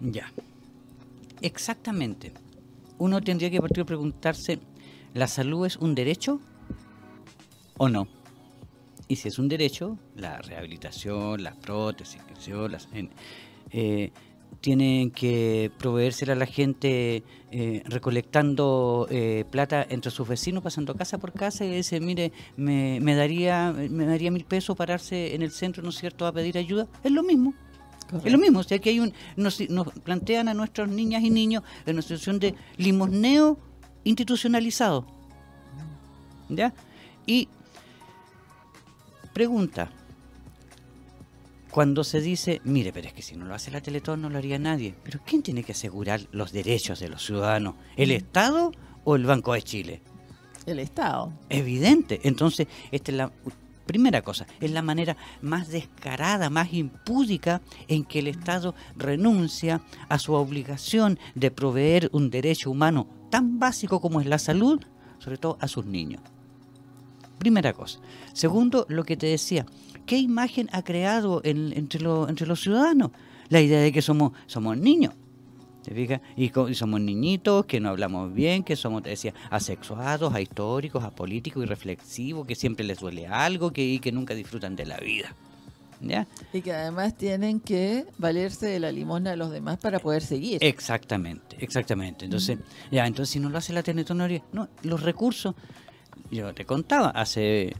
Ya. 0.00 0.32
Exactamente. 1.42 2.32
Uno 2.98 3.20
tendría 3.20 3.50
que 3.50 3.60
partir 3.60 3.84
preguntarse, 3.84 4.58
¿la 5.12 5.28
salud 5.28 5.64
es 5.64 5.76
un 5.76 5.94
derecho 5.94 6.40
o 7.78 7.88
no? 7.88 8.08
Y 9.08 9.16
si 9.16 9.28
es 9.28 9.38
un 9.38 9.48
derecho, 9.48 9.98
la 10.16 10.38
rehabilitación, 10.38 11.42
las 11.42 11.56
prótesis, 11.56 12.22
las, 12.70 12.88
eh, 13.70 14.12
tienen 14.60 15.10
que 15.10 15.70
proveérsela 15.78 16.32
a 16.32 16.36
la 16.36 16.46
gente 16.46 17.22
eh, 17.50 17.82
recolectando 17.84 19.06
eh, 19.10 19.44
plata 19.50 19.86
entre 19.88 20.10
sus 20.10 20.26
vecinos, 20.26 20.62
pasando 20.62 20.94
casa 20.94 21.18
por 21.18 21.32
casa 21.32 21.64
y 21.64 21.70
dice, 21.70 22.00
mire, 22.00 22.32
me, 22.56 23.14
daría 23.14 23.72
me 23.72 24.06
daría 24.06 24.30
mil 24.30 24.44
pesos 24.44 24.76
pararse 24.76 25.34
en 25.34 25.42
el 25.42 25.50
centro, 25.50 25.82
¿no 25.82 25.90
es 25.90 25.96
cierto?, 25.96 26.26
a 26.26 26.32
pedir 26.32 26.56
ayuda. 26.56 26.86
Es 27.02 27.12
lo 27.12 27.22
mismo. 27.22 27.52
Es 28.24 28.30
lo 28.30 28.38
mismo, 28.38 28.60
o 28.60 28.62
sea 28.62 28.78
que 28.78 28.90
hay 28.90 29.00
un, 29.00 29.12
nos, 29.36 29.60
plantean 30.04 30.48
a 30.48 30.54
nuestras 30.54 30.88
niñas 30.88 31.22
y 31.22 31.30
niños 31.30 31.62
en 31.84 31.94
una 31.94 32.02
situación 32.02 32.38
de 32.38 32.54
limosneo 32.76 33.58
institucionalizado. 34.04 35.06
¿Ya? 36.48 36.72
Y 37.26 37.48
pregunta, 39.34 39.90
cuando 41.70 42.04
se 42.04 42.20
dice, 42.20 42.60
mire, 42.64 42.92
pero 42.92 43.08
es 43.08 43.12
que 43.12 43.20
si 43.20 43.34
no 43.34 43.44
lo 43.44 43.54
hace 43.54 43.72
la 43.72 43.80
Teletón 43.80 44.22
no 44.22 44.30
lo 44.30 44.38
haría 44.38 44.60
nadie. 44.60 44.94
Pero 45.02 45.18
¿quién 45.26 45.42
tiene 45.42 45.64
que 45.64 45.72
asegurar 45.72 46.20
los 46.30 46.52
derechos 46.52 47.00
de 47.00 47.08
los 47.08 47.26
ciudadanos? 47.26 47.74
¿El 47.96 48.10
mm. 48.10 48.12
Estado 48.12 48.72
o 49.02 49.16
el 49.16 49.26
Banco 49.26 49.54
de 49.54 49.62
Chile? 49.62 50.00
El 50.66 50.78
Estado. 50.78 51.32
Evidente. 51.48 52.20
Entonces, 52.22 52.68
esta 52.92 53.10
es 53.10 53.18
la 53.18 53.32
primera 53.86 54.22
cosa, 54.22 54.46
es 54.60 54.70
la 54.70 54.82
manera 54.82 55.16
más 55.42 55.68
descarada, 55.68 56.48
más 56.48 56.72
impúdica 56.72 57.60
en 57.88 58.04
que 58.04 58.20
el 58.20 58.28
Estado 58.28 58.76
renuncia 58.96 59.82
a 60.08 60.20
su 60.20 60.32
obligación 60.34 61.18
de 61.34 61.50
proveer 61.50 62.08
un 62.12 62.30
derecho 62.30 62.70
humano 62.70 63.08
tan 63.30 63.58
básico 63.58 64.00
como 64.00 64.20
es 64.20 64.28
la 64.28 64.38
salud, 64.38 64.80
sobre 65.18 65.38
todo 65.38 65.58
a 65.60 65.66
sus 65.66 65.84
niños. 65.84 66.22
Primera 67.38 67.72
cosa. 67.72 67.98
Segundo, 68.32 68.86
lo 68.88 69.04
que 69.04 69.16
te 69.16 69.26
decía, 69.26 69.66
¿qué 70.06 70.18
imagen 70.18 70.68
ha 70.72 70.82
creado 70.82 71.40
entre, 71.44 71.76
entre 71.76 72.46
los 72.46 72.60
ciudadanos? 72.60 73.10
La 73.48 73.60
idea 73.60 73.80
de 73.80 73.92
que 73.92 74.02
somos, 74.02 74.32
somos 74.46 74.76
niños. 74.76 75.14
¿Te 75.84 75.94
fijas? 75.94 76.22
Y, 76.34 76.50
somos 76.74 77.00
niñitos, 77.00 77.66
que 77.66 77.78
no 77.78 77.90
hablamos 77.90 78.32
bien, 78.32 78.64
que 78.64 78.74
somos, 78.74 79.02
te 79.02 79.10
decía, 79.10 79.34
asexuados, 79.50 80.32
ahistóricos, 80.32 81.04
apolíticos, 81.04 81.62
irreflexivos, 81.62 82.46
que 82.46 82.54
siempre 82.54 82.86
les 82.86 83.00
duele 83.00 83.26
algo 83.26 83.70
que, 83.70 83.84
y 83.84 83.98
que 83.98 84.10
nunca 84.10 84.34
disfrutan 84.34 84.76
de 84.76 84.86
la 84.86 84.96
vida. 84.96 85.34
¿Ya? 86.00 86.26
Y 86.52 86.62
que 86.62 86.72
además 86.72 87.16
tienen 87.16 87.60
que 87.60 88.06
valerse 88.18 88.66
de 88.66 88.80
la 88.80 88.92
limosna 88.92 89.30
de 89.30 89.36
los 89.36 89.50
demás 89.50 89.78
para 89.78 89.98
poder 89.98 90.22
seguir. 90.22 90.58
Exactamente, 90.62 91.56
exactamente. 91.60 92.24
Entonces, 92.24 92.58
ya, 92.90 93.06
entonces 93.06 93.32
si 93.32 93.40
no 93.40 93.48
lo 93.48 93.58
hace 93.58 93.72
la 93.72 93.82
tenetonoria, 93.82 94.42
no, 94.52 94.68
los 94.82 95.02
recursos, 95.02 95.54
yo 96.30 96.54
te 96.54 96.64
contaba, 96.64 97.10
hace 97.10 97.74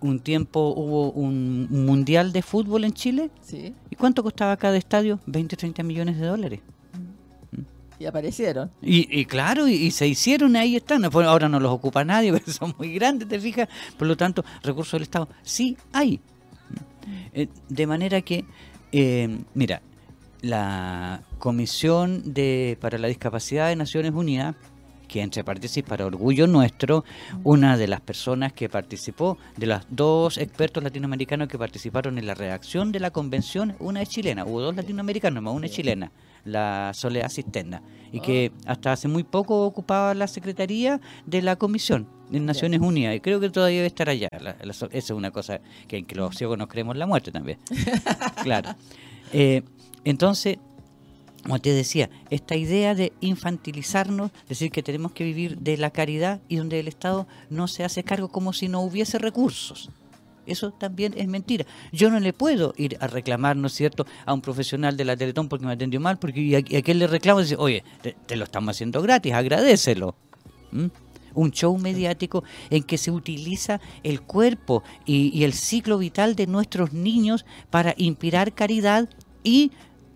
un 0.00 0.20
tiempo 0.20 0.74
hubo 0.76 1.10
un 1.10 1.68
mundial 1.70 2.32
de 2.32 2.42
fútbol 2.42 2.84
en 2.84 2.92
Chile. 2.92 3.30
Sí. 3.42 3.74
¿Y 3.90 3.96
cuánto 3.96 4.22
costaba 4.22 4.56
cada 4.56 4.76
estadio? 4.76 5.20
20, 5.26 5.56
30 5.56 5.82
millones 5.82 6.18
de 6.18 6.26
dólares. 6.26 6.60
Y 7.98 8.06
aparecieron. 8.06 8.70
Y, 8.80 9.24
claro, 9.24 9.66
y, 9.66 9.90
se 9.90 10.06
hicieron, 10.06 10.54
ahí 10.54 10.76
están. 10.76 11.04
Ahora 11.04 11.48
no 11.48 11.58
los 11.58 11.72
ocupa 11.72 12.04
nadie, 12.04 12.32
porque 12.32 12.52
son 12.52 12.74
muy 12.78 12.94
grandes, 12.94 13.26
¿te 13.28 13.40
fijas? 13.40 13.68
Por 13.96 14.06
lo 14.06 14.16
tanto, 14.16 14.44
recursos 14.62 14.92
del 14.92 15.02
Estado 15.02 15.28
sí 15.42 15.76
hay. 15.92 16.20
Eh, 17.32 17.48
de 17.68 17.86
manera 17.86 18.20
que, 18.20 18.44
eh, 18.92 19.38
mira, 19.54 19.82
la 20.42 21.22
Comisión 21.38 22.34
de 22.34 22.78
para 22.80 22.98
la 22.98 23.08
Discapacidad 23.08 23.68
de 23.68 23.76
Naciones 23.76 24.12
Unidas 24.12 24.54
que 25.08 25.22
entre 25.22 25.42
paréntesis, 25.42 25.82
para 25.82 26.06
orgullo 26.06 26.46
nuestro, 26.46 27.04
una 27.42 27.76
de 27.76 27.88
las 27.88 28.00
personas 28.00 28.52
que 28.52 28.68
participó, 28.68 29.38
de 29.56 29.66
los 29.66 29.82
dos 29.88 30.38
expertos 30.38 30.82
latinoamericanos 30.82 31.48
que 31.48 31.58
participaron 31.58 32.18
en 32.18 32.26
la 32.26 32.34
redacción 32.34 32.92
de 32.92 33.00
la 33.00 33.10
convención, 33.10 33.74
una 33.80 34.02
es 34.02 34.10
chilena, 34.10 34.44
hubo 34.44 34.60
dos 34.60 34.76
latinoamericanos, 34.76 35.42
más 35.42 35.54
una 35.54 35.66
es 35.66 35.72
chilena, 35.72 36.12
la 36.44 36.92
Soledad 36.94 37.30
Cisterna, 37.30 37.82
y 38.12 38.20
que 38.20 38.52
ah. 38.66 38.72
hasta 38.72 38.92
hace 38.92 39.08
muy 39.08 39.24
poco 39.24 39.64
ocupaba 39.64 40.14
la 40.14 40.28
secretaría 40.28 41.00
de 41.26 41.42
la 41.42 41.56
comisión 41.56 42.06
de 42.30 42.40
Naciones 42.40 42.80
Unidas, 42.80 43.16
y 43.16 43.20
creo 43.20 43.40
que 43.40 43.48
todavía 43.48 43.78
debe 43.78 43.88
estar 43.88 44.08
allá. 44.08 44.28
esa 44.62 44.88
es 44.92 45.10
una 45.10 45.30
cosa 45.30 45.60
que 45.88 45.96
en 45.98 46.04
que 46.04 46.14
los 46.14 46.36
ciegos 46.36 46.58
nos 46.58 46.68
creemos 46.68 46.96
la 46.96 47.06
muerte 47.06 47.32
también. 47.32 47.58
claro. 48.42 48.74
Eh, 49.32 49.62
entonces, 50.04 50.58
como 51.42 51.60
te 51.60 51.72
decía, 51.72 52.10
esta 52.30 52.56
idea 52.56 52.94
de 52.94 53.12
infantilizarnos, 53.20 54.30
decir 54.48 54.70
que 54.70 54.82
tenemos 54.82 55.12
que 55.12 55.24
vivir 55.24 55.58
de 55.58 55.76
la 55.76 55.90
caridad 55.90 56.40
y 56.48 56.56
donde 56.56 56.80
el 56.80 56.88
Estado 56.88 57.26
no 57.48 57.68
se 57.68 57.84
hace 57.84 58.02
cargo 58.04 58.28
como 58.28 58.52
si 58.52 58.68
no 58.68 58.80
hubiese 58.80 59.18
recursos. 59.18 59.90
Eso 60.46 60.70
también 60.72 61.14
es 61.16 61.28
mentira. 61.28 61.66
Yo 61.92 62.10
no 62.10 62.20
le 62.20 62.32
puedo 62.32 62.72
ir 62.76 62.96
a 63.00 63.06
reclamar, 63.06 63.56
¿no 63.56 63.66
es 63.66 63.74
cierto?, 63.74 64.06
a 64.24 64.32
un 64.32 64.40
profesional 64.40 64.96
de 64.96 65.04
la 65.04 65.16
Teletón 65.16 65.48
porque 65.48 65.66
me 65.66 65.72
atendió 65.72 66.00
mal, 66.00 66.18
porque 66.18 66.40
y 66.40 66.54
a, 66.54 66.58
aquel 66.58 66.98
le 66.98 67.06
reclamo 67.06 67.40
y 67.40 67.42
dice, 67.44 67.56
oye, 67.56 67.84
te, 68.26 68.36
lo 68.36 68.44
estamos 68.44 68.74
haciendo 68.74 69.02
gratis, 69.02 69.34
agradecelo. 69.34 70.16
Un 71.34 71.50
show 71.52 71.76
mediático 71.78 72.44
en 72.70 72.82
que 72.82 72.98
se 72.98 73.10
utiliza 73.10 73.80
el 74.02 74.22
cuerpo 74.22 74.82
y, 75.04 75.30
y 75.38 75.44
el 75.44 75.52
ciclo 75.52 75.98
vital 75.98 76.34
de 76.34 76.46
nuestros 76.46 76.92
niños 76.94 77.44
para 77.70 77.94
inspirar 77.96 78.54
caridad 78.54 79.08
y 79.44 79.70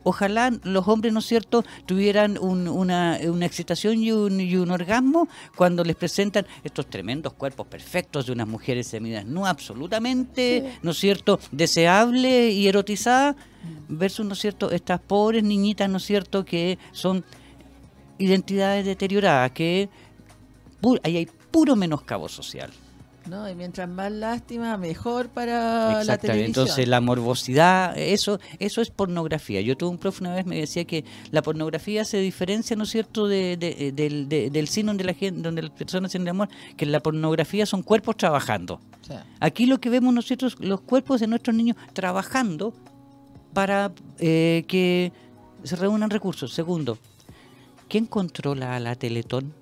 ojalá 0.04 0.52
los 0.62 0.88
hombres, 0.88 1.12
¿no 1.12 1.20
es 1.20 1.26
cierto?, 1.26 1.64
tuvieran 1.86 2.38
una, 2.38 3.16
excitación 3.44 4.02
y 4.02 4.12
un, 4.12 4.70
orgasmo 4.70 5.28
cuando 5.56 5.84
les 5.84 5.96
presentan 5.96 6.46
estos 6.64 6.86
tremendos 6.88 7.32
cuerpos 7.34 7.66
perfectos 7.66 8.26
de 8.26 8.32
unas 8.32 8.48
mujeres 8.48 8.86
semidas, 8.86 9.24
no 9.24 9.46
absolutamente, 9.46 10.78
¿no 10.82 10.92
es 10.92 10.98
cierto?, 10.98 11.38
deseable 11.50 12.50
y 12.50 12.68
erotizada. 12.68 13.36
versus, 13.88 14.26
¿no 14.26 14.32
es 14.32 14.38
cierto?, 14.38 14.70
estas 14.70 15.00
pobres 15.00 15.44
niñitas, 15.44 15.88
¿no 15.88 15.98
es 15.98 16.04
cierto?, 16.04 16.44
que 16.44 16.78
son 16.92 17.24
identidades 18.18 18.86
deterioradas, 18.86 19.50
que 19.52 19.88
ahí 21.02 21.16
hay 21.16 21.28
puro 21.50 21.76
menoscabo 21.76 22.28
social. 22.28 22.70
¿No? 23.26 23.48
Y 23.48 23.54
mientras 23.54 23.88
más 23.88 24.10
lástima, 24.12 24.76
mejor 24.76 25.28
para 25.28 26.04
la 26.04 26.18
televisión. 26.18 26.46
Entonces 26.46 26.88
la 26.88 27.00
morbosidad, 27.00 27.96
eso, 27.98 28.40
eso 28.58 28.80
es 28.80 28.90
pornografía. 28.90 29.60
Yo 29.60 29.76
tuve 29.76 29.90
un 29.90 29.98
profe 29.98 30.24
una 30.24 30.34
vez 30.34 30.46
me 30.46 30.56
decía 30.56 30.84
que 30.84 31.04
la 31.30 31.42
pornografía 31.42 32.04
se 32.04 32.18
diferencia, 32.18 32.76
¿no 32.76 32.84
es 32.84 32.90
cierto?, 32.90 33.28
de, 33.28 33.56
del 33.56 34.68
cine 34.68 34.88
donde 34.88 35.04
la 35.04 35.14
gente, 35.14 35.42
donde 35.42 35.62
las 35.62 35.70
personas 35.72 36.10
tienen 36.10 36.28
amor, 36.28 36.48
que 36.76 36.86
la 36.86 37.00
pornografía 37.00 37.66
son 37.66 37.82
cuerpos 37.82 38.16
trabajando. 38.16 38.80
Aquí 39.40 39.66
lo 39.66 39.80
que 39.80 39.90
vemos 39.90 40.14
nosotros, 40.14 40.56
los 40.60 40.80
cuerpos 40.80 41.20
de 41.20 41.26
nuestros 41.26 41.54
niños 41.54 41.76
trabajando 41.92 42.72
para 43.52 43.92
eh, 44.18 44.64
que 44.68 45.12
se 45.64 45.76
reúnan 45.76 46.10
recursos. 46.10 46.52
Segundo, 46.54 46.98
¿quién 47.88 48.06
controla 48.06 48.76
a 48.76 48.80
la 48.80 48.94
Teletón? 48.94 49.52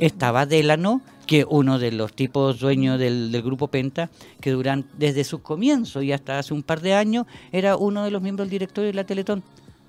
Estaba 0.00 0.46
Delano, 0.46 1.02
que 1.28 1.44
uno 1.46 1.78
de 1.78 1.92
los 1.92 2.14
tipos 2.14 2.58
dueños 2.58 2.98
del, 2.98 3.30
grupo 3.42 3.68
Penta, 3.68 4.08
que 4.40 4.50
durante, 4.50 4.88
desde 4.96 5.24
su 5.24 5.42
comienzo 5.42 6.00
y 6.00 6.10
hasta 6.10 6.38
hace 6.38 6.54
un 6.54 6.62
par 6.62 6.80
de 6.80 6.94
años 6.94 7.26
era 7.52 7.76
uno 7.76 8.02
de 8.02 8.10
los 8.10 8.22
miembros 8.22 8.46
del 8.46 8.50
directorio 8.50 8.88
de 8.88 8.94
la 8.94 9.04
Teletón. 9.04 9.44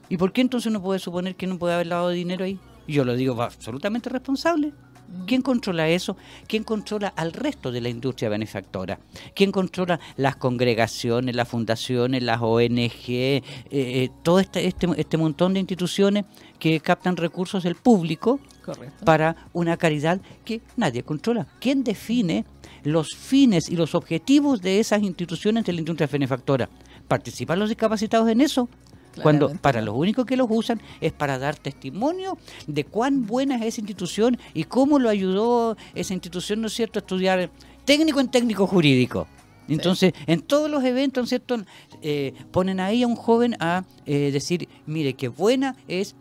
¿Y 0.10 0.18
por 0.18 0.34
qué 0.34 0.42
entonces 0.42 0.70
uno 0.70 0.82
puede 0.82 1.00
suponer 1.00 1.36
que 1.36 1.48
no 1.48 1.58
puede 1.58 1.76
haber 1.76 1.88
lavado 1.88 2.10
dinero 2.10 2.44
ahí? 2.44 2.60
Yo 2.90 3.06
lo 3.06 3.16
digo 3.16 3.42
absolutamente 3.42 4.10
responsable. 4.10 4.74
¿Quién 5.26 5.42
controla 5.42 5.88
eso? 5.88 6.18
¿Quién 6.48 6.64
controla 6.64 7.14
al 7.16 7.34
resto 7.34 7.72
de 7.72 7.82
la 7.82 7.90
industria 7.90 8.30
benefactora? 8.30 9.00
¿Quién 9.34 9.52
controla 9.52 10.00
las 10.18 10.36
congregaciones, 10.36 11.36
las 11.36 11.48
fundaciones, 11.48 12.24
las 12.24 12.40
ONG, 12.42 13.10
eh, 13.10 13.42
eh, 13.72 14.10
todo 14.24 14.40
este, 14.40 14.68
este, 14.68 14.88
este, 14.98 15.18
montón 15.18 15.54
de 15.54 15.60
instituciones 15.60 16.26
que 16.60 16.80
captan 16.80 17.18
recursos 17.18 17.64
del 17.64 17.76
público 17.76 18.40
para 19.06 19.36
una 19.54 19.78
caridad 19.78 20.20
que 20.46 20.62
nadie 20.78 21.04
controla? 21.04 21.48
¿Quién 21.60 21.84
define 21.84 22.46
los 22.84 23.10
fines 23.16 23.70
y 23.70 23.76
los 23.76 23.96
objetivos 23.96 24.62
de 24.62 24.80
esas 24.80 25.02
instituciones 25.02 25.66
de 25.66 25.74
la 25.74 25.80
industria 25.80 26.08
benefactora? 26.08 26.70
¿Participan 27.08 27.60
los 27.60 27.70
discapacitados 27.70 28.30
en 28.30 28.42
eso? 28.42 28.70
Cuando 29.22 29.50
para 29.50 29.82
los 29.82 29.96
únicos 29.96 30.26
que 30.26 30.38
los 30.38 30.48
usan 30.50 30.82
es 31.02 31.12
para 31.12 31.38
dar 31.40 31.56
testimonio 31.58 32.38
de 32.68 32.86
cuán 32.86 33.26
buena 33.26 33.56
es 33.56 33.66
esa 33.74 33.82
institución 33.82 34.38
y 34.54 34.64
cómo 34.64 35.00
lo 35.00 35.10
ayudó 35.10 35.78
esa 35.96 36.14
institución, 36.14 36.62
¿no 36.62 36.68
es 36.68 36.74
cierto?, 36.74 37.00
a 37.00 37.02
estudiar 37.02 37.52
técnico 37.86 38.20
en 38.20 38.30
técnico 38.30 38.68
jurídico. 38.68 39.28
Entonces, 39.68 40.14
en 40.26 40.42
todos 40.42 40.70
los 40.70 40.84
eventos, 40.84 41.22
¿no 41.22 41.24
es 41.26 41.30
cierto?, 41.30 41.58
eh, 42.02 42.34
ponen 42.52 42.80
ahí 42.80 43.04
a 43.04 43.08
un 43.08 43.16
joven 43.16 43.56
a 43.60 43.84
eh, 44.06 44.32
decir, 44.32 44.68
mire, 44.86 45.14
qué 45.14 45.28
buena 45.28 45.76
es 45.88 46.16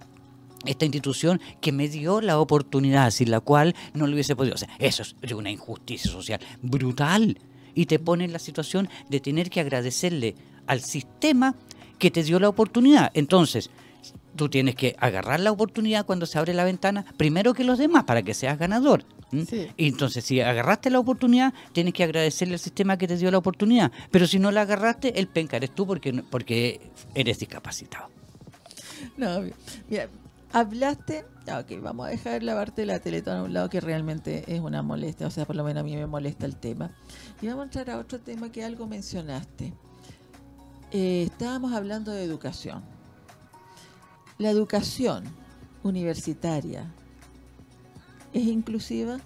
esta 0.66 0.84
institución 0.84 1.40
que 1.60 1.72
me 1.72 1.88
dio 1.88 2.20
la 2.20 2.38
oportunidad, 2.40 3.10
sin 3.10 3.30
la 3.30 3.40
cual 3.40 3.74
no 3.94 4.06
lo 4.06 4.12
hubiese 4.12 4.36
podido. 4.36 4.54
O 4.54 4.58
sea, 4.58 4.68
eso 4.78 5.02
es 5.02 5.32
una 5.32 5.50
injusticia 5.50 6.10
social 6.10 6.40
brutal. 6.62 7.38
Y 7.74 7.86
te 7.86 7.98
pone 7.98 8.24
en 8.24 8.32
la 8.32 8.38
situación 8.38 8.88
de 9.08 9.20
tener 9.20 9.50
que 9.50 9.60
agradecerle 9.60 10.34
al 10.66 10.80
sistema 10.80 11.54
que 11.98 12.10
te 12.10 12.22
dio 12.22 12.38
la 12.40 12.48
oportunidad. 12.48 13.10
Entonces, 13.14 13.70
tú 14.36 14.48
tienes 14.48 14.74
que 14.74 14.96
agarrar 14.98 15.40
la 15.40 15.50
oportunidad 15.50 16.06
cuando 16.06 16.26
se 16.26 16.38
abre 16.38 16.54
la 16.54 16.64
ventana, 16.64 17.04
primero 17.16 17.54
que 17.54 17.64
los 17.64 17.78
demás, 17.78 18.04
para 18.04 18.22
que 18.22 18.34
seas 18.34 18.58
ganador. 18.58 19.04
Y 19.76 19.88
entonces, 19.88 20.24
si 20.24 20.40
agarraste 20.40 20.90
la 20.90 20.98
oportunidad, 21.00 21.52
tienes 21.72 21.92
que 21.92 22.04
agradecerle 22.04 22.54
al 22.54 22.60
sistema 22.60 22.96
que 22.96 23.06
te 23.06 23.16
dio 23.16 23.30
la 23.30 23.38
oportunidad. 23.38 23.92
Pero 24.10 24.26
si 24.26 24.38
no 24.38 24.50
la 24.50 24.62
agarraste, 24.62 25.18
el 25.18 25.28
penca 25.28 25.58
eres 25.58 25.74
tú 25.74 25.86
porque, 25.86 26.22
porque 26.30 26.80
eres 27.14 27.38
discapacitado. 27.38 28.08
No, 29.16 29.42
mira, 29.90 30.08
hablaste, 30.52 31.24
ok, 31.46 31.82
vamos 31.82 32.06
a 32.06 32.10
dejar 32.10 32.42
la 32.42 32.54
parte 32.54 32.82
de 32.82 32.86
la 32.86 33.00
teletón 33.00 33.36
a 33.36 33.42
un 33.42 33.52
lado 33.52 33.68
que 33.68 33.80
realmente 33.80 34.44
es 34.46 34.60
una 34.60 34.82
molestia, 34.82 35.26
o 35.26 35.30
sea, 35.30 35.44
por 35.44 35.56
lo 35.56 35.64
menos 35.64 35.82
a 35.82 35.84
mí 35.84 35.94
me 35.94 36.06
molesta 36.06 36.46
el 36.46 36.56
tema. 36.56 36.90
Y 37.42 37.48
vamos 37.48 37.62
a 37.62 37.64
entrar 37.64 37.90
a 37.90 37.98
otro 37.98 38.18
tema 38.18 38.50
que 38.50 38.64
algo 38.64 38.86
mencionaste. 38.86 39.74
Eh, 40.90 41.24
estábamos 41.30 41.72
hablando 41.72 42.12
de 42.12 42.24
educación. 42.24 42.82
¿La 44.38 44.50
educación 44.50 45.24
universitaria 45.82 46.86
es 48.32 48.46
inclusiva? 48.46 49.18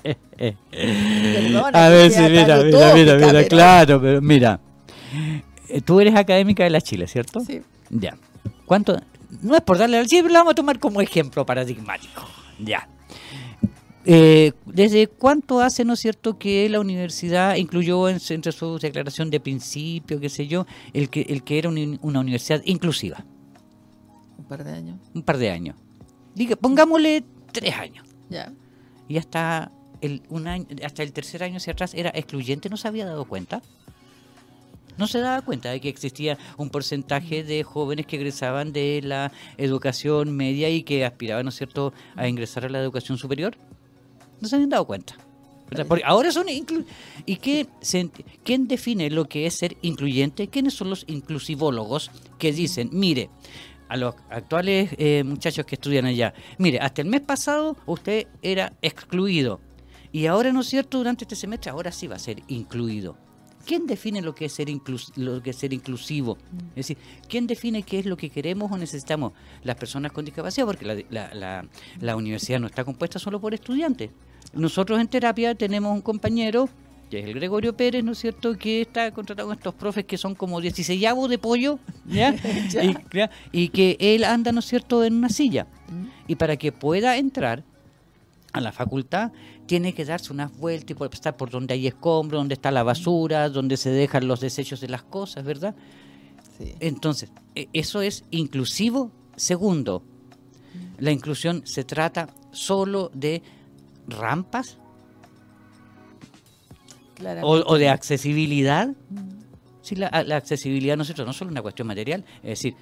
a 1.74 1.90
ver, 1.90 2.12
sí, 2.12 2.22
mira, 2.22 2.64
mira, 2.64 2.94
mira, 2.94 3.16
mira, 3.16 3.48
claro, 3.48 4.02
pero 4.02 4.22
mira. 4.22 4.60
Eh, 5.70 5.82
tú 5.82 6.00
eres 6.00 6.16
académica 6.16 6.64
de 6.64 6.70
la 6.70 6.82
Chile, 6.82 7.08
¿cierto? 7.08 7.40
Sí. 7.42 7.62
Ya. 7.90 8.18
¿Cuánto? 8.66 9.00
No 9.42 9.56
es 9.56 9.62
por 9.62 9.78
darle 9.78 9.98
al 9.98 10.08
Chile, 10.08 10.24
pero 10.24 10.34
lo 10.34 10.40
vamos 10.40 10.52
a 10.54 10.56
tomar 10.56 10.80
como 10.80 11.02
ejemplo 11.02 11.46
paradigmático. 11.46 12.24
Ya. 12.60 12.88
Eh, 14.06 14.52
¿Desde 14.66 15.08
cuánto 15.08 15.62
hace, 15.62 15.86
no 15.86 15.94
es 15.94 16.00
cierto, 16.00 16.38
que 16.38 16.68
la 16.70 16.80
universidad 16.80 17.56
incluyó 17.56 18.10
en, 18.10 18.20
entre 18.30 18.52
su 18.52 18.78
declaración 18.78 19.30
de 19.30 19.40
principio, 19.40 20.20
qué 20.20 20.30
sé 20.30 20.48
yo, 20.48 20.66
el 20.94 21.10
que, 21.10 21.22
el 21.22 21.44
que 21.44 21.60
era 21.60 21.70
una 21.70 22.20
universidad 22.20 22.62
inclusiva? 22.66 23.24
Un 24.38 24.46
par 24.46 24.64
de 24.64 24.72
años. 24.72 25.00
Un 25.14 25.24
par 25.24 25.38
de 25.38 25.50
años. 25.50 25.76
Diga, 26.36 26.56
pongámosle 26.56 27.24
tres 27.52 27.76
años. 27.76 28.06
Ya. 28.30 28.52
Y 29.08 29.18
hasta 29.18 29.72
el, 30.02 30.24
un 30.30 30.48
año, 30.48 30.66
hasta 30.84 31.04
el 31.04 31.14
tercer 31.14 31.44
año 31.44 31.58
hacia 31.58 31.74
atrás 31.74 31.94
era 31.94 32.10
excluyente, 32.14 32.70
¿no 32.70 32.78
se 32.78 32.88
había 32.88 33.06
dado 33.06 33.26
cuenta? 33.26 33.62
no 34.98 35.08
se 35.08 35.20
daba 35.20 35.42
cuenta 35.42 35.72
de 35.72 35.82
que 35.82 35.90
existía 35.90 36.38
un 36.58 36.70
porcentaje 36.70 37.44
de 37.44 37.64
jóvenes 37.64 38.06
que 38.06 38.18
egresaban 38.18 38.74
de 38.74 39.02
la 39.04 39.32
educación 39.58 40.36
media 40.36 40.70
y 40.70 40.84
que 40.84 41.06
aspiraban, 41.06 41.46
¿no 41.46 41.50
es 41.50 41.56
cierto?, 41.56 41.94
a 42.16 42.28
ingresar 42.28 42.66
a 42.66 42.70
la 42.70 42.80
educación 42.80 43.18
superior. 43.18 43.58
No 44.44 44.50
se 44.50 44.56
habían 44.58 44.72
dado 44.72 44.86
cuenta. 44.86 45.16
Porque 45.88 46.04
ahora 46.06 46.34
son 46.34 46.48
¿Y 46.50 47.38
qué, 47.38 47.68
quién 48.44 48.68
define 48.68 49.10
lo 49.10 49.26
que 49.30 49.46
es 49.46 49.54
ser 49.54 49.78
incluyente? 49.82 50.50
¿Quiénes 50.50 50.74
son 50.74 50.90
los 50.90 51.06
inclusivólogos 51.08 52.12
que 52.38 52.52
dicen, 52.52 52.90
mire, 52.92 53.30
a 53.88 53.96
los 53.96 54.16
actuales 54.30 54.90
eh, 54.98 55.24
muchachos 55.26 55.66
que 55.66 55.76
estudian 55.76 56.06
allá, 56.06 56.34
mire, 56.58 56.80
hasta 56.80 57.02
el 57.02 57.08
mes 57.08 57.22
pasado 57.22 57.78
usted 57.86 58.28
era 58.42 58.74
excluido 58.82 59.62
y 60.12 60.26
ahora, 60.26 60.52
¿no 60.52 60.60
es 60.60 60.68
cierto?, 60.68 60.98
durante 60.98 61.24
este 61.24 61.38
semestre, 61.38 61.72
ahora 61.72 61.94
sí 61.94 62.08
va 62.08 62.18
a 62.18 62.20
ser 62.20 62.44
incluido. 62.48 63.18
¿Quién 63.66 63.88
define 63.88 64.22
lo 64.22 64.36
que 64.36 64.46
es 64.46 64.52
ser, 64.52 64.68
lo 65.16 65.42
que 65.42 65.52
es 65.52 65.56
ser 65.56 65.72
inclusivo? 65.72 66.38
Es 66.72 66.88
decir, 66.88 66.98
¿quién 67.30 67.48
define 67.48 67.84
qué 67.84 68.00
es 68.00 68.06
lo 68.06 68.18
que 68.18 68.30
queremos 68.30 68.70
o 68.70 68.78
necesitamos 68.78 69.32
las 69.64 69.78
personas 69.78 70.12
con 70.12 70.26
discapacidad? 70.26 70.68
Porque 70.68 71.08
la 71.10 72.16
universidad 72.16 72.60
no 72.60 72.68
está 72.68 72.84
compuesta 72.84 73.20
solo 73.20 73.40
por 73.40 73.54
estudiantes. 73.54 74.12
Nosotros 74.54 75.00
en 75.00 75.08
terapia 75.08 75.56
tenemos 75.56 75.94
un 75.94 76.02
compañero, 76.02 76.70
que 77.10 77.20
es 77.20 77.26
el 77.26 77.34
Gregorio 77.34 77.76
Pérez, 77.76 78.04
¿no 78.04 78.12
es 78.12 78.20
cierto?, 78.20 78.58
que 78.58 78.82
está 78.82 79.12
contratado 79.12 79.50
con 79.50 79.58
estos 79.58 79.74
profes 79.74 80.06
que 80.06 80.18
son 80.18 80.36
como 80.36 80.62
16 80.62 81.02
de 81.30 81.38
pollo, 81.38 81.80
¿ya? 82.06 82.36
Y, 83.52 83.70
que 83.70 83.98
él 84.00 84.24
anda, 84.24 84.52
¿no 84.52 84.60
es 84.60 84.66
cierto?, 84.66 85.04
en 85.04 85.16
una 85.16 85.30
silla. 85.30 85.68
Mm. 85.90 86.06
Y 86.28 86.36
para 86.36 86.58
que 86.58 86.72
pueda 86.72 87.18
entrar 87.18 87.64
a 88.54 88.62
la 88.62 88.72
facultad, 88.72 89.32
tiene 89.66 89.94
que 89.94 90.06
darse 90.06 90.32
unas 90.32 90.56
vueltas 90.58 90.96
y 91.00 91.04
estar 91.16 91.36
por 91.36 91.50
donde 91.50 91.74
hay 91.74 91.88
escombros, 91.88 92.40
donde 92.40 92.54
está 92.54 92.70
la 92.70 92.84
basura, 92.84 93.50
donde 93.50 93.78
se 93.78 93.90
dejan 93.90 94.28
los 94.28 94.40
desechos 94.40 94.80
de 94.82 94.90
las 94.90 95.04
cosas, 95.04 95.44
¿verdad? 95.44 95.76
Entonces, 96.80 97.32
e, 97.56 97.68
eso 97.74 98.02
es 98.02 98.24
inclusivo. 98.32 99.12
Segundo, 99.36 100.04
la 101.00 101.12
inclusión 101.12 101.64
se 101.66 101.84
trata 101.84 102.30
solo 102.52 103.10
de 103.14 103.42
rampas 104.08 104.78
o, 107.42 107.78
de 107.78 107.90
accesibilidad. 107.90 108.90
si 109.82 109.96
la, 109.96 110.08
accesibilidad 110.08 110.98
no 110.98 111.04
es 111.04 111.18
no 111.18 111.34
solo 111.34 111.52
una 111.52 111.62
cuestión 111.62 111.88
material, 111.88 112.26
es 112.38 112.50
decir, 112.50 112.76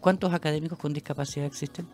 ¿cuántos 0.00 0.32
académicos 0.32 0.78
con 0.78 0.92
discapacidad 0.92 1.46
existen? 1.46 1.86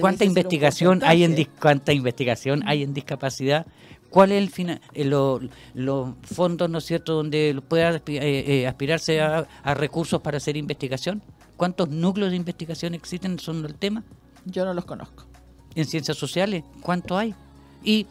¿Cuánta 0.00 0.24
investigación 0.24 1.02
hay 1.04 1.22
en 1.22 1.36
cuánta 1.60 1.92
investigación 1.92 2.62
hay 2.66 2.82
en 2.82 2.92
discapacidad? 2.92 3.66
¿Cuál 4.08 4.32
es 4.32 4.42
el 4.42 4.50
final, 4.50 4.80
eh, 4.92 5.04
los 5.04 6.14
fondos, 6.22 6.68
no 6.68 6.78
es 6.78 6.84
cierto, 6.84 7.14
donde 7.14 7.62
pueda 7.68 7.94
eh, 7.94 8.02
eh, 8.06 8.66
aspirarse 8.66 9.20
a, 9.20 9.46
a, 9.62 9.74
recursos 9.74 10.20
para 10.20 10.38
hacer 10.38 10.56
investigación? 10.56 11.22
¿Cuántos 11.56 11.90
núcleos 11.90 12.30
de 12.30 12.36
investigación 12.36 12.94
existen 12.94 13.38
son 13.38 13.64
el 13.64 13.76
tema? 13.76 14.02
Yo 14.46 14.64
no 14.64 14.74
los 14.74 14.84
conozco 14.84 15.29
en 15.74 15.84
ciencias 15.86 16.16
sociales, 16.16 16.64
¿cuánto 16.82 17.16
hay? 17.16 17.34
Y 17.82 18.06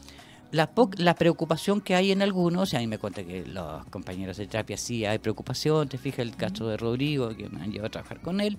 la, 0.51 0.71
la 0.97 1.15
preocupación 1.15 1.81
que 1.81 1.95
hay 1.95 2.11
en 2.11 2.21
algunos, 2.21 2.73
a 2.73 2.79
mí 2.79 2.87
me 2.87 2.97
cuenta 2.97 3.23
que 3.23 3.45
los 3.45 3.85
compañeros 3.87 4.37
de 4.37 4.47
terapia 4.47 4.77
sí 4.77 5.05
hay 5.05 5.19
preocupación, 5.19 5.87
te 5.87 5.97
fijas 5.97 6.19
el 6.19 6.35
caso 6.35 6.67
de 6.67 6.77
Rodrigo, 6.77 7.35
que 7.35 7.49
me 7.49 7.61
han 7.61 7.71
llevado 7.71 7.87
a 7.87 7.91
trabajar 7.91 8.21
con 8.21 8.41
él, 8.41 8.57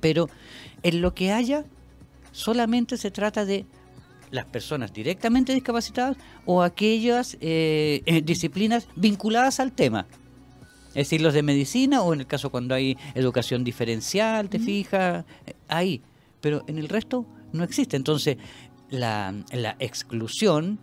pero 0.00 0.28
en 0.82 1.00
lo 1.00 1.14
que 1.14 1.32
haya, 1.32 1.64
solamente 2.32 2.96
se 2.96 3.10
trata 3.10 3.44
de 3.44 3.64
las 4.30 4.44
personas 4.46 4.92
directamente 4.92 5.54
discapacitadas 5.54 6.16
o 6.44 6.62
aquellas 6.62 7.36
eh, 7.40 8.02
eh, 8.06 8.20
disciplinas 8.22 8.88
vinculadas 8.96 9.60
al 9.60 9.72
tema. 9.72 10.06
Es 10.88 11.08
decir, 11.08 11.20
los 11.20 11.34
de 11.34 11.42
medicina 11.42 12.02
o 12.02 12.12
en 12.12 12.20
el 12.20 12.26
caso 12.26 12.50
cuando 12.50 12.74
hay 12.74 12.96
educación 13.14 13.64
diferencial, 13.64 14.48
te 14.48 14.58
fijas, 14.58 15.24
eh, 15.46 15.54
ahí. 15.68 16.02
Pero 16.40 16.64
en 16.66 16.78
el 16.78 16.88
resto 16.88 17.26
no 17.56 17.64
existe. 17.64 17.96
Entonces, 17.96 18.36
la, 18.90 19.34
la 19.52 19.76
exclusión 19.78 20.78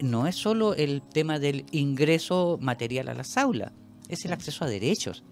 no 0.00 0.26
es 0.26 0.36
solo 0.36 0.74
el 0.74 1.02
tema 1.02 1.38
del 1.38 1.66
ingreso 1.72 2.58
material 2.60 3.08
a 3.08 3.14
las 3.14 3.36
aulas, 3.36 3.72
es 4.08 4.24
el 4.24 4.32
acceso 4.32 4.64
a 4.64 4.68
derechos. 4.68 5.24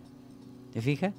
¿Te 0.72 0.82
fijas? 0.82 1.14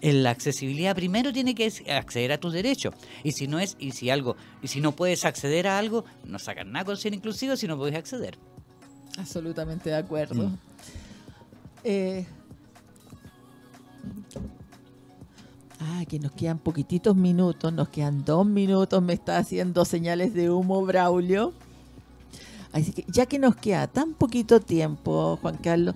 En 0.00 0.22
la 0.22 0.30
accesibilidad 0.30 0.94
primero 0.94 1.30
tiene 1.30 1.54
que 1.54 1.70
acceder 1.90 2.32
a 2.32 2.38
tus 2.38 2.54
derechos. 2.54 2.94
Y 3.22 3.32
si 3.32 3.46
no 3.46 3.58
es, 3.58 3.76
y 3.78 3.90
si 3.90 4.08
algo, 4.08 4.36
y 4.62 4.68
si 4.68 4.80
no 4.80 4.92
puedes 4.92 5.26
acceder 5.26 5.66
a 5.66 5.78
algo, 5.78 6.06
no 6.24 6.38
sacan 6.38 6.72
nada 6.72 6.86
con 6.86 6.96
ser 6.96 7.12
inclusivo 7.12 7.56
si 7.56 7.66
no 7.66 7.76
puedes 7.76 7.94
acceder. 7.94 8.38
Absolutamente 9.18 9.90
de 9.90 9.96
acuerdo. 9.96 10.48
Mm. 10.48 10.58
Eh, 11.84 12.26
ah, 15.80 16.04
que 16.08 16.18
nos 16.18 16.32
quedan 16.32 16.58
poquititos 16.58 17.16
minutos, 17.16 17.72
nos 17.72 17.88
quedan 17.88 18.24
dos 18.24 18.46
minutos, 18.46 19.02
me 19.02 19.12
está 19.12 19.38
haciendo 19.38 19.84
señales 19.84 20.34
de 20.34 20.50
humo 20.50 20.84
Braulio. 20.84 21.52
Así 22.72 22.92
que 22.92 23.04
ya 23.08 23.26
que 23.26 23.38
nos 23.38 23.56
queda 23.56 23.86
tan 23.86 24.14
poquito 24.14 24.60
tiempo, 24.60 25.38
Juan 25.40 25.56
Carlos, 25.56 25.94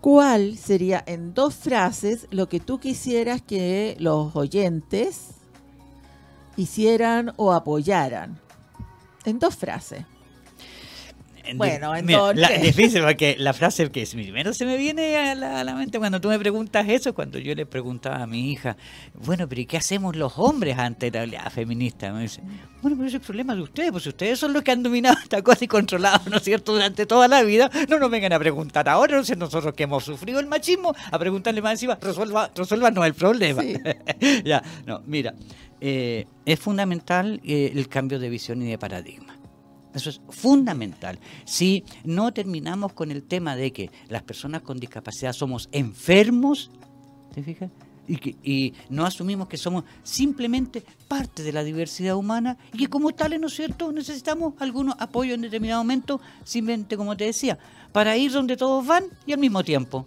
¿Cuál 0.00 0.56
sería 0.56 1.02
en 1.06 1.34
dos 1.34 1.56
frases 1.56 2.28
lo 2.30 2.48
que 2.48 2.60
tú 2.60 2.78
quisieras 2.78 3.42
que 3.42 3.96
los 3.98 4.34
oyentes 4.36 5.30
hicieran 6.56 7.32
o 7.36 7.52
apoyaran? 7.52 8.38
En 9.24 9.40
dos 9.40 9.56
frases. 9.56 10.04
Bueno, 11.54 11.94
entonces. 11.94 12.62
difícil 12.62 13.02
porque 13.02 13.36
la 13.38 13.52
frase 13.52 13.90
que 13.90 14.06
primero 14.06 14.52
se 14.52 14.66
me 14.66 14.76
viene 14.76 15.16
a 15.16 15.34
la, 15.34 15.74
mente 15.74 15.98
cuando 15.98 16.20
tú 16.20 16.28
me 16.28 16.38
preguntas 16.38 16.88
eso, 16.88 17.14
cuando 17.14 17.38
yo 17.38 17.54
le 17.54 17.66
preguntaba 17.66 18.22
a 18.22 18.26
mi 18.26 18.50
hija, 18.50 18.76
bueno, 19.14 19.48
pero 19.48 19.60
¿y 19.60 19.66
qué 19.66 19.76
hacemos 19.76 20.16
los 20.16 20.38
hombres 20.38 20.78
ante 20.78 21.10
la 21.10 21.20
realidad 21.20 21.50
feminista? 21.50 22.12
Me 22.12 22.22
dice, 22.22 22.42
bueno, 22.82 22.96
pero 22.96 23.08
ese 23.08 23.16
es 23.16 23.22
el 23.22 23.26
problema 23.26 23.54
de 23.54 23.62
ustedes, 23.62 23.90
pues 23.90 24.06
ustedes 24.06 24.38
son 24.38 24.52
los 24.52 24.62
que 24.62 24.70
han 24.70 24.82
dominado 24.82 25.16
esta 25.22 25.42
cosa 25.42 25.64
y 25.64 25.68
controlado, 25.68 26.20
¿no 26.30 26.36
es 26.36 26.42
cierto?, 26.42 26.72
durante 26.72 27.06
toda 27.06 27.28
la 27.28 27.42
vida. 27.42 27.70
No 27.88 27.98
nos 27.98 28.10
vengan 28.10 28.32
a 28.32 28.38
preguntar 28.38 28.88
ahora, 28.88 29.16
no 29.16 29.24
sé, 29.24 29.36
nosotros 29.36 29.74
que 29.74 29.84
hemos 29.84 30.04
sufrido 30.04 30.40
el 30.40 30.46
machismo, 30.46 30.94
a 31.10 31.18
preguntarle 31.18 31.62
más 31.62 31.72
encima, 31.72 31.98
resuelva, 32.00 32.50
no 32.90 33.04
el 33.04 33.14
problema. 33.14 33.62
ya, 34.44 34.62
no, 34.86 35.02
mira, 35.06 35.34
eh, 35.80 36.26
es 36.44 36.58
fundamental 36.58 37.40
eh, 37.44 37.72
el 37.74 37.88
cambio 37.88 38.18
de 38.18 38.28
visión 38.28 38.62
y 38.62 38.70
de 38.70 38.78
paradigma. 38.78 39.37
Eso 39.94 40.10
es 40.10 40.20
fundamental. 40.28 41.18
Si 41.44 41.84
no 42.04 42.32
terminamos 42.32 42.92
con 42.92 43.10
el 43.10 43.22
tema 43.22 43.56
de 43.56 43.72
que 43.72 43.90
las 44.08 44.22
personas 44.22 44.62
con 44.62 44.78
discapacidad 44.78 45.32
somos 45.32 45.68
enfermos, 45.72 46.70
¿te 47.34 47.42
fijas? 47.42 47.70
Y, 48.06 48.16
que, 48.16 48.36
y 48.42 48.72
no 48.88 49.04
asumimos 49.04 49.48
que 49.48 49.58
somos 49.58 49.84
simplemente 50.02 50.82
parte 51.08 51.42
de 51.42 51.52
la 51.52 51.62
diversidad 51.62 52.16
humana 52.16 52.56
y 52.72 52.78
que 52.78 52.88
como 52.88 53.12
tales, 53.12 53.38
¿no 53.38 53.48
es 53.48 53.54
cierto?, 53.54 53.92
necesitamos 53.92 54.54
algunos 54.60 54.94
apoyo 54.98 55.34
en 55.34 55.42
determinado 55.42 55.82
momento, 55.82 56.20
simplemente 56.42 56.96
como 56.96 57.16
te 57.16 57.24
decía, 57.24 57.58
para 57.92 58.16
ir 58.16 58.32
donde 58.32 58.56
todos 58.56 58.86
van 58.86 59.04
y 59.26 59.32
al 59.32 59.38
mismo 59.38 59.62
tiempo. 59.62 60.06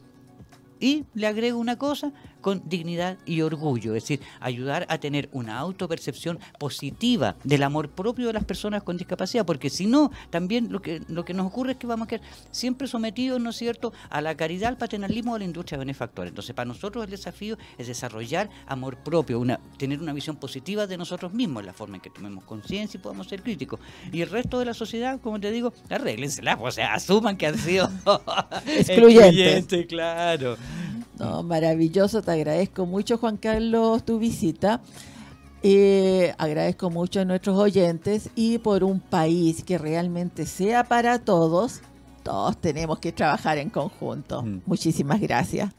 Y 0.79 1.05
le 1.13 1.27
agrego 1.27 1.59
una 1.59 1.77
cosa, 1.77 2.11
con 2.42 2.62
dignidad 2.66 3.18
y 3.26 3.42
orgullo, 3.42 3.96
es 3.96 4.04
decir, 4.04 4.22
ayudar 4.39 4.86
a 4.89 4.98
tener 4.98 5.30
una 5.32 5.58
autopercepción 5.58 6.39
positiva 6.60 7.36
del 7.44 7.64
amor 7.64 7.89
propio 7.89 8.28
de 8.28 8.34
las 8.34 8.44
personas 8.44 8.84
con 8.84 8.98
discapacidad, 8.98 9.46
porque 9.46 9.70
si 9.70 9.86
no, 9.86 10.12
también 10.30 10.72
lo 10.72 10.82
que, 10.82 11.02
lo 11.08 11.24
que 11.26 11.34
nos 11.34 11.48
ocurre 11.48 11.74
es 11.74 11.78
que 11.78 11.88
vamos 11.88 12.06
a 12.06 12.10
quedar 12.10 12.26
siempre 12.52 12.88
sometidos, 12.88 13.39
¿no 13.39 13.52
es 13.52 13.56
cierto?, 13.56 13.94
a 14.10 14.22
la 14.22 14.36
caridad, 14.36 14.70
al 14.70 14.78
paternalismo 14.78 15.34
o 15.34 15.36
a 15.36 15.39
la 15.39 15.46
industria 15.46 15.78
benefactora. 15.78 16.30
Entonces, 16.30 16.56
para 16.56 16.68
nosotros 16.68 17.04
el 17.06 17.12
desafío 17.12 17.58
es 17.78 17.88
desarrollar 17.88 18.50
amor 18.68 18.98
propio, 18.98 19.39
una, 19.39 19.60
tener 19.78 20.02
una 20.02 20.14
visión 20.14 20.36
positiva 20.36 20.88
de 20.88 20.98
nosotros 20.98 21.34
mismos, 21.34 21.66
la 21.66 21.74
forma 21.74 21.98
en 21.98 22.02
que 22.02 22.10
tomemos 22.10 22.44
conciencia 22.44 22.98
y 22.98 23.02
podamos 23.02 23.28
ser 23.28 23.44
críticos. 23.44 23.80
Y 24.12 24.22
el 24.22 24.30
resto 24.30 24.60
de 24.60 24.66
la 24.66 24.74
sociedad, 24.74 25.20
como 25.22 25.39
te 25.39 25.52
digo, 25.52 25.74
arréglensela, 25.89 26.58
o 26.60 26.72
sea, 26.72 26.94
asuman 26.94 27.38
que 27.38 27.48
han 27.48 27.58
sido 27.58 27.89
excluyentes. 28.68 29.86
claro. 29.88 30.58
No, 31.20 31.44
maravilloso, 31.44 32.24
te 32.32 32.36
agradezco 32.36 32.86
mucho 32.86 33.17
Juan 33.17 33.36
Carlos 33.36 34.05
tu 34.05 34.17
visita. 34.17 34.79
Eh, 35.63 36.34
agradezco 36.38 36.89
mucho 36.89 37.19
a 37.19 37.25
nuestros 37.25 37.57
oyentes 37.57 38.29
y 38.36 38.57
por 38.57 38.84
un 38.86 38.99
país 39.01 39.63
que 39.63 39.77
realmente 39.77 40.45
sea 40.45 40.86
para 40.86 41.19
todos, 41.19 41.82
todos 42.23 42.57
tenemos 42.57 42.99
que 42.99 43.11
trabajar 43.11 43.57
en 43.57 43.69
conjunto. 43.69 44.43
Mm. 44.43 44.61
Muchísimas 44.65 45.19
gracias. 45.19 45.71